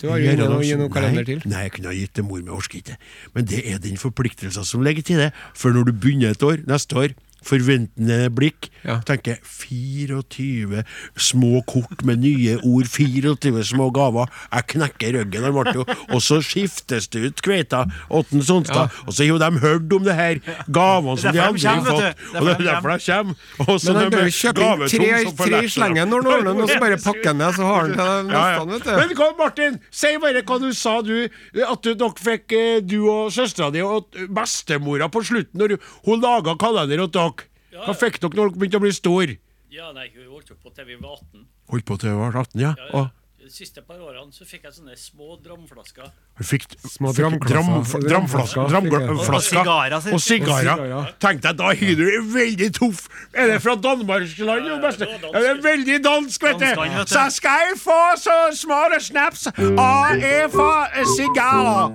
Du 0.00 0.08
har 0.10 0.18
jo 0.18 0.26
gjøre 0.26 0.48
noe 0.50 0.78
noen 0.82 0.92
kalender 0.92 1.24
til. 1.24 1.42
Nei, 1.48 1.62
jeg 1.66 1.72
kunne 1.76 1.88
ha 1.88 1.94
gitt 1.96 2.18
det 2.18 2.24
mor, 2.26 2.40
men 2.42 2.50
jeg 2.50 2.58
orker 2.58 2.80
ikke. 2.82 2.96
Men 3.34 3.46
det 3.48 3.62
er 3.64 3.78
den 3.80 3.96
forpliktelsen 3.96 4.66
som 4.68 4.82
ligger 4.84 5.02
til 5.06 5.22
det. 5.22 5.30
For 5.54 5.72
når 5.72 5.88
du 5.88 5.92
begynner 5.94 6.34
et 6.34 6.42
år, 6.42 6.60
neste 6.68 6.98
år, 7.00 7.14
forventende 7.46 8.26
blikk, 8.34 8.70
Ja. 8.86 9.00
tenker 9.06 9.38
24 9.42 10.84
små 11.18 11.62
kort 11.66 12.04
med 12.06 12.20
nye 12.22 12.56
ord, 12.62 12.86
24 12.86 13.64
små 13.66 13.88
gaver. 13.94 14.28
Jeg 14.52 14.66
knekker 14.74 15.12
ryggen. 15.20 15.42
han 15.46 15.52
ble 15.52 15.72
jo- 15.74 15.84
Og 16.14 16.20
så 16.22 16.38
skiftes 16.42 17.08
det 17.10 17.22
ut 17.24 17.42
kveita, 17.42 17.84
Åtten 18.10 18.42
Sonstad, 18.42 18.90
og 19.06 19.12
så 19.12 19.22
har 19.24 19.28
jo 19.28 19.38
de 19.38 19.58
hørt 19.58 19.92
om 19.92 20.04
det 20.04 20.14
her 20.14 20.34
gavene 20.70 21.18
som 21.18 21.32
de 21.32 21.40
andre 21.40 21.68
har 21.68 21.82
fått. 21.82 22.14
Og 22.36 22.46
det 22.46 22.54
er 22.54 22.64
Derfor 22.66 22.98
de 22.98 23.12
kommer. 23.12 23.34
Og 23.68 23.80
så 23.80 23.92
Men 23.92 23.96
han 24.02 24.10
de 24.10 24.16
bør 24.16 24.30
kjøpe 24.36 24.62
inn 24.66 24.88
tre, 24.88 25.46
tre 25.50 25.68
slenger 25.68 26.06
når 26.06 26.22
han 26.22 26.32
ordner 26.46 26.62
og 26.62 26.68
så 26.70 26.80
bare 26.80 26.96
pakke 26.96 27.22
den 27.24 27.38
ned, 27.38 27.52
så 27.54 27.62
har 27.66 27.80
han 27.80 27.92
til 27.92 28.30
Ja, 28.36 28.44
ja. 28.56 28.64
neste, 28.64 28.84
vet 28.86 28.96
Men 28.96 29.08
du. 29.08 29.14
hva, 29.14 29.28
Martin, 29.38 29.80
si 29.90 30.16
bare 30.18 30.42
hva 30.42 30.58
du 30.60 30.72
sa, 30.72 31.00
du. 31.02 31.28
At 31.66 31.82
du, 31.82 31.94
dere 31.94 32.14
fikk, 32.14 32.52
eh, 32.52 32.80
du 32.80 33.08
og 33.08 33.30
søstera 33.32 33.70
di 33.72 33.80
og 33.80 34.06
bestemora 34.28 35.08
på 35.10 35.22
slutten, 35.24 35.54
når 35.58 35.78
hun 36.04 36.20
laga 36.20 36.56
kalender 36.58 36.96
til 36.96 37.08
dere. 37.08 37.35
Hva 37.84 37.94
fikk 37.96 38.20
dere 38.22 38.38
når 38.38 38.50
dere 38.50 38.58
begynte 38.62 38.80
å 38.80 38.86
bli 38.86 38.94
store? 38.96 39.36
Ja, 39.70 39.92
nei, 39.92 40.08
hun 40.14 40.32
holdt 40.32 40.50
jo 40.54 40.56
på 40.62 40.72
til 40.72 40.86
vi 40.88 40.96
var 40.96 41.18
18. 41.20 41.46
Holdt 41.74 41.86
på 41.88 42.00
til 42.00 42.12
vi 42.14 42.18
var 42.22 42.36
18, 42.46 42.60
ja. 42.62 42.74
Ja, 42.78 42.90
ja. 42.94 43.06
De 43.46 43.52
siste 43.54 43.78
par 43.86 44.00
årene 44.02 44.32
så 44.34 44.42
fikk 44.42 44.64
jeg 44.66 44.72
sånne 44.74 44.96
små 44.98 45.36
dramflasker. 45.38 46.08
fikk 46.42 46.64
Små 46.90 47.12
fikk 47.14 47.44
dram, 47.46 47.76
dramflasker 48.02 48.72
Dramflasker. 48.72 49.94
Og 50.10 50.18
sigarer, 50.24 51.12
Tenk 51.22 51.44
jeg, 51.46 51.54
da 51.60 51.68
har 51.70 51.94
du 52.00 52.02
det 52.02 52.24
veldig 52.32 52.70
tuff. 52.74 53.04
Er 53.30 53.52
det 53.52 53.60
fra 53.62 53.76
Danmarksland, 53.78 54.66
Ja, 54.66 54.80
det 54.80 54.82
var. 54.82 55.22
Ja, 55.22 55.38
det 55.38 55.52
er 55.52 55.62
veldig 55.62 56.00
dansk, 56.08 56.42
vet 56.42 56.58
du. 56.58 57.06
Så 57.06 57.22
skal 57.36 57.68
jeg 57.68 57.78
få 57.84 58.00
så 58.18 58.36
små 58.64 58.80
snaps, 58.98 59.46
og 59.54 60.18
jeg 60.26 60.50
får 60.50 60.98
sigarer. 61.14 61.94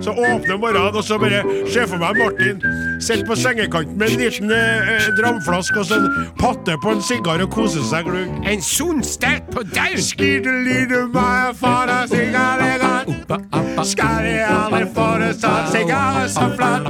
Så 0.00 0.10
åpner 0.14 0.56
morgenen, 0.56 0.96
og 0.96 1.04
så 1.04 1.18
bare 1.20 1.42
se 1.68 1.84
for 1.90 2.00
meg 2.00 2.16
Martin 2.16 2.62
sitter 3.02 3.26
på 3.28 3.36
sengekanten 3.36 3.98
med 3.98 4.14
en 4.14 4.22
liten 4.22 4.52
eh, 4.54 5.08
dramflaske 5.18 5.82
og 5.82 5.86
så 5.86 5.98
en 5.98 6.30
patte 6.38 6.78
på 6.82 6.94
en 6.96 7.02
sigar 7.02 7.42
og 7.44 7.50
koser 7.52 7.84
seg 7.90 8.08
glugg. 8.08 8.32
En 8.48 8.62
sonstert 8.64 9.50
på 9.52 9.66
deg! 9.74 9.98
Skidelidu 10.02 11.10
meg 11.12 11.58
fara 11.60 12.04
å 12.06 12.10
sigar 12.10 12.58
alle 15.18 15.32
sånn 15.34 15.66
sigarer 15.72 16.28
så 16.28 16.46
flatt. 16.56 16.88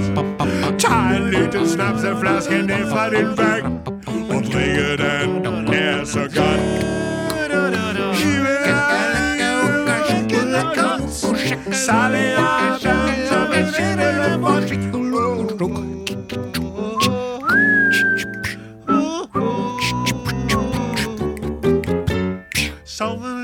Ta 0.82 0.94
en 1.14 1.30
liten 1.32 1.66
snapseflaske 1.68 2.62
ned 2.68 2.86
fra 2.92 3.08
din 3.14 3.34
vegg 3.38 3.66
og 4.28 4.52
drikke 4.52 4.94
den, 5.02 5.66
det 5.70 5.82
er 5.96 6.04
så 6.04 6.28
godt. 6.34 6.97
Solen 11.48 11.64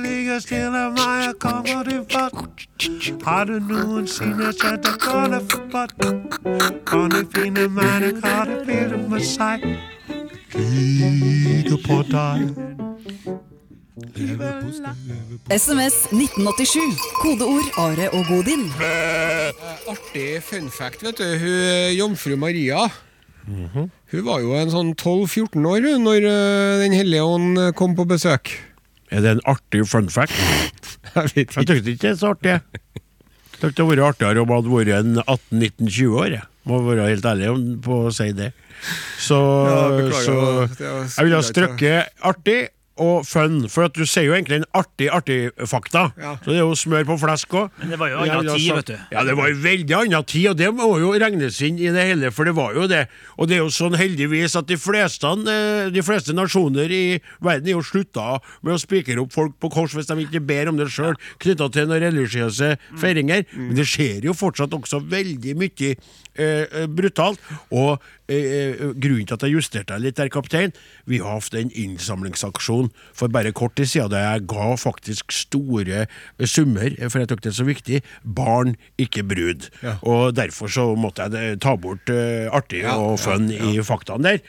ligger 0.02 0.38
stille, 0.38 0.90
meg 0.90 1.34
kommer 1.40 1.82
til 1.88 2.04
fatt. 2.12 2.34
Har 3.24 3.44
du 3.44 3.58
noensinne 3.58 4.52
sett 4.52 4.84
en 4.84 4.98
kålefot? 5.00 5.72
Kan 6.84 7.08
du 7.08 7.24
finne 7.32 7.68
meg 7.72 8.04
en 8.10 8.20
karepille 8.20 9.00
med 9.08 9.24
seg? 9.24 9.64
Ligger 10.52 11.80
på 11.88 12.04
deg. 12.12 12.52
SMS 15.54 15.94
1987. 16.10 16.80
Kodeord 17.22 17.68
Are 17.78 18.08
og 18.10 18.24
Godin. 18.26 18.64
Artig 19.86 20.40
fun 20.42 20.66
fact, 20.74 21.04
vet 21.06 21.20
du. 21.20 21.26
Hun, 21.38 21.94
Jomfru 21.94 22.34
Maria 22.40 22.88
Hun 23.46 24.24
var 24.26 24.40
jo 24.42 24.56
en 24.58 24.72
sånn 24.72 24.90
12-14 24.98 25.68
år 25.70 25.86
hun, 25.86 26.02
når 26.08 26.26
øh, 26.26 26.82
Den 26.82 26.96
hellige 26.96 27.22
ånd 27.22 27.60
kom 27.78 27.94
på 27.94 28.06
besøk. 28.10 28.50
Er 29.14 29.22
det 29.22 29.36
en 29.36 29.44
artig 29.54 29.84
fun 29.86 30.10
fact? 30.10 30.34
Jeg 31.14 31.30
vet 31.36 31.54
Jeg 31.54 31.62
ikke. 31.62 31.78
ikke 31.94 32.02
det 32.02 32.10
er 32.10 32.18
så 32.18 32.32
artig. 32.34 32.56
jeg. 32.56 32.60
syns 33.60 33.62
det 33.62 33.84
hadde 33.84 33.90
vært 33.92 34.06
artigere 34.08 34.42
om 34.42 34.48
det 34.50 34.56
hadde 34.58 34.74
vært 34.74 34.94
en 34.98 35.18
18-19-20 35.22 36.18
år. 36.18 36.30
Jeg. 36.40 36.46
Må 36.66 36.80
være 36.82 37.06
helt 37.12 37.26
ærlig 37.30 37.50
om, 37.52 37.64
på 37.84 38.00
å 38.08 38.12
si 38.16 38.30
det. 38.34 38.50
Så, 39.22 39.36
Ja, 39.38 39.82
så 40.18 40.34
det 40.74 40.88
var- 40.88 41.10
jeg 41.14 41.24
ville 41.28 41.36
ha 41.38 41.44
strøkket 41.46 42.24
artig 42.32 42.58
og 43.00 43.24
fun, 43.26 43.64
for 43.72 43.88
at 43.88 43.96
du 43.96 44.04
sier 44.06 44.28
jo 44.28 44.34
egentlig 44.36 44.60
en 44.60 44.66
artig, 44.78 45.08
artig 45.10 45.38
fakta. 45.66 46.06
Ja. 46.20 46.36
Så 46.44 46.52
det 46.52 46.60
er 46.60 46.62
jo 46.62 46.76
smør 46.78 47.08
på 47.08 47.16
flesk 47.24 47.56
òg. 47.58 47.72
Men 47.80 47.90
det 47.90 47.98
var 47.98 48.12
jo 48.12 48.20
annen 48.22 48.50
tid, 48.52 48.68
vet 48.76 48.92
du. 48.92 48.94
Ja, 49.10 49.24
det 49.26 49.34
var 49.38 49.50
jo 49.50 49.58
veldig 49.64 49.96
anna 49.98 50.20
tid, 50.22 50.46
og 50.52 50.60
det 50.60 50.70
må 50.78 50.88
jo 51.02 51.10
regnes 51.18 51.58
inn 51.66 51.80
i 51.82 51.90
det 51.94 52.06
hele, 52.12 52.30
for 52.34 52.46
det 52.46 52.54
var 52.54 52.78
jo 52.78 52.86
det. 52.90 53.04
Og 53.34 53.50
det 53.50 53.58
er 53.58 53.64
jo 53.64 53.72
sånn 53.74 53.98
heldigvis 53.98 54.54
at 54.60 54.70
de 54.70 54.78
fleste, 54.78 55.34
eh, 55.50 55.90
de 55.94 56.06
fleste 56.06 56.36
nasjoner 56.36 56.94
i 56.94 57.04
verden 57.42 57.72
er 57.72 57.74
jo 57.74 57.82
slutta 57.82 58.38
med 58.62 58.76
å 58.76 58.80
spikre 58.80 59.18
opp 59.24 59.34
folk 59.34 59.58
på 59.58 59.72
kors 59.74 59.96
hvis 59.98 60.10
de 60.10 60.18
ikke 60.22 60.44
ber 60.46 60.70
om 60.70 60.78
det 60.78 60.90
sjøl, 60.94 61.18
knytta 61.42 61.70
til 61.74 61.90
noen 61.90 62.06
religiøse 62.06 62.76
feiringer. 63.02 63.42
Men 63.58 63.74
det 63.74 63.88
skjer 63.90 64.28
jo 64.28 64.38
fortsatt 64.38 64.74
også 64.74 65.02
veldig 65.10 65.58
mye 65.58 65.94
eh, 65.94 65.98
eh, 66.38 66.86
brutalt. 66.86 67.42
Og 67.74 67.98
grunnen 68.28 69.26
til 69.28 69.36
at 69.36 69.44
jeg 69.44 69.56
justerte 69.58 69.94
deg 69.94 70.04
litt 70.06 70.18
der, 70.20 70.30
kaptein, 70.32 70.72
vi 71.08 71.20
har 71.20 71.38
hatt 71.38 71.56
en 71.58 71.72
innsamlingsaksjon 71.74 72.90
for 73.14 73.32
bare 73.32 73.52
kort 73.56 73.76
tid 73.78 73.90
siden 73.90 74.12
der 74.14 74.24
jeg 74.24 74.46
ga 74.50 74.70
faktisk 74.80 75.34
store 75.34 76.04
eh, 76.04 76.46
summer, 76.48 76.90
eh, 76.98 77.08
for 77.10 77.22
jeg 77.22 77.30
tok 77.32 77.44
det 77.44 77.54
så 77.56 77.66
viktig. 77.66 78.00
Barn, 78.24 78.74
ikke 79.00 79.24
brud. 79.26 79.68
Og 80.02 80.34
derfor 80.36 80.70
så 80.72 80.86
måtte 80.98 81.26
jeg 81.28 81.54
eh, 81.54 81.58
ta 81.60 81.74
bort 81.80 82.10
uh, 82.12 82.50
artig 82.54 82.84
og 82.90 83.16
fun 83.22 83.48
i 83.52 83.76
faktaene 83.84 84.34
der. 84.34 84.42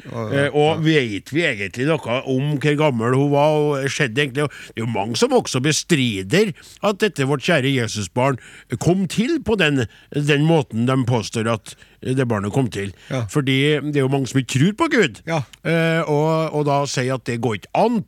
Eh, 0.46 0.56
og 0.56 0.84
vet 0.86 1.32
vi 1.34 1.46
egentlig 1.48 1.88
noe 1.90 2.20
om 2.32 2.56
hvor 2.62 2.80
gammel 2.80 3.18
hun 3.18 3.32
var? 3.34 3.56
og 3.56 3.92
skjedde 3.92 4.22
egentlig, 4.22 4.48
Det 4.76 4.82
er 4.82 4.86
jo 4.86 4.92
mange 4.92 5.18
som 5.20 5.34
også 5.36 5.62
bestrider 5.64 6.54
at 6.86 7.00
dette 7.02 7.28
vårt 7.28 7.46
kjære 7.46 7.72
Jesusbarn 7.72 8.40
kom 8.80 9.06
til 9.12 9.40
på 9.46 9.58
den, 9.60 9.86
den 10.12 10.46
måten 10.48 10.88
de 10.90 10.98
påstår 11.08 11.50
at 11.52 11.76
det 12.06 12.28
barnet 12.30 12.54
kom 12.54 12.68
til. 12.70 12.92
Ja. 13.10 13.24
Fordi 13.32 13.58
det 13.86 14.00
er 14.00 14.06
jo 14.06 14.12
mange 14.14 14.30
som 14.32 14.40
ikke 14.42 14.56
tror 14.60 14.74
på 14.84 14.88
Gud, 14.96 15.22
Ja. 15.30 15.42
eh, 15.66 16.02
og, 16.06 16.54
og 16.56 16.66
da 16.70 16.82
sier 16.90 17.18
at 17.18 17.26
det 17.30 17.40
går 17.44 17.60
ikke 17.62 17.74
an 17.82 18.02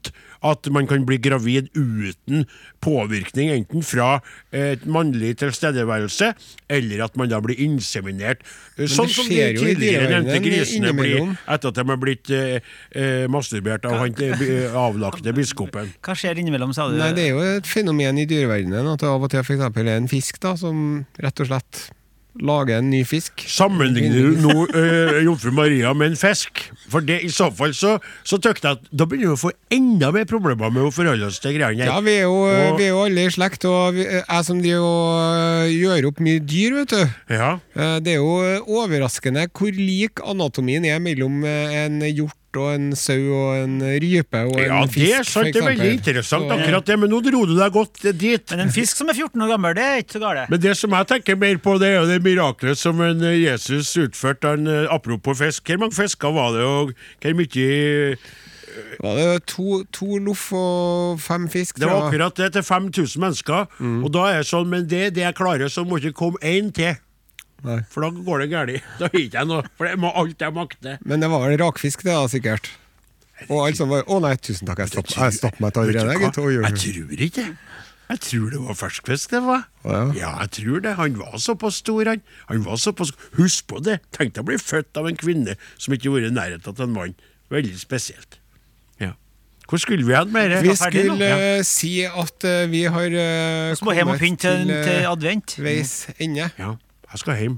at 0.45 0.67
man 0.69 0.85
kan 0.87 1.01
bli 1.07 1.17
gravid 1.17 1.71
uten 1.73 2.43
påvirkning 2.85 3.49
enten 3.55 3.81
fra 3.83 4.19
et 4.53 4.83
mannlig 4.85 5.31
tilstedeværelse, 5.41 6.29
eller 6.69 7.01
at 7.07 7.17
man 7.17 7.31
da 7.31 7.39
blir 7.43 7.57
inseminert. 7.65 8.43
Sånn 8.77 9.09
som 9.09 9.25
de 9.27 9.39
tidligere 9.57 10.11
nevnte 10.13 10.37
grisene 10.45 10.93
blir 10.95 11.33
etter 11.49 11.71
at 11.71 11.79
de 11.79 11.87
har 11.89 11.99
blitt 12.01 12.29
eh, 12.37 12.59
eh, 12.93 13.25
masturbert 13.33 13.89
av 13.89 13.97
han 14.03 14.13
eh, 14.23 14.69
avlagte 14.77 15.33
biskopen. 15.35 15.89
Hva 16.05 16.15
skjer 16.17 16.37
innimellom, 16.43 16.73
sa 16.77 16.85
du? 16.91 16.99
Nei, 17.01 17.11
Det 17.17 17.27
er 17.27 17.33
jo 17.33 17.43
et 17.57 17.67
fenomen 17.67 18.21
i 18.21 18.27
dyreverdenen 18.29 18.93
at 18.93 19.01
det 19.03 19.09
av 19.09 19.25
og 19.25 19.33
til 19.33 19.41
f.eks. 19.41 19.65
er 19.73 19.93
en 19.97 20.11
fisk 20.11 20.39
da, 20.45 20.53
som 20.59 20.83
rett 21.17 21.43
og 21.43 21.49
slett 21.49 21.87
lager 22.41 22.77
en 22.79 22.89
ny 22.91 23.03
fisk. 23.07 23.43
Sammenligner 23.49 24.31
du 24.31 24.41
nå 24.43 24.65
uh, 24.73 25.17
jomfru 25.27 25.51
Maria 25.55 25.93
med 25.97 26.13
en 26.13 26.19
fisk? 26.19 26.63
For 26.91 27.03
det, 27.03 27.19
i 27.27 27.31
så 27.33 27.49
fall 27.55 27.73
så, 27.77 27.97
så 28.27 28.39
jeg 28.67 28.77
at 28.77 28.85
da 28.91 29.05
begynner 29.09 29.33
vi 29.33 29.37
å 29.37 29.41
få 29.41 29.51
enda 29.73 30.11
mer 30.15 30.27
problemer 30.29 30.71
med 30.73 30.87
å 30.87 30.93
forholde 30.93 31.27
oss 31.27 31.41
til 31.43 31.57
greiene 31.57 31.83
her. 31.85 31.91
Ja, 31.91 31.99
vi 32.05 32.15
er 32.21 32.25
jo, 32.27 32.37
Og- 32.47 32.77
vi 32.79 32.87
er 32.87 32.93
jo 32.93 33.03
alle 33.05 33.27
i 33.27 33.33
slekt, 33.33 33.65
og 33.67 33.97
vi, 33.97 34.05
jeg 34.07 34.47
som 34.47 34.61
driver 34.63 34.87
og 34.87 35.73
gjør 35.73 36.09
opp 36.11 36.23
mye 36.23 36.39
dyr, 36.43 36.77
vet 36.81 36.95
du. 36.95 37.03
Ja. 37.35 37.51
Eh, 37.75 37.97
Det 38.07 38.13
er 38.15 38.21
jo 38.21 38.33
overraskende 38.79 39.47
hvor 39.51 39.71
lik 39.75 40.21
anatomien 40.23 40.85
er 40.87 40.99
mellom 41.03 41.43
eh, 41.47 41.77
en 41.85 41.99
hjort 42.07 42.37
og 42.61 42.69
en 42.75 42.87
sau 42.97 43.17
og 43.37 43.57
en 43.61 43.75
rype 44.01 44.41
og 44.47 44.57
en 44.59 44.65
Ja, 44.65 44.79
fisk. 44.85 44.97
det 45.03 45.11
er 45.19 45.27
sant. 45.27 45.51
Det 45.53 45.61
er 45.61 45.67
veldig 45.69 45.91
interessant, 45.97 46.51
akkurat 46.51 46.85
det. 46.89 46.97
Men 46.99 47.09
nå 47.13 47.21
dro 47.25 47.45
du 47.49 47.53
deg 47.57 47.71
godt 47.75 48.01
dit. 48.17 48.51
Men 48.51 48.65
en 48.67 48.73
fisk 48.73 48.97
som 48.97 49.09
er 49.09 49.13
14 49.19 49.41
år 49.45 49.53
gammel, 49.55 49.75
det 49.77 49.83
er 49.87 50.01
ikke 50.03 50.17
så 50.17 50.23
gale. 50.25 50.47
Men 50.49 50.59
det 50.63 50.75
som 50.77 50.91
jeg 50.97 51.07
tenker 51.13 51.39
mer 51.39 51.57
på, 51.63 51.77
det 51.81 51.87
er 51.93 51.95
jo 52.01 52.07
det 52.09 52.19
miraklet 52.25 52.77
som 52.77 52.99
en 53.01 53.23
eh, 53.23 53.37
Jesus 53.45 53.93
utførte. 53.97 54.47
Han, 54.55 54.67
eh, 54.67 54.87
apropos 54.93 55.37
fisk, 55.39 55.63
hvor 55.67 55.77
mange 55.85 55.95
fisker 55.97 56.33
var 56.35 56.51
det, 56.57 56.65
og 56.67 56.93
hvor 57.21 57.33
mye 57.37 58.17
Var 59.01 59.15
det 59.17 59.45
to, 59.49 59.83
to 59.91 60.17
loff 60.21 60.51
og 60.53 61.19
fem 61.19 61.47
fisk? 61.49 61.79
Det 61.81 61.87
var 61.89 62.07
akkurat 62.11 62.35
det 62.37 62.51
til 62.53 62.61
5000 62.63 63.21
mennesker. 63.23 63.65
Og 64.05 64.11
da 64.13 64.27
er 64.29 64.43
det 64.43 64.49
sånn, 64.51 64.67
men 64.69 64.85
det 64.85 64.99
er 65.07 65.09
det 65.15 65.23
jeg 65.23 65.35
klarer, 65.39 65.67
så 65.73 65.81
må 65.87 65.97
ikke 65.97 66.13
komme 66.13 66.37
én 66.45 66.69
til. 66.77 66.93
Nei. 67.65 67.79
For 67.89 68.05
da 68.05 68.11
går 68.13 68.43
det 68.43 68.49
galt. 68.51 68.83
Da 68.99 69.09
har 69.09 69.17
ikke 69.19 69.39
jeg 69.39 69.49
noe. 69.49 69.63
For 69.79 69.89
det 69.89 69.97
må 70.01 70.11
alt 70.13 70.43
jeg 70.43 70.53
makter. 70.53 70.99
Men 71.07 71.23
det 71.23 71.31
var 71.33 71.47
en 71.49 71.59
rakfisk, 71.63 72.05
det 72.05 72.13
da, 72.13 72.27
sikkert. 72.31 72.69
Og 73.47 73.59
alle 73.67 73.77
som 73.77 73.91
var 73.91 74.07
Å 74.09 74.17
nei, 74.23 74.33
tusen 74.41 74.69
takk, 74.69 74.81
jeg 74.85 74.95
stopper 74.95 75.33
stopp 75.35 75.59
meg 75.61 75.77
allerede. 75.77 76.17
gitt, 76.17 76.39
Jeg 76.39 76.79
tror 76.81 77.21
ikke. 77.27 77.45
Jeg 78.07 78.21
tror 78.23 78.51
det 78.53 78.59
var 78.63 78.77
ferskfisk 78.79 79.33
det 79.35 79.41
var. 79.43 79.65
Å, 79.83 79.91
ja. 79.91 80.03
Ja, 80.15 80.31
jeg 80.45 80.53
tror 80.57 80.83
det. 80.85 80.93
Han 80.95 81.17
var 81.19 81.37
såpass 81.43 81.81
stor, 81.83 82.07
han. 82.07 82.23
Han 82.47 82.63
var 82.63 82.79
såpass 82.79 83.11
Husk 83.35 83.67
på 83.67 83.81
det! 83.83 83.99
Tenk 84.15 84.33
deg 84.37 84.45
å 84.45 84.47
bli 84.47 84.59
født 84.61 84.99
av 84.99 85.09
en 85.09 85.19
kvinne 85.19 85.57
som 85.75 85.95
ikke 85.95 86.09
har 86.09 86.15
vært 86.21 86.31
i 86.31 86.35
nærheten 86.37 86.71
av 86.71 86.85
en 86.85 86.95
mann. 86.95 87.17
Veldig 87.51 87.75
spesielt. 87.79 88.39
Ja. 89.03 89.11
Hvor 89.67 89.83
skulle 89.83 90.07
vi 90.07 90.15
hen 90.15 90.31
med 90.31 90.53
det? 90.55 90.63
Vi 90.63 90.75
skulle 90.79 91.19
ja. 91.19 91.61
si 91.67 91.93
at 92.07 92.47
uh, 92.47 92.63
vi 92.71 92.85
har 92.87 93.11
uh, 93.11 93.75
Så 93.75 93.87
må 93.87 93.95
hjem 93.97 94.15
og 94.15 94.23
pynte 94.23 94.55
til, 94.55 94.71
til 94.87 95.11
advent. 95.11 95.57
veis 95.59 95.97
ende. 96.15 96.47
Ja, 96.55 96.75
jeg 97.17 97.25
skal 97.25 97.41
hjem. 97.41 97.55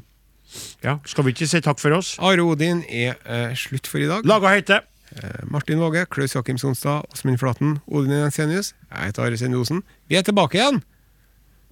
Ja, 0.82 0.96
Skal 1.06 1.28
vi 1.28 1.34
ikke 1.36 1.46
si 1.50 1.60
takk 1.62 1.78
for 1.82 1.94
oss? 1.94 2.16
Are 2.26 2.42
Odin 2.42 2.82
er 2.90 3.20
eh, 3.30 3.52
slutt 3.60 3.86
for 3.88 4.02
i 4.02 4.08
dag. 4.10 4.26
Laga 4.26 4.50
heite. 4.56 4.80
Eh, 5.14 5.44
Martin 5.52 5.82
Våge, 5.82 6.06
Klaus 6.10 6.34
Jakim 6.34 6.58
Sonstad, 6.58 7.06
Åsmund 7.14 7.38
Flaten, 7.42 7.78
Odin 7.86 8.16
Jensenius. 8.16 8.74
Jeg 8.90 9.12
heter 9.12 9.28
Are 9.28 9.38
Sendosen. 9.38 9.84
Vi 10.10 10.18
er 10.18 10.26
tilbake 10.26 10.58
igjen 10.58 10.82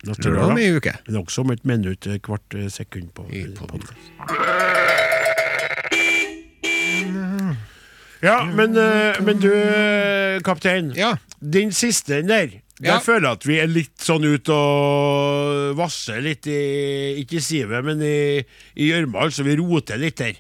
Lørdag 0.06 0.44
om 0.52 0.60
ei 0.62 0.70
uke. 0.78 0.94
Men 1.08 1.24
også 1.24 1.42
om 1.42 1.52
et 1.56 1.64
minutt, 1.66 2.06
et 2.06 2.22
kvart 2.22 2.54
eh, 2.54 2.68
sekund 2.70 3.10
på 3.18 3.26
I 3.34 3.48
podkast. 3.58 3.98
Ja, 8.22 8.44
men, 8.46 8.78
eh, 8.78 9.18
men 9.26 9.42
du, 9.42 9.50
eh, 9.54 10.38
kaptein. 10.46 10.92
Ja. 10.98 11.16
Den 11.42 11.72
siste 11.72 12.22
der, 12.28 12.60
Ja. 12.84 13.00
føler 13.02 13.32
at 13.34 13.46
vi 13.48 13.58
er 13.58 13.70
litt 13.72 13.96
sånn 14.06 14.26
ut 14.28 14.50
og 14.54 15.78
vasser 15.80 16.20
litt 16.22 16.46
i 16.46 16.58
Ikke 17.24 17.40
i 17.40 17.42
sivet, 17.42 17.82
men 17.86 18.04
i 18.06 18.18
i 18.78 18.92
gjørma. 18.92 19.24
Altså, 19.26 19.46
vi 19.48 19.56
roter 19.58 19.98
litt 19.98 20.20
der. 20.22 20.38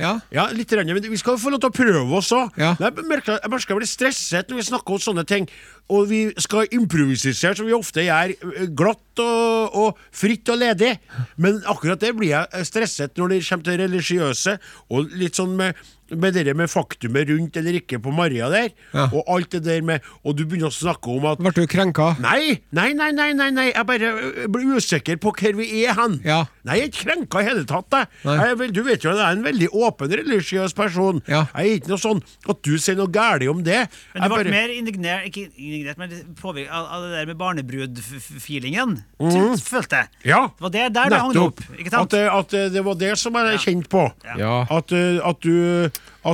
Ja. 0.00 0.16
Ja, 0.34 0.48
litt, 0.50 0.72
renne, 0.74 0.94
men 0.96 1.04
vi 1.06 1.18
skal 1.20 1.36
få 1.38 1.52
lov 1.52 1.60
til 1.62 1.70
å 1.70 1.76
prøve 1.76 2.18
oss 2.18 2.32
òg. 2.34 2.56
Ja. 2.58 2.72
Jeg 2.80 2.96
jeg 2.96 3.06
merker 3.06 3.38
jeg 3.44 3.78
blir 3.78 3.90
stresset 3.90 4.50
når 4.50 4.58
vi 4.58 4.66
snakker 4.70 4.96
om 4.96 5.02
sånne 5.02 5.26
ting. 5.28 5.46
Og 5.92 6.06
vi 6.08 6.20
skal 6.40 6.70
improvisere, 6.72 7.52
som 7.58 7.66
vi 7.68 7.74
ofte 7.76 8.06
gjør, 8.06 8.32
eh, 8.54 8.68
glatt 8.72 9.20
og, 9.20 9.74
og 9.76 9.98
fritt 10.16 10.48
og 10.48 10.58
ledig. 10.62 10.94
Men 11.36 11.60
akkurat 11.70 12.00
det 12.00 12.14
blir 12.16 12.32
jeg 12.32 12.64
stresset 12.70 13.18
når 13.20 13.34
det 13.36 13.42
kommer 13.48 13.64
til 13.68 13.82
religiøse, 13.84 14.56
og 14.90 15.12
litt 15.14 15.36
sånn 15.38 15.52
med, 15.58 15.76
med 16.14 16.34
det 16.36 16.52
med 16.56 16.68
faktumet 16.68 17.28
rundt 17.30 17.56
eller 17.56 17.78
ikke 17.78 17.98
på 18.02 18.10
Maria 18.12 18.48
der. 18.52 18.72
Ja. 18.92 19.06
Og 19.14 19.22
alt 19.30 19.54
det 19.54 19.62
der 19.64 19.80
med 19.82 20.02
Og 20.24 20.34
du 20.36 20.42
begynner 20.44 20.68
å 20.68 20.74
snakke 20.74 21.08
om 21.10 21.24
at 21.30 21.38
Ble 21.40 21.50
du 21.56 21.62
krenka? 21.70 22.10
Nei, 22.20 22.58
nei, 22.76 22.90
nei, 22.92 23.08
nei, 23.16 23.30
nei, 23.32 23.48
nei. 23.56 23.64
jeg 23.72 23.86
bare 23.88 24.10
blir 24.52 24.76
usikker 24.76 25.16
på 25.22 25.32
hvor 25.32 25.56
vi 25.56 25.68
er 25.86 25.96
hen. 25.96 26.18
Ja. 26.26 26.42
Nei, 26.64 26.76
jeg 26.80 26.84
er 26.84 26.92
ikke 26.92 27.06
krenka 27.08 27.40
i 27.40 27.48
hele 27.48 27.64
tatt. 27.68 27.96
Jeg. 27.96 28.10
Jeg 28.26 28.58
vel, 28.60 28.74
du 28.76 28.82
vet 28.86 29.04
jo, 29.04 29.14
at 29.14 29.20
jeg 29.22 29.26
er 29.30 29.38
en 29.38 29.46
veldig 29.46 29.68
åpen 29.72 30.12
religiøs 30.20 30.76
person. 30.76 31.22
Ja. 31.28 31.44
Jeg 31.54 31.70
er 31.72 31.78
ikke 31.80 31.92
noe 31.94 32.02
sånn 32.04 32.22
at 32.52 32.62
du 32.64 32.74
sier 32.76 32.98
noe 33.00 33.10
galt 33.14 33.46
om 33.50 33.62
det. 33.66 33.84
Men 34.14 34.22
Jeg 34.22 34.30
du 34.30 34.34
ble 34.34 34.42
bare- 34.44 34.54
mer 34.58 34.74
indignert, 34.76 35.30
ikke 35.32 35.48
indignert, 35.74 35.98
men 36.00 36.34
påvirket 36.40 36.72
av, 36.72 37.02
det 37.04 37.10
der 37.18 37.26
med 37.30 37.38
barnebrud-feelingen, 37.42 38.96
mm. 39.20 39.58
følte 39.60 40.02
jeg. 40.04 40.08
Ja, 40.30 40.40
Det 40.54 40.66
var 40.66 40.74
det 40.76 40.86
der 40.94 41.12
det 41.12 41.20
hang 41.20 41.38
opp, 41.44 41.60
ikke 41.76 41.90
sant? 41.92 42.14
At, 42.14 42.16
det- 42.16 42.30
at 42.32 42.72
det- 42.72 42.84
var 42.84 42.94
det 43.00 43.12
som 43.18 43.34
jeg 43.34 43.58
kjente 43.66 43.88
på. 43.92 44.06
Ja. 44.38 44.66
At, 44.70 44.92
uh, 44.92 45.20
at 45.28 45.40
du 45.40 45.90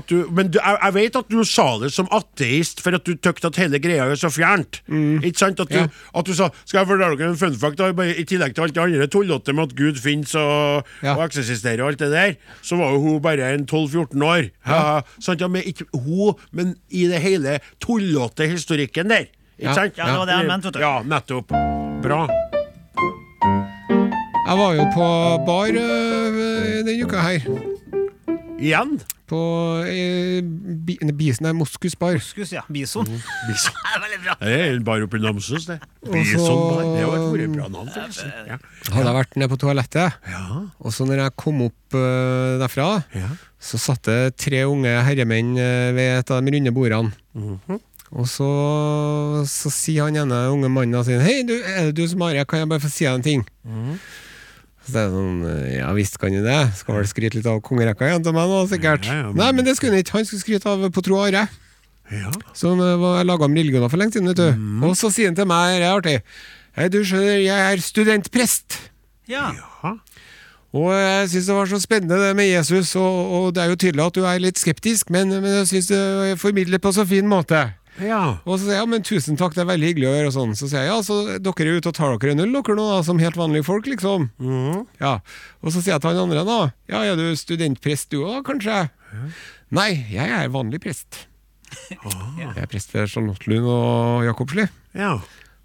du, 0.07 0.28
men 0.30 0.47
du, 0.55 0.59
jeg, 0.62 0.76
jeg 0.84 0.95
vet 0.95 1.16
at 1.18 1.28
du 1.32 1.41
sa 1.45 1.64
det 1.82 1.88
som 1.91 2.07
ateist 2.14 2.78
for 2.84 2.95
at 2.95 3.03
du 3.09 3.16
tykte 3.18 3.49
at 3.51 3.57
hele 3.59 3.80
greia 3.82 4.05
er 4.07 4.14
så 4.20 4.30
fjernt. 4.30 4.78
Ikke 4.88 5.38
sant? 5.41 5.59
At 5.64 5.68
du, 5.72 5.78
Ja. 5.80 5.86
at 6.14 6.24
du 6.28 6.34
sa 6.36 6.47
Skal 6.64 6.78
jeg 6.80 6.86
fortelle 6.93 7.16
dere 7.18 7.30
en 7.32 7.36
fun 7.41 7.57
fact? 7.59 7.76
da? 7.80 7.88
I 7.91 8.22
tillegg 8.28 8.55
til 8.55 8.62
alt 8.68 8.74
det 8.76 8.82
andre 8.84 9.09
tullete 9.11 9.53
med 9.57 9.64
at 9.70 9.74
Gud 9.76 9.99
finnes 9.99 10.34
og, 10.38 10.86
Ja. 11.03 11.16
og 11.16 11.24
eksisterer 11.26 11.82
og 11.82 11.88
alt 11.91 11.99
det 12.05 12.11
der, 12.12 12.36
så 12.62 12.76
var 12.78 12.93
jo 12.95 13.01
hun 13.01 13.20
bare 13.24 13.51
en 13.55 13.66
12-14 13.66 14.22
år. 14.22 14.51
Ja. 14.66 15.01
sant? 15.18 15.41
Ja, 15.41 15.49
men 15.49 15.62
ikke 15.66 15.86
hun, 15.95 16.34
men 16.53 16.76
i 16.91 17.07
det 17.11 17.20
hele 17.20 17.59
tullete 17.82 18.47
historikken 18.47 19.09
der. 19.11 19.26
Ikke 19.59 19.74
sant? 19.74 19.99
Ja, 19.99 20.07
det 20.07 20.18
var 20.22 20.26
det 20.30 20.38
jeg 20.38 20.47
mente, 20.47 20.70
vet 20.70 20.74
du. 20.74 20.80
Ja, 20.80 21.03
nettopp. 21.03 21.51
Bra. 22.07 22.22
Jeg 24.51 24.59
var 24.59 24.72
jo 24.74 24.84
på 24.95 25.07
bar 25.47 25.68
øh, 25.68 26.41
denne 26.86 26.97
uka 27.05 27.20
her. 27.22 27.70
Igjen? 28.61 28.98
På 29.30 29.38
eh, 29.88 30.40
bi, 30.42 30.96
Bisen 31.16 31.46
er 31.48 31.54
Moskus 31.56 31.94
bar. 31.98 32.16
Moskus, 32.18 32.50
ja. 32.52 32.62
Bison. 32.68 33.06
Bison. 33.48 33.76
Det 33.86 33.94
er 33.96 34.02
veldig 34.04 34.18
bra. 34.24 34.34
Det 34.40 34.54
er 34.56 34.74
en 34.74 34.84
bar 34.86 35.04
oppe 35.06 35.16
i 35.20 35.22
Namsos, 35.24 35.66
det. 35.70 35.78
Bison 36.04 36.62
bar. 36.66 36.82
Det 36.92 37.04
har 37.04 37.12
vært 37.14 37.44
et 37.46 37.54
bra 37.54 37.68
navn, 37.72 37.90
forresten. 37.94 38.32
Ja. 38.50 38.58
Hadde 38.90 39.06
jeg 39.06 39.16
vært 39.20 39.38
nede 39.40 39.50
på 39.54 39.61
toalettet, 39.64 40.18
Ja. 40.28 40.42
og 40.80 40.94
så 40.96 41.06
når 41.08 41.22
jeg 41.24 41.36
kom 41.40 41.62
opp 41.68 41.96
uh, 41.96 42.58
derfra, 42.61 42.88
Ja. 43.16 43.30
så 43.61 43.80
satt 43.80 44.02
det 44.11 44.18
tre 44.40 44.64
unge 44.68 44.92
herremenn 45.06 45.54
øh, 45.61 45.90
ved 45.96 46.18
et 46.18 46.30
av 46.34 46.42
de 46.44 46.54
runde 46.56 46.74
bordene. 46.76 47.14
Mhm. 47.36 47.80
Og 48.11 48.26
så, 48.26 48.46
så 49.46 49.70
sier 49.70 50.08
han 50.08 50.16
ene 50.18 50.38
unge 50.50 50.66
mannen 50.72 51.04
sin 51.06 51.20
Hei, 51.22 51.44
du, 51.46 51.52
er 51.62 51.92
det 51.92 51.94
du 52.00 52.08
som 52.11 52.24
Are? 52.26 52.42
Kan 52.48 52.64
jeg 52.64 52.70
bare 52.72 52.82
få 52.82 52.90
si 52.90 53.04
deg 53.06 53.20
en 53.20 53.22
ting? 53.22 53.44
Mhm. 53.62 54.00
Så 54.91 54.97
det 54.99 55.07
er 55.07 55.14
sånn 55.14 55.41
Ja 55.70 55.91
visst 55.95 56.18
kan 56.20 56.34
du 56.34 56.43
det. 56.45 56.59
Skal 56.80 56.99
vel 56.99 57.07
skryte 57.09 57.38
litt 57.38 57.47
av 57.47 57.61
kongerekka 57.62 58.09
igjen 58.11 58.24
til 58.26 58.34
meg 58.36 58.51
nå, 58.51 58.61
sikkert. 58.70 59.07
Ja, 59.07 59.20
ja, 59.22 59.26
men- 59.30 59.38
Nei, 59.41 59.51
men 59.55 59.64
det 59.68 59.76
skulle 59.78 59.95
han 59.95 60.03
ikke. 60.03 60.16
Han 60.18 60.26
skulle 60.26 60.43
skryte 60.43 60.66
av 60.66 60.86
på 60.91 61.03
tro 61.07 61.20
Are. 61.22 61.47
Ja. 62.11 62.30
Som 62.59 62.80
øh, 62.82 62.97
var 62.99 63.22
laga 63.24 63.47
om 63.47 63.55
religioner 63.55 63.88
for 63.88 63.97
lenge 64.03 64.12
siden, 64.16 64.26
vet 64.32 64.36
du. 64.41 64.49
Mm. 64.59 64.82
Og 64.88 64.97
så 64.99 65.12
sier 65.14 65.30
han 65.30 65.36
til 65.38 65.47
meg, 65.47 65.78
det 65.78 65.86
er 65.86 65.95
artig 65.95 66.16
Hei, 66.74 66.88
du 66.91 67.01
skjønner, 67.07 67.38
jeg 67.43 67.72
er 67.74 67.80
studentprest. 67.82 68.76
Ja. 69.30 69.53
Ja. 69.55 69.93
Og 70.74 70.91
jeg 70.95 71.28
syns 71.32 71.47
det 71.51 71.55
var 71.57 71.66
så 71.70 71.80
spennende 71.82 72.18
det 72.22 72.34
med 72.38 72.47
Jesus, 72.47 72.93
og, 72.99 73.30
og 73.34 73.55
det 73.55 73.62
er 73.64 73.72
jo 73.72 73.78
tydelig 73.82 74.05
at 74.07 74.14
du 74.14 74.22
er 74.26 74.38
litt 74.43 74.59
skeptisk, 74.59 75.11
men, 75.11 75.32
men 75.43 75.51
jeg 75.61 75.66
syns 75.70 75.88
du 75.91 76.36
formidler 76.38 76.78
på 76.82 76.93
så 76.95 77.03
fin 77.11 77.26
måte. 77.26 77.64
Ja. 78.03 78.20
Og 78.44 78.57
så 78.59 78.64
sier 78.64 78.74
jeg 78.76 78.82
ja, 78.82 78.88
men 78.90 79.05
tusen 79.07 79.36
takk, 79.40 79.55
det 79.57 79.62
er 79.64 79.68
veldig 79.70 79.88
hyggelig 79.90 80.09
å 80.09 80.12
gjøre 80.16 80.30
og 80.30 80.36
sånn. 80.36 80.55
Så 80.59 80.68
sier 80.70 80.84
jeg 80.86 80.90
ja, 80.92 80.98
så 81.07 81.16
dere 81.38 81.66
er 81.66 81.80
ute 81.80 81.90
og 81.92 81.96
tar 81.96 82.16
dere 82.16 82.34
en 82.36 82.44
øl, 82.46 82.53
dere 82.57 82.76
nå, 82.78 82.86
da, 82.94 83.01
som 83.07 83.20
helt 83.22 83.38
vanlige 83.40 83.66
folk, 83.66 83.88
liksom. 83.90 84.28
Mm. 84.40 84.84
Ja. 85.03 85.14
Og 85.64 85.74
så 85.74 85.82
sier 85.82 85.94
jeg 85.96 86.05
til 86.05 86.12
han 86.14 86.22
andre, 86.24 86.44
da, 86.48 86.59
ja, 86.92 87.03
er 87.11 87.18
du 87.20 87.26
studentprest 87.38 88.11
du 88.14 88.22
òg, 88.24 88.40
kanskje? 88.48 88.82
Nei, 89.74 89.90
jeg 90.12 90.30
er 90.40 90.53
vanlig 90.55 90.80
prest. 90.82 91.26
Jeg 92.40 92.48
er 92.59 92.66
prest 92.66 92.90
ved 92.96 93.07
Charlottelund 93.12 93.68
og 93.70 94.24
Jakobsli. 94.26 94.64
ja. 94.98 95.12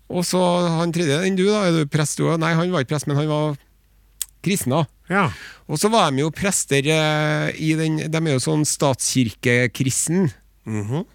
Og 0.05 0.21
så 0.21 0.37
han 0.69 0.91
tredje 0.93 1.15
enn 1.25 1.33
du, 1.33 1.47
da, 1.49 1.63
er 1.65 1.79
du 1.79 1.87
prest 1.89 2.19
du 2.19 2.27
òg? 2.27 2.35
Nei, 2.37 2.51
han 2.53 2.69
var 2.69 2.83
ikke 2.85 2.91
prest, 2.91 3.07
men 3.09 3.17
han 3.17 3.25
var 3.25 3.55
kristna. 4.45 4.83
ja. 5.09 5.23
Og 5.65 5.79
så 5.81 5.89
var 5.89 6.11
de 6.13 6.21
jo 6.21 6.27
prester 6.29 6.85
eh, 6.93 7.47
i 7.57 7.71
den 7.73 7.95
De 8.13 8.19
er 8.21 8.35
jo 8.35 8.43
sånn 8.43 8.61
statskirkekristen. 8.69 10.27
Mhm. 10.69 11.07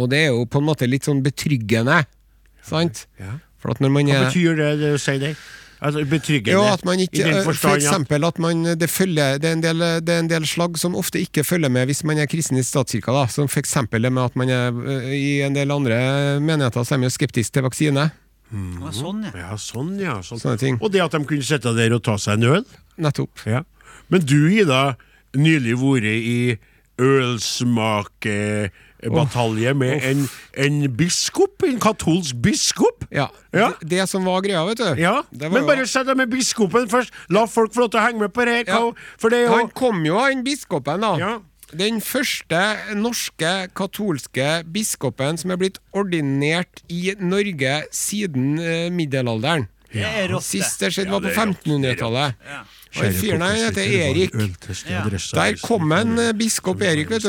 Og 0.00 0.08
det 0.12 0.26
er 0.26 0.30
jo 0.32 0.44
på 0.48 0.62
en 0.62 0.68
måte 0.68 0.88
litt 0.88 1.08
sånn 1.08 1.22
betryggende, 1.24 2.04
sant? 2.64 3.06
Ja. 3.20 3.36
For 3.62 3.74
at 3.74 3.82
når 3.82 3.92
man 3.94 4.08
Hva 4.08 4.22
er 4.22 4.30
betyr 4.30 4.56
det 4.58 4.70
du 4.80 4.86
sier 5.00 5.20
der? 5.22 5.42
Altså, 5.82 6.04
betryggende? 6.06 6.54
jo, 6.54 6.62
at 6.62 6.84
man 6.86 7.00
ikke, 7.02 7.18
I 7.18 7.22
den 7.26 7.40
forstand, 7.42 7.58
for 7.58 7.80
eksempel 7.80 8.24
at 8.24 8.36
man, 8.38 8.62
det, 8.78 8.86
følger, 8.90 9.38
det, 9.42 9.48
er 9.48 9.56
en 9.56 9.62
del, 9.64 9.84
det 10.06 10.14
er 10.14 10.20
en 10.22 10.30
del 10.30 10.46
slag 10.46 10.78
som 10.78 10.94
ofte 10.94 11.18
ikke 11.18 11.42
følger 11.42 11.72
med 11.74 11.90
hvis 11.90 12.04
man 12.06 12.20
er 12.22 12.30
kristen 12.30 12.60
i 12.60 12.62
statskirka. 12.62 13.10
Da. 13.16 13.24
Som 13.26 13.50
for 13.50 13.58
eksempel 13.58 14.06
det 14.06 14.12
med 14.14 14.22
at 14.30 14.38
man 14.38 14.52
er 14.54 14.78
eh, 14.94 15.08
i 15.16 15.32
en 15.42 15.56
del 15.58 15.74
andre 15.74 15.98
menigheter 16.38 16.86
så 16.86 16.94
er 16.94 17.02
man 17.02 17.10
jo 17.10 17.16
skeptisk 17.16 17.56
til 17.56 17.66
vaksine. 17.66 18.06
Mm. 18.52 18.76
var 18.84 18.94
Sånn, 18.94 19.26
ja. 19.26 19.32
Ja, 19.42 19.58
sånn, 19.58 19.92
ja. 19.98 20.16
Sånn. 20.22 20.42
Sånne 20.44 20.60
ting. 20.62 20.78
Og 20.78 20.92
det 20.94 21.02
at 21.02 21.16
de 21.16 21.22
kunne 21.26 21.46
sitte 21.46 21.74
der 21.74 21.96
og 21.96 22.04
ta 22.06 22.14
seg 22.20 22.38
en 22.38 22.60
øl? 22.60 22.78
Nettopp. 23.02 23.42
Ja. 23.50 23.64
Men 24.12 24.22
du, 24.28 24.38
Ida, 24.52 24.94
nylig 25.34 25.78
vært 25.82 26.14
i 26.14 26.38
ølsmakebatalje 29.02 29.74
med 29.74 30.04
en, 30.06 30.28
en 30.56 30.96
biskop, 30.96 31.62
en 31.66 31.78
katolsk 31.80 32.36
biskop. 32.42 33.04
Ja. 33.10 33.28
Ja. 33.52 33.70
Det, 33.80 33.90
det 33.90 34.08
som 34.08 34.24
var 34.24 34.42
greia, 34.42 34.64
vet 34.66 34.78
du 34.78 35.00
Ja, 35.00 35.22
Men 35.30 35.66
bare 35.66 35.86
sett 35.86 36.06
deg 36.06 36.16
med 36.16 36.30
biskopen 36.30 36.88
først. 36.88 37.12
La 37.30 37.46
folk 37.46 37.74
få 37.74 37.84
lov 37.84 37.90
til 37.92 38.00
å 38.00 38.04
henge 38.06 38.20
med 38.20 38.32
på 38.34 38.46
det 38.46 38.62
her. 38.62 38.68
Ja. 38.70 39.08
For 39.20 39.32
det 39.32 39.48
Han 39.50 39.70
kom 39.74 40.04
jo, 40.06 40.18
han 40.18 40.44
biskopen, 40.44 41.02
da. 41.02 41.16
Ja. 41.20 41.32
Den 41.72 42.02
første 42.04 42.60
norske 43.00 43.50
katolske 43.74 44.62
biskopen 44.68 45.38
som 45.40 45.54
er 45.54 45.60
blitt 45.60 45.78
ordinert 45.96 46.82
i 46.92 47.14
Norge 47.18 47.78
siden 47.96 48.58
eh, 48.60 48.90
middelalderen. 48.92 49.70
Det 49.92 50.04
er 50.04 50.28
det. 50.32 50.42
Sist 50.44 50.80
det 50.80 50.92
skjedde, 50.92 51.08
Ja, 51.08 51.16
var 51.16 51.24
på 51.24 51.28
det 51.28 51.36
er 51.36 51.48
rått, 51.48 51.66
1500-tallet. 51.66 52.78
Ja. 52.94 53.02
Han 53.02 53.12
fyren 53.14 53.42
her 53.42 53.54
heter 53.64 53.82
Erik. 54.10 54.32
Der 55.34 55.56
kom 55.62 55.92
en 55.92 56.18
eh, 56.18 56.32
biskop 56.38 56.82
Erik, 56.82 57.10
vet 57.10 57.22
du. 57.22 57.28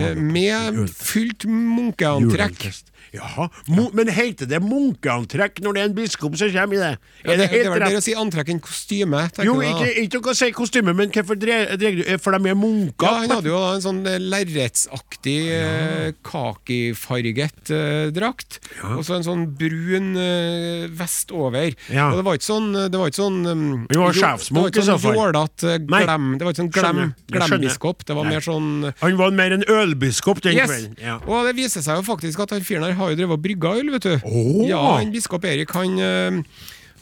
eh, 0.00 0.16
Med 0.16 0.88
fullt 0.96 1.44
munkeantrekk. 1.46 2.72
Jaha, 3.14 3.46
Mo 3.70 3.88
Men 3.94 4.08
heter 4.10 4.48
det 4.50 4.58
munkeantrekk 4.64 5.60
når 5.62 5.76
det 5.76 5.82
er 5.82 5.88
en 5.90 5.96
biskop 5.96 6.34
som 6.40 6.50
kommer 6.50 6.74
i 6.74 6.80
det? 6.82 6.92
Er 6.94 6.98
det, 6.98 7.34
det 7.34 7.36
det 7.38 7.48
helt 7.52 7.68
vel 7.70 7.82
bedre 7.84 8.00
å 8.00 8.04
si 8.04 8.14
antrekk 8.18 8.50
enn 8.54 8.60
kostyme. 8.64 9.20
Jo, 9.46 9.54
ikke, 9.62 9.90
ikke 10.02 10.22
å 10.32 10.34
si 10.34 10.48
kostyme, 10.56 10.94
men 10.98 11.12
hvorfor 11.14 11.38
dre- 11.38 11.76
dreg 11.78 12.00
du 12.00 12.04
For 12.24 12.34
de 12.34 12.50
er 12.50 12.58
munker? 12.58 13.06
Ja, 13.06 13.22
Han 13.22 13.34
hadde 13.36 13.52
jo 13.52 13.60
en 13.70 13.84
sånn 13.84 14.00
eh, 14.10 14.18
lerretsaktig 14.18 15.36
eh, 15.54 16.08
kakifarget 16.26 17.70
eh, 17.70 18.08
drakt. 18.14 18.58
Og 18.94 19.04
så 19.06 19.18
en 19.18 19.26
sånn 19.26 19.44
brun 19.58 20.14
eh, 20.20 20.86
vest 20.94 21.32
over. 21.34 21.70
Ja. 21.94 22.10
Og 22.10 22.18
det 22.20 22.26
var 22.26 22.38
ikke 22.38 22.48
sånn 22.50 22.70
Det 22.74 22.98
var 23.00 23.10
ikke 23.12 23.20
sånn 23.22 23.40
um, 23.46 23.64
var 23.94 24.16
sjefsmunk 24.16 24.74
i 24.74 24.82
så 24.82 24.96
ikke 24.96 24.98
fall. 24.98 25.00
sånn 25.04 25.18
jålete 25.20 25.76
glem 25.86 26.26
Det 26.38 26.46
var 26.46 26.54
ikke 26.54 26.62
sånn 26.64 26.72
glem, 26.74 27.00
glembiskop. 27.30 28.04
Det 28.08 28.16
var 28.18 28.26
Nei. 28.28 28.34
mer 28.36 28.44
sånn 28.44 28.70
Han 29.00 29.18
var 29.20 29.34
mer 29.36 29.54
en 29.58 29.64
ølbiskop 29.70 30.42
den 30.44 30.58
Yes! 30.58 30.70
kvelden. 30.70 30.96
Ja. 31.02 31.16
Og 31.28 31.46
det 31.48 31.54
viser 31.58 31.84
seg 31.84 32.00
jo 32.00 32.06
faktisk 32.06 32.42
at 32.44 32.54
han 32.54 32.64
fyren 32.66 32.86
her 32.88 32.96
har 33.04 33.12
jo 33.14 33.18
drevet 33.20 33.36
og 33.38 33.42
brygga 33.44 33.74
øl, 33.80 33.90
vet 33.96 34.08
du. 34.08 34.14
Oh. 34.28 34.62
Ja, 34.68 34.80
han 34.98 35.12
biskop 35.14 35.44
Erik, 35.48 35.70
han, 35.76 35.98
eh, 36.00 36.40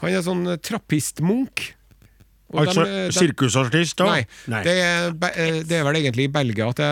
han 0.03 0.19
er 0.19 0.27
sånn 0.27 0.45
trappistmunk. 0.63 1.71
Altså 2.53 2.83
eh, 2.85 3.07
sirkusartist, 3.17 3.97
da? 3.97 4.11
Nei, 4.53 4.59
Det, 4.67 4.73
er, 4.77 5.07
eh, 5.41 5.55
det 5.65 5.79
er 5.79 5.87
vel 5.87 5.97
egentlig 6.03 6.27
i 6.29 6.33
Belgia 6.35 6.67
at 6.69 6.83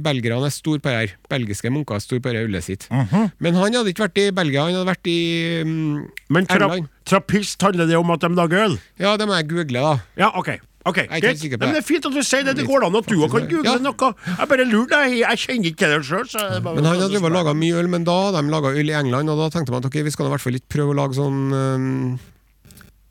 belgierne 0.00 0.48
er 0.48 0.54
stor 0.54 0.78
på 0.80 0.88
det 0.88 0.96
her. 0.96 1.12
Belgiske 1.28 1.68
munker 1.74 1.98
er 1.98 2.00
stor 2.00 2.22
på 2.24 2.32
det 2.32 2.46
ullet 2.46 2.64
sitt. 2.64 2.86
Mhm. 2.88 3.26
Men 3.44 3.58
han 3.60 3.76
hadde 3.76 3.92
ikke 3.92 4.06
vært 4.06 4.22
i 4.22 4.30
Belgia, 4.32 4.64
han 4.64 4.78
hadde 4.78 4.88
vært 4.88 5.10
i 5.12 5.18
um, 5.60 6.08
Men 6.32 6.48
tra 6.48 6.70
England. 6.70 6.88
trappist 7.04 7.60
handler 7.60 7.90
det 7.90 7.98
om 8.00 8.14
at 8.16 8.24
de 8.24 8.32
lager 8.32 8.64
øl? 8.70 8.78
Ja, 8.96 9.12
det 9.20 9.28
må 9.28 9.36
jeg 9.36 9.50
google, 9.52 9.84
da. 9.84 9.94
Ja, 10.16 10.32
OK. 10.40 10.54
Ok, 10.88 10.98
greit. 11.10 11.42
Men 11.60 11.74
det. 11.74 11.80
er 11.82 11.86
fint 11.86 12.06
at 12.06 12.14
du 12.14 12.22
sier 12.24 12.44
det. 12.46 12.56
Det 12.56 12.66
går 12.68 12.86
an 12.86 12.96
at 12.96 13.06
du 13.06 13.16
òg 13.20 13.30
kan 13.34 13.48
google 13.50 13.74
Ja. 13.74 13.78
noe. 13.84 14.12
Jeg 14.26 14.48
bare 14.48 14.64
lurer 14.64 14.88
deg. 14.94 15.16
Jeg 15.20 15.42
kjenner 15.44 15.70
ikke 15.70 15.80
til 15.82 15.94
det 15.96 16.04
sjøl. 16.08 16.62
Men 16.64 16.84
han 16.84 17.00
hadde 17.04 17.32
laga 17.34 17.54
mye 17.54 17.74
øl, 17.82 17.88
men 17.88 18.04
da 18.04 18.16
hadde 18.30 18.42
de 18.44 18.54
laga 18.54 18.72
øl 18.72 18.88
i 18.88 18.96
England, 18.96 19.30
og 19.30 19.38
da 19.44 19.50
tenkte 19.52 19.74
man 19.74 19.84
at 19.84 19.90
ok, 19.90 20.00
vi 20.04 20.10
skal 20.14 20.26
i 20.26 20.32
hvert 20.34 20.40
fall 20.46 20.56
ikke 20.56 20.72
prøve 20.76 20.94
å 20.94 20.98
lage 21.02 21.18
sånn 21.20 21.52
um, 21.52 22.18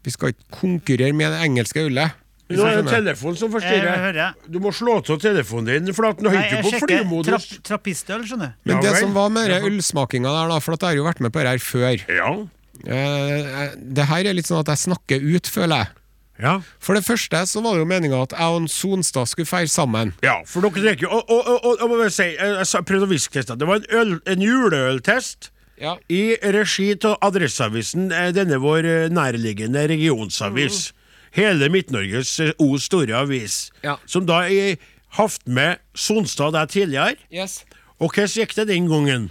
Vi 0.04 0.12
skal 0.16 0.34
ikke 0.34 0.50
konkurrere 0.62 1.14
med 1.14 1.32
det 1.36 1.46
engelske 1.46 1.86
ølet. 1.86 2.18
Nå 2.50 2.66
er 2.66 2.80
det 2.82 2.90
telefonen 2.90 3.38
som 3.38 3.52
forstyrrer. 3.54 4.34
Du 4.50 4.58
må 4.64 4.72
slå 4.74 4.96
av 4.98 5.20
telefonen 5.22 5.70
din, 5.86 5.94
for 5.94 6.08
at 6.10 6.18
den 6.18 6.32
Nei, 6.32 6.40
jeg 6.40 6.50
ikke 6.50 6.64
på 6.66 6.72
sjekker 6.74 7.28
trapp, 7.28 7.50
trappistøl, 7.68 8.24
skjønner 8.26 8.56
du. 8.56 8.72
Men 8.72 8.80
Ja 8.80 8.82
det 8.88 9.02
som 9.04 9.14
var 9.14 9.30
med 9.30 9.52
den 9.54 9.68
ølsmakinga 9.70 10.32
der, 10.34 10.50
da, 10.50 10.58
for 10.64 10.74
at 10.74 10.82
jeg 10.82 10.90
har 10.90 10.98
jo 10.98 11.06
vært 11.06 11.22
med 11.22 11.36
på 11.36 11.44
det 11.46 11.54
her 11.54 11.62
før 11.62 12.06
Ja. 12.10 12.32
Uh, 12.80 13.76
Det 13.78 14.06
her 14.08 14.26
er 14.32 14.34
litt 14.34 14.50
sånn 14.50 14.64
at 14.64 14.72
jeg 14.74 14.82
snakker 14.88 15.22
ut, 15.22 15.52
føler 15.52 15.84
jeg. 15.84 15.99
Ja. 16.40 16.60
For 16.80 16.96
det 16.96 17.04
første 17.04 17.42
så 17.52 17.62
var 17.62 17.76
det 17.76 17.84
jo 17.84 17.90
meninga 17.90 18.22
at 18.24 18.34
jeg 18.38 18.60
og 18.60 18.68
Sonstad 18.72 19.28
skulle 19.28 19.50
feire 19.50 19.68
sammen. 19.68 20.14
ja, 20.24 20.40
for 20.48 20.64
dere 20.64 20.86
drikker 20.86 21.08
jo 21.08 21.10
Og, 21.12 21.30
og, 21.30 21.66
og, 21.66 21.82
og, 21.84 22.04
jeg 22.04 22.12
si, 22.16 22.28
jeg, 22.40 22.86
prøvde 22.88 23.08
å 23.08 23.12
hviske 23.12 23.44
til. 23.44 23.58
Det 23.60 23.68
var 23.68 23.82
en, 23.82 23.90
øl, 23.92 24.14
en 24.26 24.42
juleøltest. 24.42 25.52
Ja. 25.80 25.96
I 26.12 26.36
regi 26.44 26.92
av 27.08 27.18
Adresseavisen, 27.24 28.12
eh, 28.12 28.32
denne 28.36 28.60
vår 28.60 28.88
eh, 28.88 29.10
nærliggende 29.12 29.86
regionsavis. 29.88 30.90
Hele 31.32 31.70
Midt-Norges 31.72 32.40
eh, 32.44 32.52
O 32.60 32.78
store 32.78 33.16
avis. 33.16 33.70
Ja. 33.84 33.96
Som 34.06 34.28
da 34.28 34.42
er 34.48 34.76
hatt 35.16 35.46
med 35.48 35.80
Sonstad 35.96 36.52
der 36.58 36.66
tidligere. 36.66 37.16
Yes. 37.32 37.64
Og 38.00 38.12
hvordan 38.12 38.36
gikk 38.36 38.56
det 38.56 38.68
den 38.68 38.90
gangen? 38.92 39.30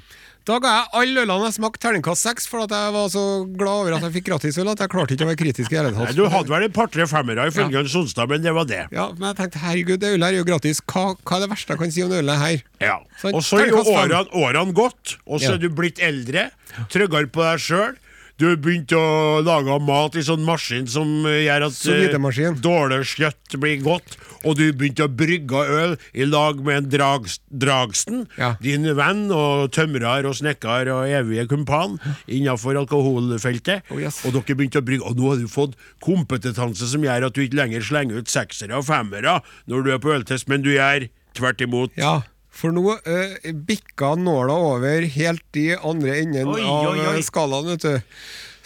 Da 0.49 0.57
ga 0.64 0.70
jeg 0.72 0.86
alle 0.96 1.22
ølene 1.26 1.49
jeg 1.51 1.57
smakte 1.59 1.82
terningkast 1.82 2.24
seks, 2.24 2.46
for 2.49 2.62
at 2.64 2.72
jeg 2.72 2.92
var 2.94 3.11
så 3.12 3.24
glad 3.53 3.82
over 3.82 3.96
at 3.99 4.07
jeg 4.07 4.14
fikk 4.16 4.28
gratisøl 4.30 4.70
at 4.72 4.80
jeg 4.80 4.88
klarte 4.94 5.12
ikke 5.12 5.26
å 5.26 5.28
være 5.28 5.40
kritisk 5.42 5.74
i 5.74 5.76
hele 5.76 5.90
Nei, 5.92 6.07
tatt. 6.07 6.16
du 6.16 6.24
hadde 6.32 6.49
vel 6.55 6.64
et 6.64 6.72
par-tre 6.72 7.05
femmere 7.11 7.44
ifølge 7.51 7.82
Ja. 7.82 7.84
Sonstad, 7.92 8.30
men 8.32 8.40
det 8.46 8.55
var 8.57 8.64
det. 8.70 8.80
Ja, 8.96 9.11
men 9.12 9.28
jeg 9.28 9.36
tenkte 9.42 9.61
herregud, 9.61 10.01
det 10.01 10.14
ølet 10.16 10.24
her 10.24 10.32
er 10.32 10.40
jo 10.40 10.49
gratis. 10.49 10.80
Hva, 10.88 11.05
hva 11.20 11.36
er 11.36 11.44
det 11.44 11.51
verste 11.53 11.74
jeg 11.76 11.82
kan 11.84 11.92
si 11.92 12.03
om 12.07 12.16
ølet 12.16 12.40
her? 12.40 12.62
Ja. 12.80 12.96
så, 13.20 13.34
Og 13.34 13.42
så 13.44 13.61
er 13.61 13.68
jo 13.74 13.82
årene, 13.84 14.24
årene 14.32 14.72
gått, 14.72 15.18
og 15.26 15.40
så 15.40 15.51
Ja. 15.51 15.55
er 15.59 15.59
du 15.59 15.68
blitt 15.68 16.01
eldre, 16.01 16.51
tryggere 16.88 17.28
på 17.28 17.44
deg 17.44 17.61
sjøl. 17.61 17.96
Du 18.38 18.46
har 18.46 18.57
begynt 18.62 18.92
å 18.94 19.42
lage 19.42 19.80
mat 19.82 20.14
i 20.14 20.22
sånn 20.22 20.44
maskin 20.46 20.86
som 20.86 21.26
eh, 21.26 21.42
gjør 21.49 21.64
at 21.66 21.74
Sous 21.74 22.61
dårlig 22.62 23.01
kjøtt 23.18 23.57
blir 23.59 23.82
godt. 23.82 24.14
Og 24.45 24.55
du 24.59 24.64
begynte 24.72 25.07
å 25.07 25.11
brygge 25.11 25.62
øl 25.78 25.97
i 26.14 26.26
lag 26.28 26.61
med 26.64 26.76
en 26.84 26.89
drag, 26.93 27.26
Dragsten, 27.51 28.26
Ja. 28.39 28.53
din 28.62 28.84
venn 28.97 29.30
og 29.34 29.70
tømrer 29.74 30.26
og 30.28 30.36
snekker 30.39 30.91
og 30.95 31.09
evige 31.11 31.49
kumpan 31.51 31.99
innenfor 32.28 32.76
alkoholfeltet. 32.78 33.82
Oh, 33.91 33.99
yes. 34.01 34.20
Og 34.24 34.32
dere 34.36 34.55
begynte 34.59 34.78
å 34.82 34.86
brygge, 34.86 35.05
og 35.09 35.16
nå 35.18 35.30
har 35.32 35.36
du 35.43 35.49
fått 35.51 35.74
kompetanse 36.05 36.86
som 36.91 37.03
gjør 37.03 37.26
at 37.28 37.34
du 37.34 37.43
ikke 37.45 37.59
lenger 37.59 37.82
slenger 37.84 38.18
ut 38.22 38.28
seksere 38.32 38.76
og 38.78 38.86
femmere 38.89 39.41
når 39.66 39.84
du 39.86 39.93
er 39.95 39.99
på 40.03 40.12
øltest, 40.14 40.49
men 40.49 40.62
du 40.62 40.70
gjør 40.74 41.09
tvert 41.39 41.61
imot. 41.64 41.91
Ja, 41.99 42.20
for 42.51 42.74
nå 42.74 42.97
uh, 42.97 43.53
bikka 43.66 44.14
nåla 44.18 44.55
over 44.72 45.05
helt 45.14 45.57
i 45.61 45.70
andre 45.76 46.16
enden 46.22 46.49
Oi, 46.51 46.62
av 46.62 46.93
oi, 46.93 46.99
oi. 46.99 47.16
eh, 47.16 47.22
skalaen, 47.22 47.68
vet 47.74 47.84
du. 47.86 48.16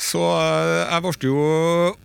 Så 0.03 0.21
eh, 0.35 0.83
jeg 0.91 1.05
ble 1.05 1.31
jo 1.31 1.45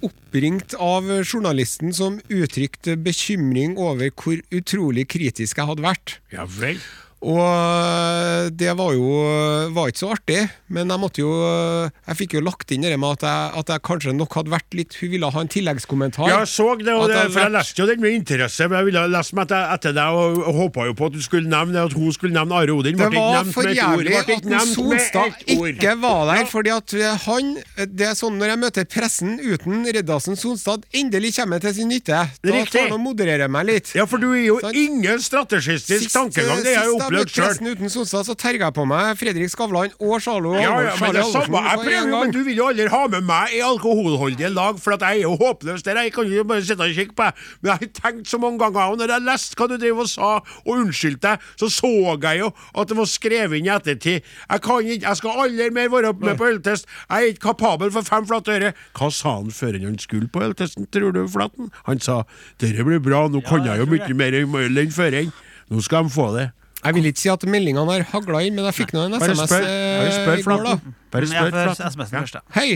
oppringt 0.05 0.75
av 0.77 1.09
journalisten 1.23 1.95
som 1.95 2.19
uttrykte 2.29 2.97
bekymring 3.01 3.77
over 3.81 4.13
hvor 4.13 4.41
utrolig 4.53 5.07
kritisk 5.09 5.57
jeg 5.57 5.71
hadde 5.71 5.85
vært. 5.87 6.17
Ja 6.33 6.45
vel. 6.59 6.81
Og 7.26 7.39
øh, 7.41 8.51
det 8.53 8.70
var 8.78 8.91
jo 8.93 9.05
øh, 9.26 9.72
var 9.74 9.89
ikke 9.89 9.99
så 10.03 10.11
artig, 10.13 10.43
men 10.70 10.91
jeg 10.93 11.01
måtte 11.01 11.22
jo 11.24 11.32
øh, 11.34 11.89
Jeg 12.05 12.18
fikk 12.20 12.36
jo 12.38 12.41
lagt 12.45 12.70
inn 12.76 12.84
det 12.86 12.93
med 12.99 13.15
at 13.18 13.24
jeg, 13.26 13.53
at 13.57 13.72
jeg 13.74 13.82
kanskje 13.89 14.13
nok 14.13 14.36
hadde 14.38 14.53
vært 14.53 14.78
litt 14.78 14.93
Hun 15.01 15.09
ville 15.15 15.32
ha 15.34 15.41
en 15.41 15.49
tilleggskommentar. 15.49 16.30
Ja, 16.30 16.43
jeg 16.43 16.51
så 16.51 16.68
det, 16.78 16.93
og 16.93 17.07
det, 17.09 17.15
jeg 17.18 17.32
for 17.34 17.41
jeg 17.41 17.53
leste 17.55 17.82
jo 17.82 17.88
den 17.89 18.03
med 18.03 18.18
interesse. 18.20 18.68
Men 18.70 18.78
jeg 18.78 18.89
ville 18.91 19.05
lese 19.15 19.38
meg 19.38 19.47
etter, 19.47 19.74
etter 19.74 19.95
deg 19.97 20.20
og, 20.20 20.38
og 20.43 20.59
håpa 20.61 20.86
jo 20.91 20.93
på 20.99 21.09
at 21.09 21.18
du 21.18 21.24
skulle 21.26 21.49
nevne 21.49 21.88
at 21.89 21.95
hun 21.97 22.13
skulle 22.13 22.38
nevne 22.38 22.59
Are 22.61 22.76
Odin. 22.78 23.01
Det 23.01 23.09
var 23.15 23.49
for 23.55 23.72
jævlig 23.72 24.13
at 24.22 24.47
Sonstad 24.76 25.41
ikke 25.57 25.97
var 26.03 26.22
der, 26.30 26.45
fordi 26.49 26.74
at 26.76 26.95
han 27.26 27.55
Det 27.97 28.11
er 28.11 28.15
sånn 28.18 28.38
når 28.38 28.53
jeg 28.53 28.61
møter 28.61 28.88
pressen 28.89 29.36
uten 29.41 29.88
Reddasen 29.89 30.38
Sonstad, 30.38 30.86
endelig 30.93 31.34
kommer 31.39 31.61
til 31.63 31.74
sin 31.80 31.89
nytte. 31.89 32.22
Da 32.43 32.53
Riktig. 32.53 32.78
tar 32.78 32.91
han 32.91 32.97
og 32.99 33.03
modererer 33.09 33.49
meg 33.51 33.68
litt. 33.72 33.93
Ja, 33.97 34.05
for 34.09 34.22
du 34.22 34.30
er 34.36 34.43
jo 34.45 34.59
Sant. 34.61 34.78
ingen 34.78 35.22
strategistisk 35.24 36.13
tankegang. 36.13 36.61
Det 36.65 36.78
har 36.78 37.07
jeg 37.14 37.28
sist 37.28 37.39
pressen 37.39 37.70
uten 37.72 37.91
Sonstad, 37.93 38.26
så 38.28 38.36
terga 38.38 38.68
jeg 38.68 38.76
på 38.78 38.86
meg 38.89 39.18
Fredrik 39.20 39.51
Skavlan 39.51 39.93
og 39.99 40.22
Charlo 40.24 40.53
Ja, 40.58 40.74
ja, 40.84 40.93
men 41.01 41.16
det 41.16 41.26
samme. 41.32 41.62
Jeg 41.68 41.82
prøver 41.84 42.10
jo, 42.12 42.20
men 42.24 42.34
du 42.36 42.39
vil 42.45 42.60
jo 42.60 42.68
aldri 42.72 42.88
ha 42.91 43.01
med 43.14 43.28
meg 43.28 43.55
i 43.58 43.62
alkoholholdige 43.66 44.49
lag, 44.53 44.80
for 44.84 44.97
at 44.97 45.05
jeg 45.08 45.22
er 45.22 45.28
jo 45.28 45.36
håpløs 45.39 45.86
der. 45.86 46.01
Jeg 46.03 46.14
kan 46.16 46.32
jo 46.32 46.43
bare 46.47 46.66
sitte 46.66 46.84
og 46.84 46.95
kikke 46.97 47.16
på 47.18 47.28
deg. 47.30 47.43
Men 47.62 47.72
jeg 47.72 47.78
har 47.78 47.93
tenkt 48.01 48.32
så 48.32 48.39
mange 48.41 48.60
ganger, 48.64 48.93
og 48.93 49.01
når 49.01 49.14
jeg 49.16 49.26
leste 49.28 49.60
hva 49.60 49.70
du 49.72 49.76
drev 49.82 50.03
og 50.03 50.12
sa, 50.12 50.32
og 50.66 50.72
unnskyldte 50.76 51.24
deg, 51.28 51.47
så 51.60 51.72
så 51.78 51.93
jeg 52.24 52.41
jo 52.41 52.51
at 52.78 52.91
det 52.91 52.97
var 52.97 53.10
skrevet 53.12 53.60
inn 53.60 53.70
i 53.70 53.74
ettertid. 53.74 54.28
Jeg 54.49 54.64
kan 54.66 54.84
ikke, 54.84 55.08
jeg 55.08 55.22
skal 55.22 55.41
aldri 55.45 55.70
mer 55.76 55.89
være 55.93 56.14
med 56.22 56.38
på 56.39 56.49
øltest. 56.51 56.88
Jeg 57.10 57.18
er 57.18 57.34
ikke 57.34 57.47
kapabel 57.49 57.91
for 57.93 58.08
fem 58.08 58.28
flate 58.28 58.58
øre. 58.58 58.74
Hva 58.97 59.12
sa 59.14 59.38
han 59.39 59.51
før 59.53 59.80
han 59.84 59.97
skulle 60.01 60.30
på 60.32 60.43
øltesten, 60.43 60.88
tror 60.93 61.14
du, 61.16 61.24
Flaten? 61.32 61.72
Han 61.88 61.99
sa 62.03 62.22
dette 62.62 62.86
blir 62.88 63.01
bra, 63.03 63.28
nå 63.32 63.41
kan 63.45 63.66
jeg 63.66 63.82
jo 63.82 63.89
mye 63.89 64.14
mer 64.18 64.38
enn 64.41 64.93
før. 64.93 65.22
enn. 65.22 65.34
Nå 65.70 65.82
skal 65.84 66.08
de 66.08 66.14
få 66.14 66.30
det. 66.38 66.49
Jeg 66.88 66.95
vil 66.97 67.09
ikke 67.11 67.21
si 67.25 67.29
at 67.33 67.43
meldingene 67.51 67.91
har 67.91 68.05
hagla 68.13 68.41
inn, 68.47 68.55
men 68.57 68.65
jeg 68.69 68.77
fikk 68.79 68.93
nå 68.95 69.03
en 69.09 69.17
Bare 69.19 69.33
SMS 69.35 69.49
spør, 69.51 69.67
eh, 69.67 69.97
bare 69.99 70.15
spør 70.15 70.39
i 70.39 70.45
går, 70.47 70.63
da. 70.63 70.75
Flaten. 70.77 70.95
Bare 71.11 71.27
Jeg 71.27 71.31
spør 71.35 71.51
får 71.51 71.67
Flaten. 71.67 71.91
SMS-en 71.91 72.19
først, 72.23 72.38
da. 72.39 72.41
Hei, 72.57 72.69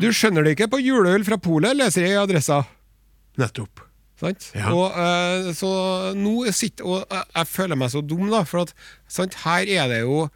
du 0.00 0.08
skjønner 0.16 0.46
det 0.48 0.56
ikke 0.56 0.70
på 0.72 0.80
juleøl 0.82 1.24
fra 1.28 1.36
Polet, 1.44 1.76
leser 1.76 2.06
jeg 2.08 2.16
i 2.16 2.20
adressa. 2.22 2.60
Nettopp. 3.40 3.84
Sant? 4.20 4.50
Ja. 4.54 4.68
Og 4.76 4.96
eh, 5.00 5.46
så 5.56 5.68
nå 6.12 6.32
sitter 6.52 6.84
Og 6.84 6.98
jeg, 7.08 7.22
jeg 7.38 7.46
føler 7.48 7.78
meg 7.80 7.88
så 7.88 8.02
dum, 8.04 8.26
da, 8.28 8.42
for 8.44 8.66
at 8.66 8.74
sant, 9.08 9.32
her 9.46 9.64
er 9.64 9.86
det 9.88 10.02
jo 10.02 10.26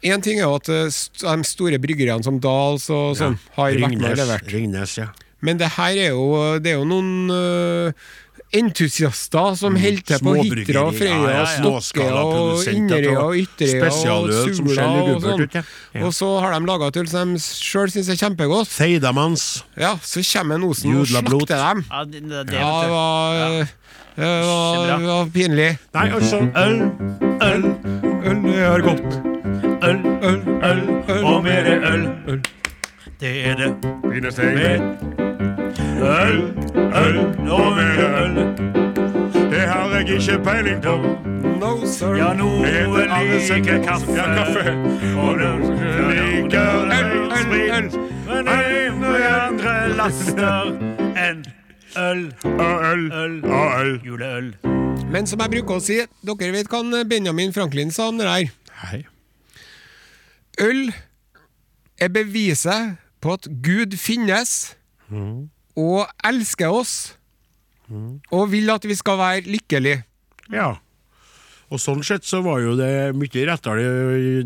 Én 0.00 0.22
ting 0.24 0.38
er 0.40 0.46
jo 0.46 0.54
at 0.56 0.68
eh, 0.72 0.86
st- 0.88 1.20
de 1.28 1.44
store 1.44 1.76
bryggeriene 1.82 2.24
som 2.24 2.38
Dals 2.40 2.86
og 2.94 3.10
sånn 3.20 3.36
har 3.58 3.74
vært 3.74 3.82
med 3.82 3.98
og 3.98 4.06
Ringnes, 4.06 4.22
levert. 4.22 4.48
Ringnes, 4.54 4.94
ja. 5.02 5.10
Men 5.44 5.60
det 5.60 5.68
her 5.76 5.98
er 6.00 6.14
jo, 6.14 6.24
det 6.64 6.72
er 6.72 6.78
jo 6.80 6.86
noen 6.88 7.10
eh, 7.34 8.08
entusiaster 8.52 9.54
som 9.58 9.76
holder 9.78 10.02
til 10.06 10.22
på. 10.24 10.32
Hitra 10.42 10.80
og 10.88 10.94
Frøya 10.98 11.14
Ja, 11.14 11.30
ja, 11.30 11.44
ja. 11.58 11.68
og 11.70 11.82
Stokke 11.82 12.08
og 12.12 12.64
Inderøya 12.72 13.18
og 13.22 13.36
Ytterøya 13.38 13.90
og 14.16 14.32
Sula 14.56 14.86
og 15.14 15.22
sånn. 15.22 15.44
ja. 15.54 15.62
Ja. 15.94 16.04
Og 16.06 16.14
så 16.14 16.28
har 16.42 16.54
de 16.58 16.66
laga 16.66 16.88
et 16.90 16.96
øl 17.02 17.08
som 17.10 17.34
de 17.34 17.40
sjøl 17.44 17.90
syns 17.94 18.08
er 18.10 18.18
kjempegodt. 18.20 18.68
Feidamans. 18.70 19.64
Ja, 19.78 19.94
så 20.02 20.22
kommer 20.32 20.54
en 20.60 20.64
Osen 20.70 20.96
og 20.98 21.06
slakter 21.06 21.56
dem. 21.62 21.84
Ja, 21.90 22.04
det, 22.04 22.22
det, 22.26 22.46
det, 22.50 22.58
Ja, 22.58 22.70
det 22.82 22.90
var, 22.90 23.66
det 24.16 24.30
var, 24.44 24.98
det 24.98 25.06
var 25.06 25.26
pinlig. 25.34 25.70
Nei, 25.94 26.06
altså 26.10 26.42
Øl, 26.56 26.76
øl, 27.40 27.64
Øl 28.26 28.40
er 28.54 28.80
godt. 28.84 29.20
øl, 29.84 30.00
Øl, 30.22 30.40
øl, 30.62 30.80
øl. 31.08 31.24
og 31.24 31.42
mer 31.44 31.70
øl. 31.92 32.40
Det 33.20 33.32
er 33.46 33.54
det. 33.54 33.74
Mer 34.04 35.29
øl, 36.02 36.40
øl 37.02 37.16
nå 37.44 37.58
er 37.78 37.92
det 38.00 38.10
øl. 38.22 38.34
Det 39.50 39.60
har 39.60 39.88
jeg 39.96 40.08
ikke 40.08 40.38
peiling 40.44 40.82
på. 40.82 40.94
No, 41.60 41.86
sir. 41.86 42.14
Ja, 42.16 42.32
noen 42.32 42.64
liker 42.64 43.82
kaffe, 43.84 44.12
Ja, 44.16 44.26
kaffe. 44.34 44.72
og 45.20 45.38
noen 45.38 45.62
liker 46.16 46.68
ølsprit. 46.96 47.98
Men 48.26 48.48
ingen 48.48 49.04
andre 49.04 49.74
laster 49.96 50.70
enn 51.16 51.44
øl, 51.96 52.32
Og 52.44 52.84
øl. 52.92 53.12
øl, 53.12 53.44
Og 53.44 53.80
øl. 53.80 54.00
juleøl. 54.06 54.54
Men 55.10 55.26
som 55.26 55.40
jeg 55.40 55.50
bruker 55.50 55.74
å 55.74 55.80
si, 55.80 56.00
dere 56.26 56.52
vet 56.52 56.68
hva 56.70 57.04
Benjamin 57.08 57.52
Franklin 57.52 57.90
sa 57.90 58.08
om 58.08 58.18
det 58.18 58.26
der. 58.26 58.50
Hei. 58.84 59.04
Øl 60.60 60.92
er 62.00 62.08
beviset 62.08 62.96
på 63.20 63.32
at 63.32 63.48
Gud 63.62 63.96
finnes 63.96 64.76
og 65.80 66.04
elsker 66.28 66.68
oss 66.70 66.94
og 68.30 68.46
vil 68.52 68.70
at 68.70 68.84
vi 68.86 68.94
skal 68.94 69.18
være 69.18 69.48
lykkelige. 69.50 70.04
Ja. 70.52 70.76
Og 71.70 71.78
sånn 71.78 72.00
sett 72.02 72.24
så 72.26 72.40
var 72.42 72.58
jo 72.58 72.72
det 72.74 73.12
mye 73.14 73.42
rettere 73.46 73.82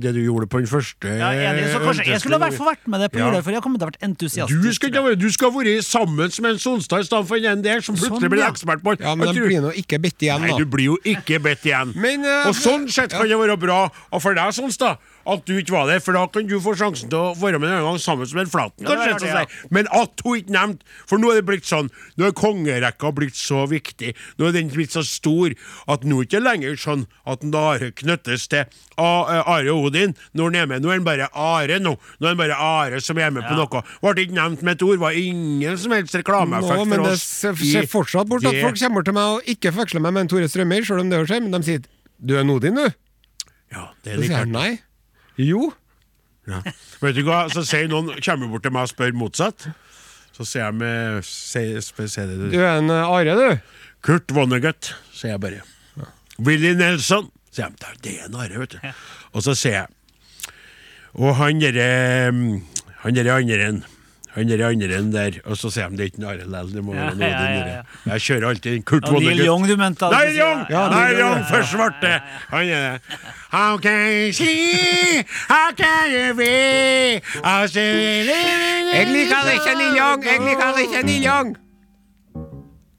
det 0.01 0.11
du 0.13 0.19
gjorde 0.21 0.45
på 0.53 0.61
den 0.61 0.69
første 0.69 1.09
Ja, 1.09 1.31
enig, 1.33 1.71
så 1.73 1.79
kanskje 1.81 2.05
Jeg 2.11 2.21
skulle 2.21 2.37
i 2.37 2.43
hvert 2.43 2.57
fall 2.59 2.69
vært 2.69 2.91
med 2.93 3.01
det 3.01 3.09
på 3.15 3.23
Ja. 3.23 3.31
for 3.41 3.49
jeg 3.49 3.57
har 3.57 3.65
kommet 3.65 3.81
til 3.81 3.89
å 3.89 3.93
vært 3.95 4.05
entusiastisk. 4.05 4.61
Du 4.61 4.77
skulle 4.77 5.01
ha 5.01 5.07
vært 5.07 5.23
Du 5.23 5.31
skal 5.33 5.49
ha 5.49 5.57
vært 5.57 5.87
sammen 5.89 6.29
med 6.45 6.51
en 6.51 6.61
Sonstad 6.61 7.01
i 7.01 7.09
stedet 7.09 7.29
for 7.31 7.37
en 7.41 7.63
der 7.65 7.81
som 7.81 7.97
plutselig 7.97 8.29
Sånn, 8.29 8.35
blir 8.35 8.45
ekspert 8.45 8.85
på 8.85 8.97
Ja, 9.01 9.15
men 9.17 9.33
du 9.33 9.41
blir 9.41 9.65
nå 9.65 9.73
ikke 9.73 9.97
bedt 10.05 10.21
igjen, 10.21 10.45
da. 10.45 10.53
Nei, 10.53 10.59
du 10.61 10.69
blir 10.69 10.85
jo 10.93 10.99
ikke 11.01 11.41
bedt 11.41 11.65
igjen. 11.65 11.97
Men, 11.97 12.29
uh, 12.29 12.51
og 12.51 12.61
sånn 12.61 12.85
sett 12.93 13.17
kan 13.17 13.25
det 13.25 13.41
være 13.41 13.57
bra 13.57 13.89
og 13.89 14.21
for 14.21 14.37
deg, 14.37 14.53
Sonstad, 14.53 15.01
at 15.27 15.45
du 15.49 15.55
ikke 15.59 15.75
var 15.77 15.91
der, 15.91 16.01
for 16.05 16.17
da 16.17 16.25
kan 16.31 16.49
du 16.49 16.57
få 16.63 16.75
sjansen 16.79 17.13
til 17.13 17.19
å 17.21 17.35
være 17.39 17.61
med 17.63 17.73
en 17.73 17.87
gang 17.91 18.01
sammen 18.01 18.29
med 18.35 18.47
en 18.47 18.53
Flaten, 18.55 18.85
Ja, 18.85 18.95
kanskje. 18.95 19.21
det, 19.21 19.35
ja. 19.35 19.69
Men 19.75 19.89
at 19.93 20.21
hun 20.25 20.37
ikke 20.41 20.55
nevnte 20.55 20.85
For 21.09 21.19
nå 21.19 21.31
er 21.33 21.41
det 21.41 21.47
blitt 21.49 21.67
sånn 21.69 21.91
Nå 22.17 22.29
er 22.29 22.35
kongerekka 22.37 23.11
blitt 23.17 23.37
så 23.37 23.65
viktig, 23.69 24.15
nå 24.39 24.49
er 24.49 24.57
den 24.57 24.71
blitt 24.73 24.95
så 24.95 25.03
stor, 25.07 25.55
at 25.91 26.05
nå 26.05 26.21
er 26.21 26.25
det 26.25 26.31
ikke 26.31 26.45
lenger 26.45 26.79
sånn 26.81 27.07
at 27.29 27.43
Nare 27.45 27.75
Are 27.75 27.91
knyttes 27.97 28.47
til 28.51 28.63
eh, 28.63 29.01
Are 29.01 29.75
Odin 29.75 30.15
når 30.37 30.51
han 30.51 30.59
er 30.61 30.71
med. 30.71 30.85
Nå 30.85 30.93
er 30.93 30.99
han 30.99 31.07
bare 31.07 31.29
Are 31.33 31.79
nå. 31.83 31.95
Nå 32.21 32.29
er 32.29 32.35
han 32.35 32.41
bare 32.41 32.59
Are 32.59 33.01
som 33.05 33.19
er 33.21 33.33
med 33.35 33.47
på 33.49 33.57
noe. 33.59 33.83
Ble 34.05 34.27
ikke 34.27 34.39
nevnt 34.39 34.65
med 34.67 34.79
et 34.79 34.87
ord, 34.87 35.01
var 35.03 35.19
ingen 35.19 35.79
som 35.81 35.95
helst 35.97 36.17
reklameeffekt 36.19 36.89
men 36.91 37.03
for 37.03 37.15
oss. 37.15 37.27
ser 37.43 37.59
det 37.59 37.71
ser 37.73 37.91
fortsatt 37.91 38.31
bort 38.31 38.47
at 38.49 38.61
folk 38.63 38.81
kommer 38.81 39.07
til 39.07 39.17
meg 39.17 39.39
og 39.39 39.55
ikke 39.55 39.75
forveksler 39.75 40.05
meg 40.05 40.17
med 40.17 40.27
en 40.27 40.33
Tore 40.35 40.51
Strømmer, 40.51 40.87
selv 40.87 41.05
om 41.05 41.13
det 41.13 41.23
skjer, 41.29 41.45
men 41.45 41.57
de 41.57 41.63
sier 41.67 41.85
'du 42.25 42.37
er 42.39 42.45
Nodin, 42.47 42.79
du'. 42.79 42.93
Ja, 43.75 43.89
det 44.05 44.13
er 44.15 44.23
litt 44.23 44.53
nei. 44.55 44.71
Jo. 45.41 45.73
Ja. 46.49 46.61
Vet 47.01 47.17
du 47.17 47.23
hva, 47.27 47.45
så 47.53 47.63
sier 47.67 47.89
noen 47.89 48.13
kommer 48.25 48.51
bort 48.53 48.65
til 48.67 48.75
meg 48.75 48.87
og 48.87 48.93
spør 48.93 49.15
motsatt. 49.17 49.69
Så 50.35 50.45
sier 50.49 50.67
jeg 50.67 50.77
med 50.81 51.23
sier, 51.27 51.79
sier 51.81 52.27
det, 52.29 52.51
Du 52.53 52.59
er 52.61 52.81
en 52.81 52.91
eh, 52.91 53.07
Are, 53.17 53.37
du. 53.39 53.81
Kurt 54.05 54.35
Vonnegut, 54.35 54.93
sier 55.15 55.35
jeg 55.37 55.43
bare. 55.45 55.63
Willy 56.45 56.75
Nelson, 56.75 57.31
sier 57.55 57.69
jeg. 57.69 57.79
"Da, 57.81 57.93
Det 58.03 58.17
er 58.21 58.27
en 58.29 58.35
Are, 58.43 58.59
vet 58.65 58.75
du. 58.77 58.79
Og 59.33 59.43
så 59.47 59.55
sier 59.55 59.73
jeg 59.85 59.87
Og 61.15 61.37
han 61.39 61.61
derre 61.63 62.33
mm, 62.35 62.63
Han 63.05 63.15
derre 63.15 63.37
andre 63.39 63.69
en. 63.69 63.85
Han 64.35 64.49
der 64.51 64.63
andre 64.67 64.97
enn 64.99 65.13
der. 65.15 65.37
Og 65.47 65.57
så 65.59 65.71
sier 65.71 65.89
de 65.93 65.97
det 65.99 66.05
er 66.05 66.11
ikke 66.11 66.27
Are 66.27 66.37
likevel. 66.43 66.73
Det 66.75 66.83
må 66.85 66.95
være 66.95 67.15
noe 67.15 67.29
ja, 67.29 67.31
ja, 67.31 67.51
ja, 67.55 67.67
ja, 67.77 68.13
Jeg 68.13 68.25
kjører 68.27 68.47
alltid 68.49 68.71
en 68.79 68.83
Kurt 68.83 69.07
Vonnegut. 69.07 69.31
Neil 69.31 69.47
Young 69.47 69.67
du 69.69 69.77
mente? 69.79 70.11
Neil 70.11 70.39
Young! 70.39 70.65
Ja, 70.71 70.83
Neil 70.91 71.15
Neil 71.15 71.21
Young 71.23 71.45
for 71.51 71.67
svarte! 71.71 72.13
Han 72.51 72.67
er 72.67 72.87
det. 72.87 73.21
How 73.53 73.79
can 73.79 74.01
you 74.11 74.33
see? 74.33 75.23
How 75.49 75.71
can 75.79 76.11
you 76.11 76.35
be? 76.35 76.51
Jeg 78.95 79.07
liker 79.13 79.53
ikke 79.55 79.77
Neil 79.79 80.01
Young! 80.01 80.27
Jeg 80.27 80.43
liker 80.49 80.83
ikke 80.83 81.07
Neil 81.07 81.25
Young! 81.29 81.55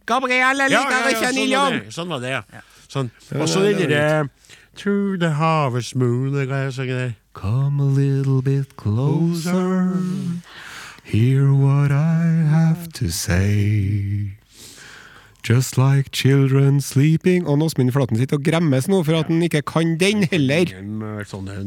Gabriel, 0.05 0.63
jeg 0.63 0.71
Ja, 0.71 0.85
liker 0.87 1.11
ikke 1.11 1.27
sånn 1.27 1.35
Neil 1.41 1.51
Young! 1.57 1.79
Sånn 1.91 2.15
var 2.15 2.23
det, 2.23 2.31
ja. 2.37 2.63
Sånn. 2.87 3.11
Og 3.35 3.49
så 3.51 3.65
den 3.65 3.83
derre 3.83 4.29
Through 4.75 5.17
the 5.19 5.31
harvest 5.31 5.95
moon 5.95 6.33
der. 6.33 7.15
Come 7.33 7.79
a 7.79 7.83
little 7.83 8.41
bit 8.41 8.75
closer. 8.75 9.91
Hear 11.05 11.53
what 11.53 11.91
I 11.91 12.23
have 12.49 12.91
to 12.93 13.09
say. 13.09 14.39
Just 15.45 15.77
like 15.77 16.09
children 16.09 16.79
sleeping 16.81 17.45
Og 17.45 17.59
nå 17.59 17.67
Åsmund 17.69 17.91
Flaten 17.93 18.17
sitter 18.17 18.39
og 18.39 18.45
gremmes 18.45 18.87
nå 18.89 19.01
for 19.05 19.19
at 19.19 19.29
han 19.29 19.43
ikke 19.45 19.61
kan 19.67 19.91
den 20.01 20.23
heller. 20.31 20.71
Eh, 20.73 21.21
Sånn 21.29 21.49
eh. 21.53 21.61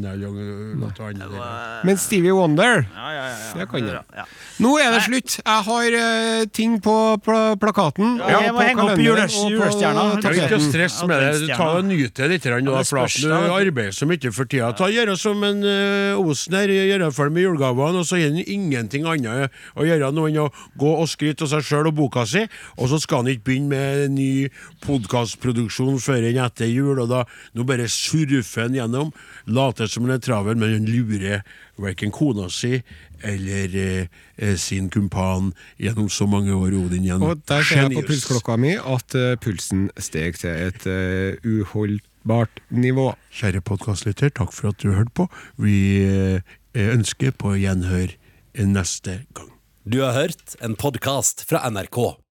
Men 1.87 2.01
Stevie 2.01 2.35
Wonder 2.35 2.83
Ja, 2.83 3.11
ja, 3.15 3.25
ja, 3.29 3.37
ja. 3.39 3.53
Det 3.61 3.67
kan 3.71 3.87
han. 3.87 4.33
Nå 4.63 4.73
er 4.83 4.95
det 4.95 5.03
slutt. 5.07 5.37
Jeg 5.39 5.65
har 5.69 5.97
eh, 6.01 6.45
ting 6.55 6.79
på 6.83 6.95
pla 7.23 7.55
plakaten. 7.61 8.19
Ja, 8.19 8.41
jeg 8.49 8.55
må 8.57 8.65
henge 8.67 8.87
opp 8.89 9.03
julestjerna. 9.03 10.07
Ta 10.23 10.33
ikke 10.35 10.49
tapeten. 10.49 10.67
stress 10.67 10.99
med 11.07 11.23
det. 11.23 11.51
Ta 11.55 11.71
og 11.79 11.87
Nyt 11.89 12.19
det 12.19 12.31
litt. 12.35 12.49
nå, 12.67 12.83
Flaten. 12.89 13.29
Du 13.29 13.55
arbeider 13.55 13.95
så 13.95 14.09
mye 14.11 14.35
for 14.35 14.51
tida. 14.51 14.73
Ta 14.77 14.91
Gjøre 14.99 15.15
som 15.21 15.43
en 15.45 15.61
uh, 15.63 16.19
Osen 16.19 16.57
her, 16.57 16.73
gjør 16.73 17.05
ferdig 17.15 17.37
med 17.37 17.45
julegavene, 17.45 18.03
og 18.03 18.09
så 18.09 18.17
er 18.19 18.33
han 18.33 18.41
ingenting 18.43 19.07
annet 19.07 19.55
å 19.79 19.87
gjøre 19.87 20.11
nå 20.17 20.27
enn 20.31 20.41
å 20.43 20.49
gå 20.81 20.95
og 21.03 21.07
skryte 21.11 21.47
av 21.47 21.53
seg 21.53 21.67
sjøl 21.69 21.91
og 21.93 21.99
boka 22.01 22.25
si, 22.27 22.43
og 22.81 22.91
så 22.91 22.99
skal 23.03 23.23
han 23.23 23.31
ikke 23.35 23.47
begynne 23.51 23.68
med 23.71 24.05
en 24.07 24.17
ny 24.19 24.49
podkastproduksjon 24.85 26.01
før 26.03 26.29
enn 26.31 26.41
etter 26.45 26.71
jul, 26.71 26.99
og 26.99 27.11
da 27.13 27.25
nå 27.55 27.67
bare 27.69 27.89
surfer 27.93 28.67
han 28.67 28.79
gjennom. 28.79 29.13
Later 29.47 29.91
som 29.91 30.07
han 30.07 30.17
er 30.17 30.25
travel, 30.25 30.59
men 30.59 30.77
han 30.77 30.89
lurer 30.89 31.45
verken 31.79 32.11
kona 32.15 32.49
si 32.51 32.81
eller 33.23 33.75
eh, 33.77 34.07
eh, 34.37 34.57
sin 34.57 34.91
kumpan 34.91 35.53
gjennom 35.79 36.09
så 36.11 36.27
mange 36.27 36.55
år 36.55 36.77
Odin 36.79 37.05
igjen. 37.05 37.23
Og 37.23 37.43
der 37.49 37.67
ser 37.67 37.87
jeg 37.87 37.97
på 37.97 38.07
pulsklokka 38.13 38.57
mi 38.61 38.77
at 38.79 39.17
uh, 39.19 39.35
pulsen 39.43 39.89
steg 39.99 40.39
til 40.39 40.55
et 40.69 40.87
uh, 40.87 41.35
uholdbart 41.43 42.63
nivå. 42.71 43.11
Kjære 43.35 43.63
podkastlytter, 43.67 44.33
takk 44.35 44.55
for 44.55 44.73
at 44.73 44.83
du 44.83 44.93
hørte 44.95 45.15
på. 45.19 45.29
Vi 45.59 45.79
uh, 46.07 46.57
ønsker 46.79 47.35
på 47.35 47.57
gjenhør 47.59 48.15
neste 48.59 49.23
gang. 49.35 49.53
Du 49.89 50.03
har 50.05 50.15
hørt 50.15 50.59
en 50.63 50.77
podkast 50.79 51.47
fra 51.49 51.65
NRK. 51.71 52.28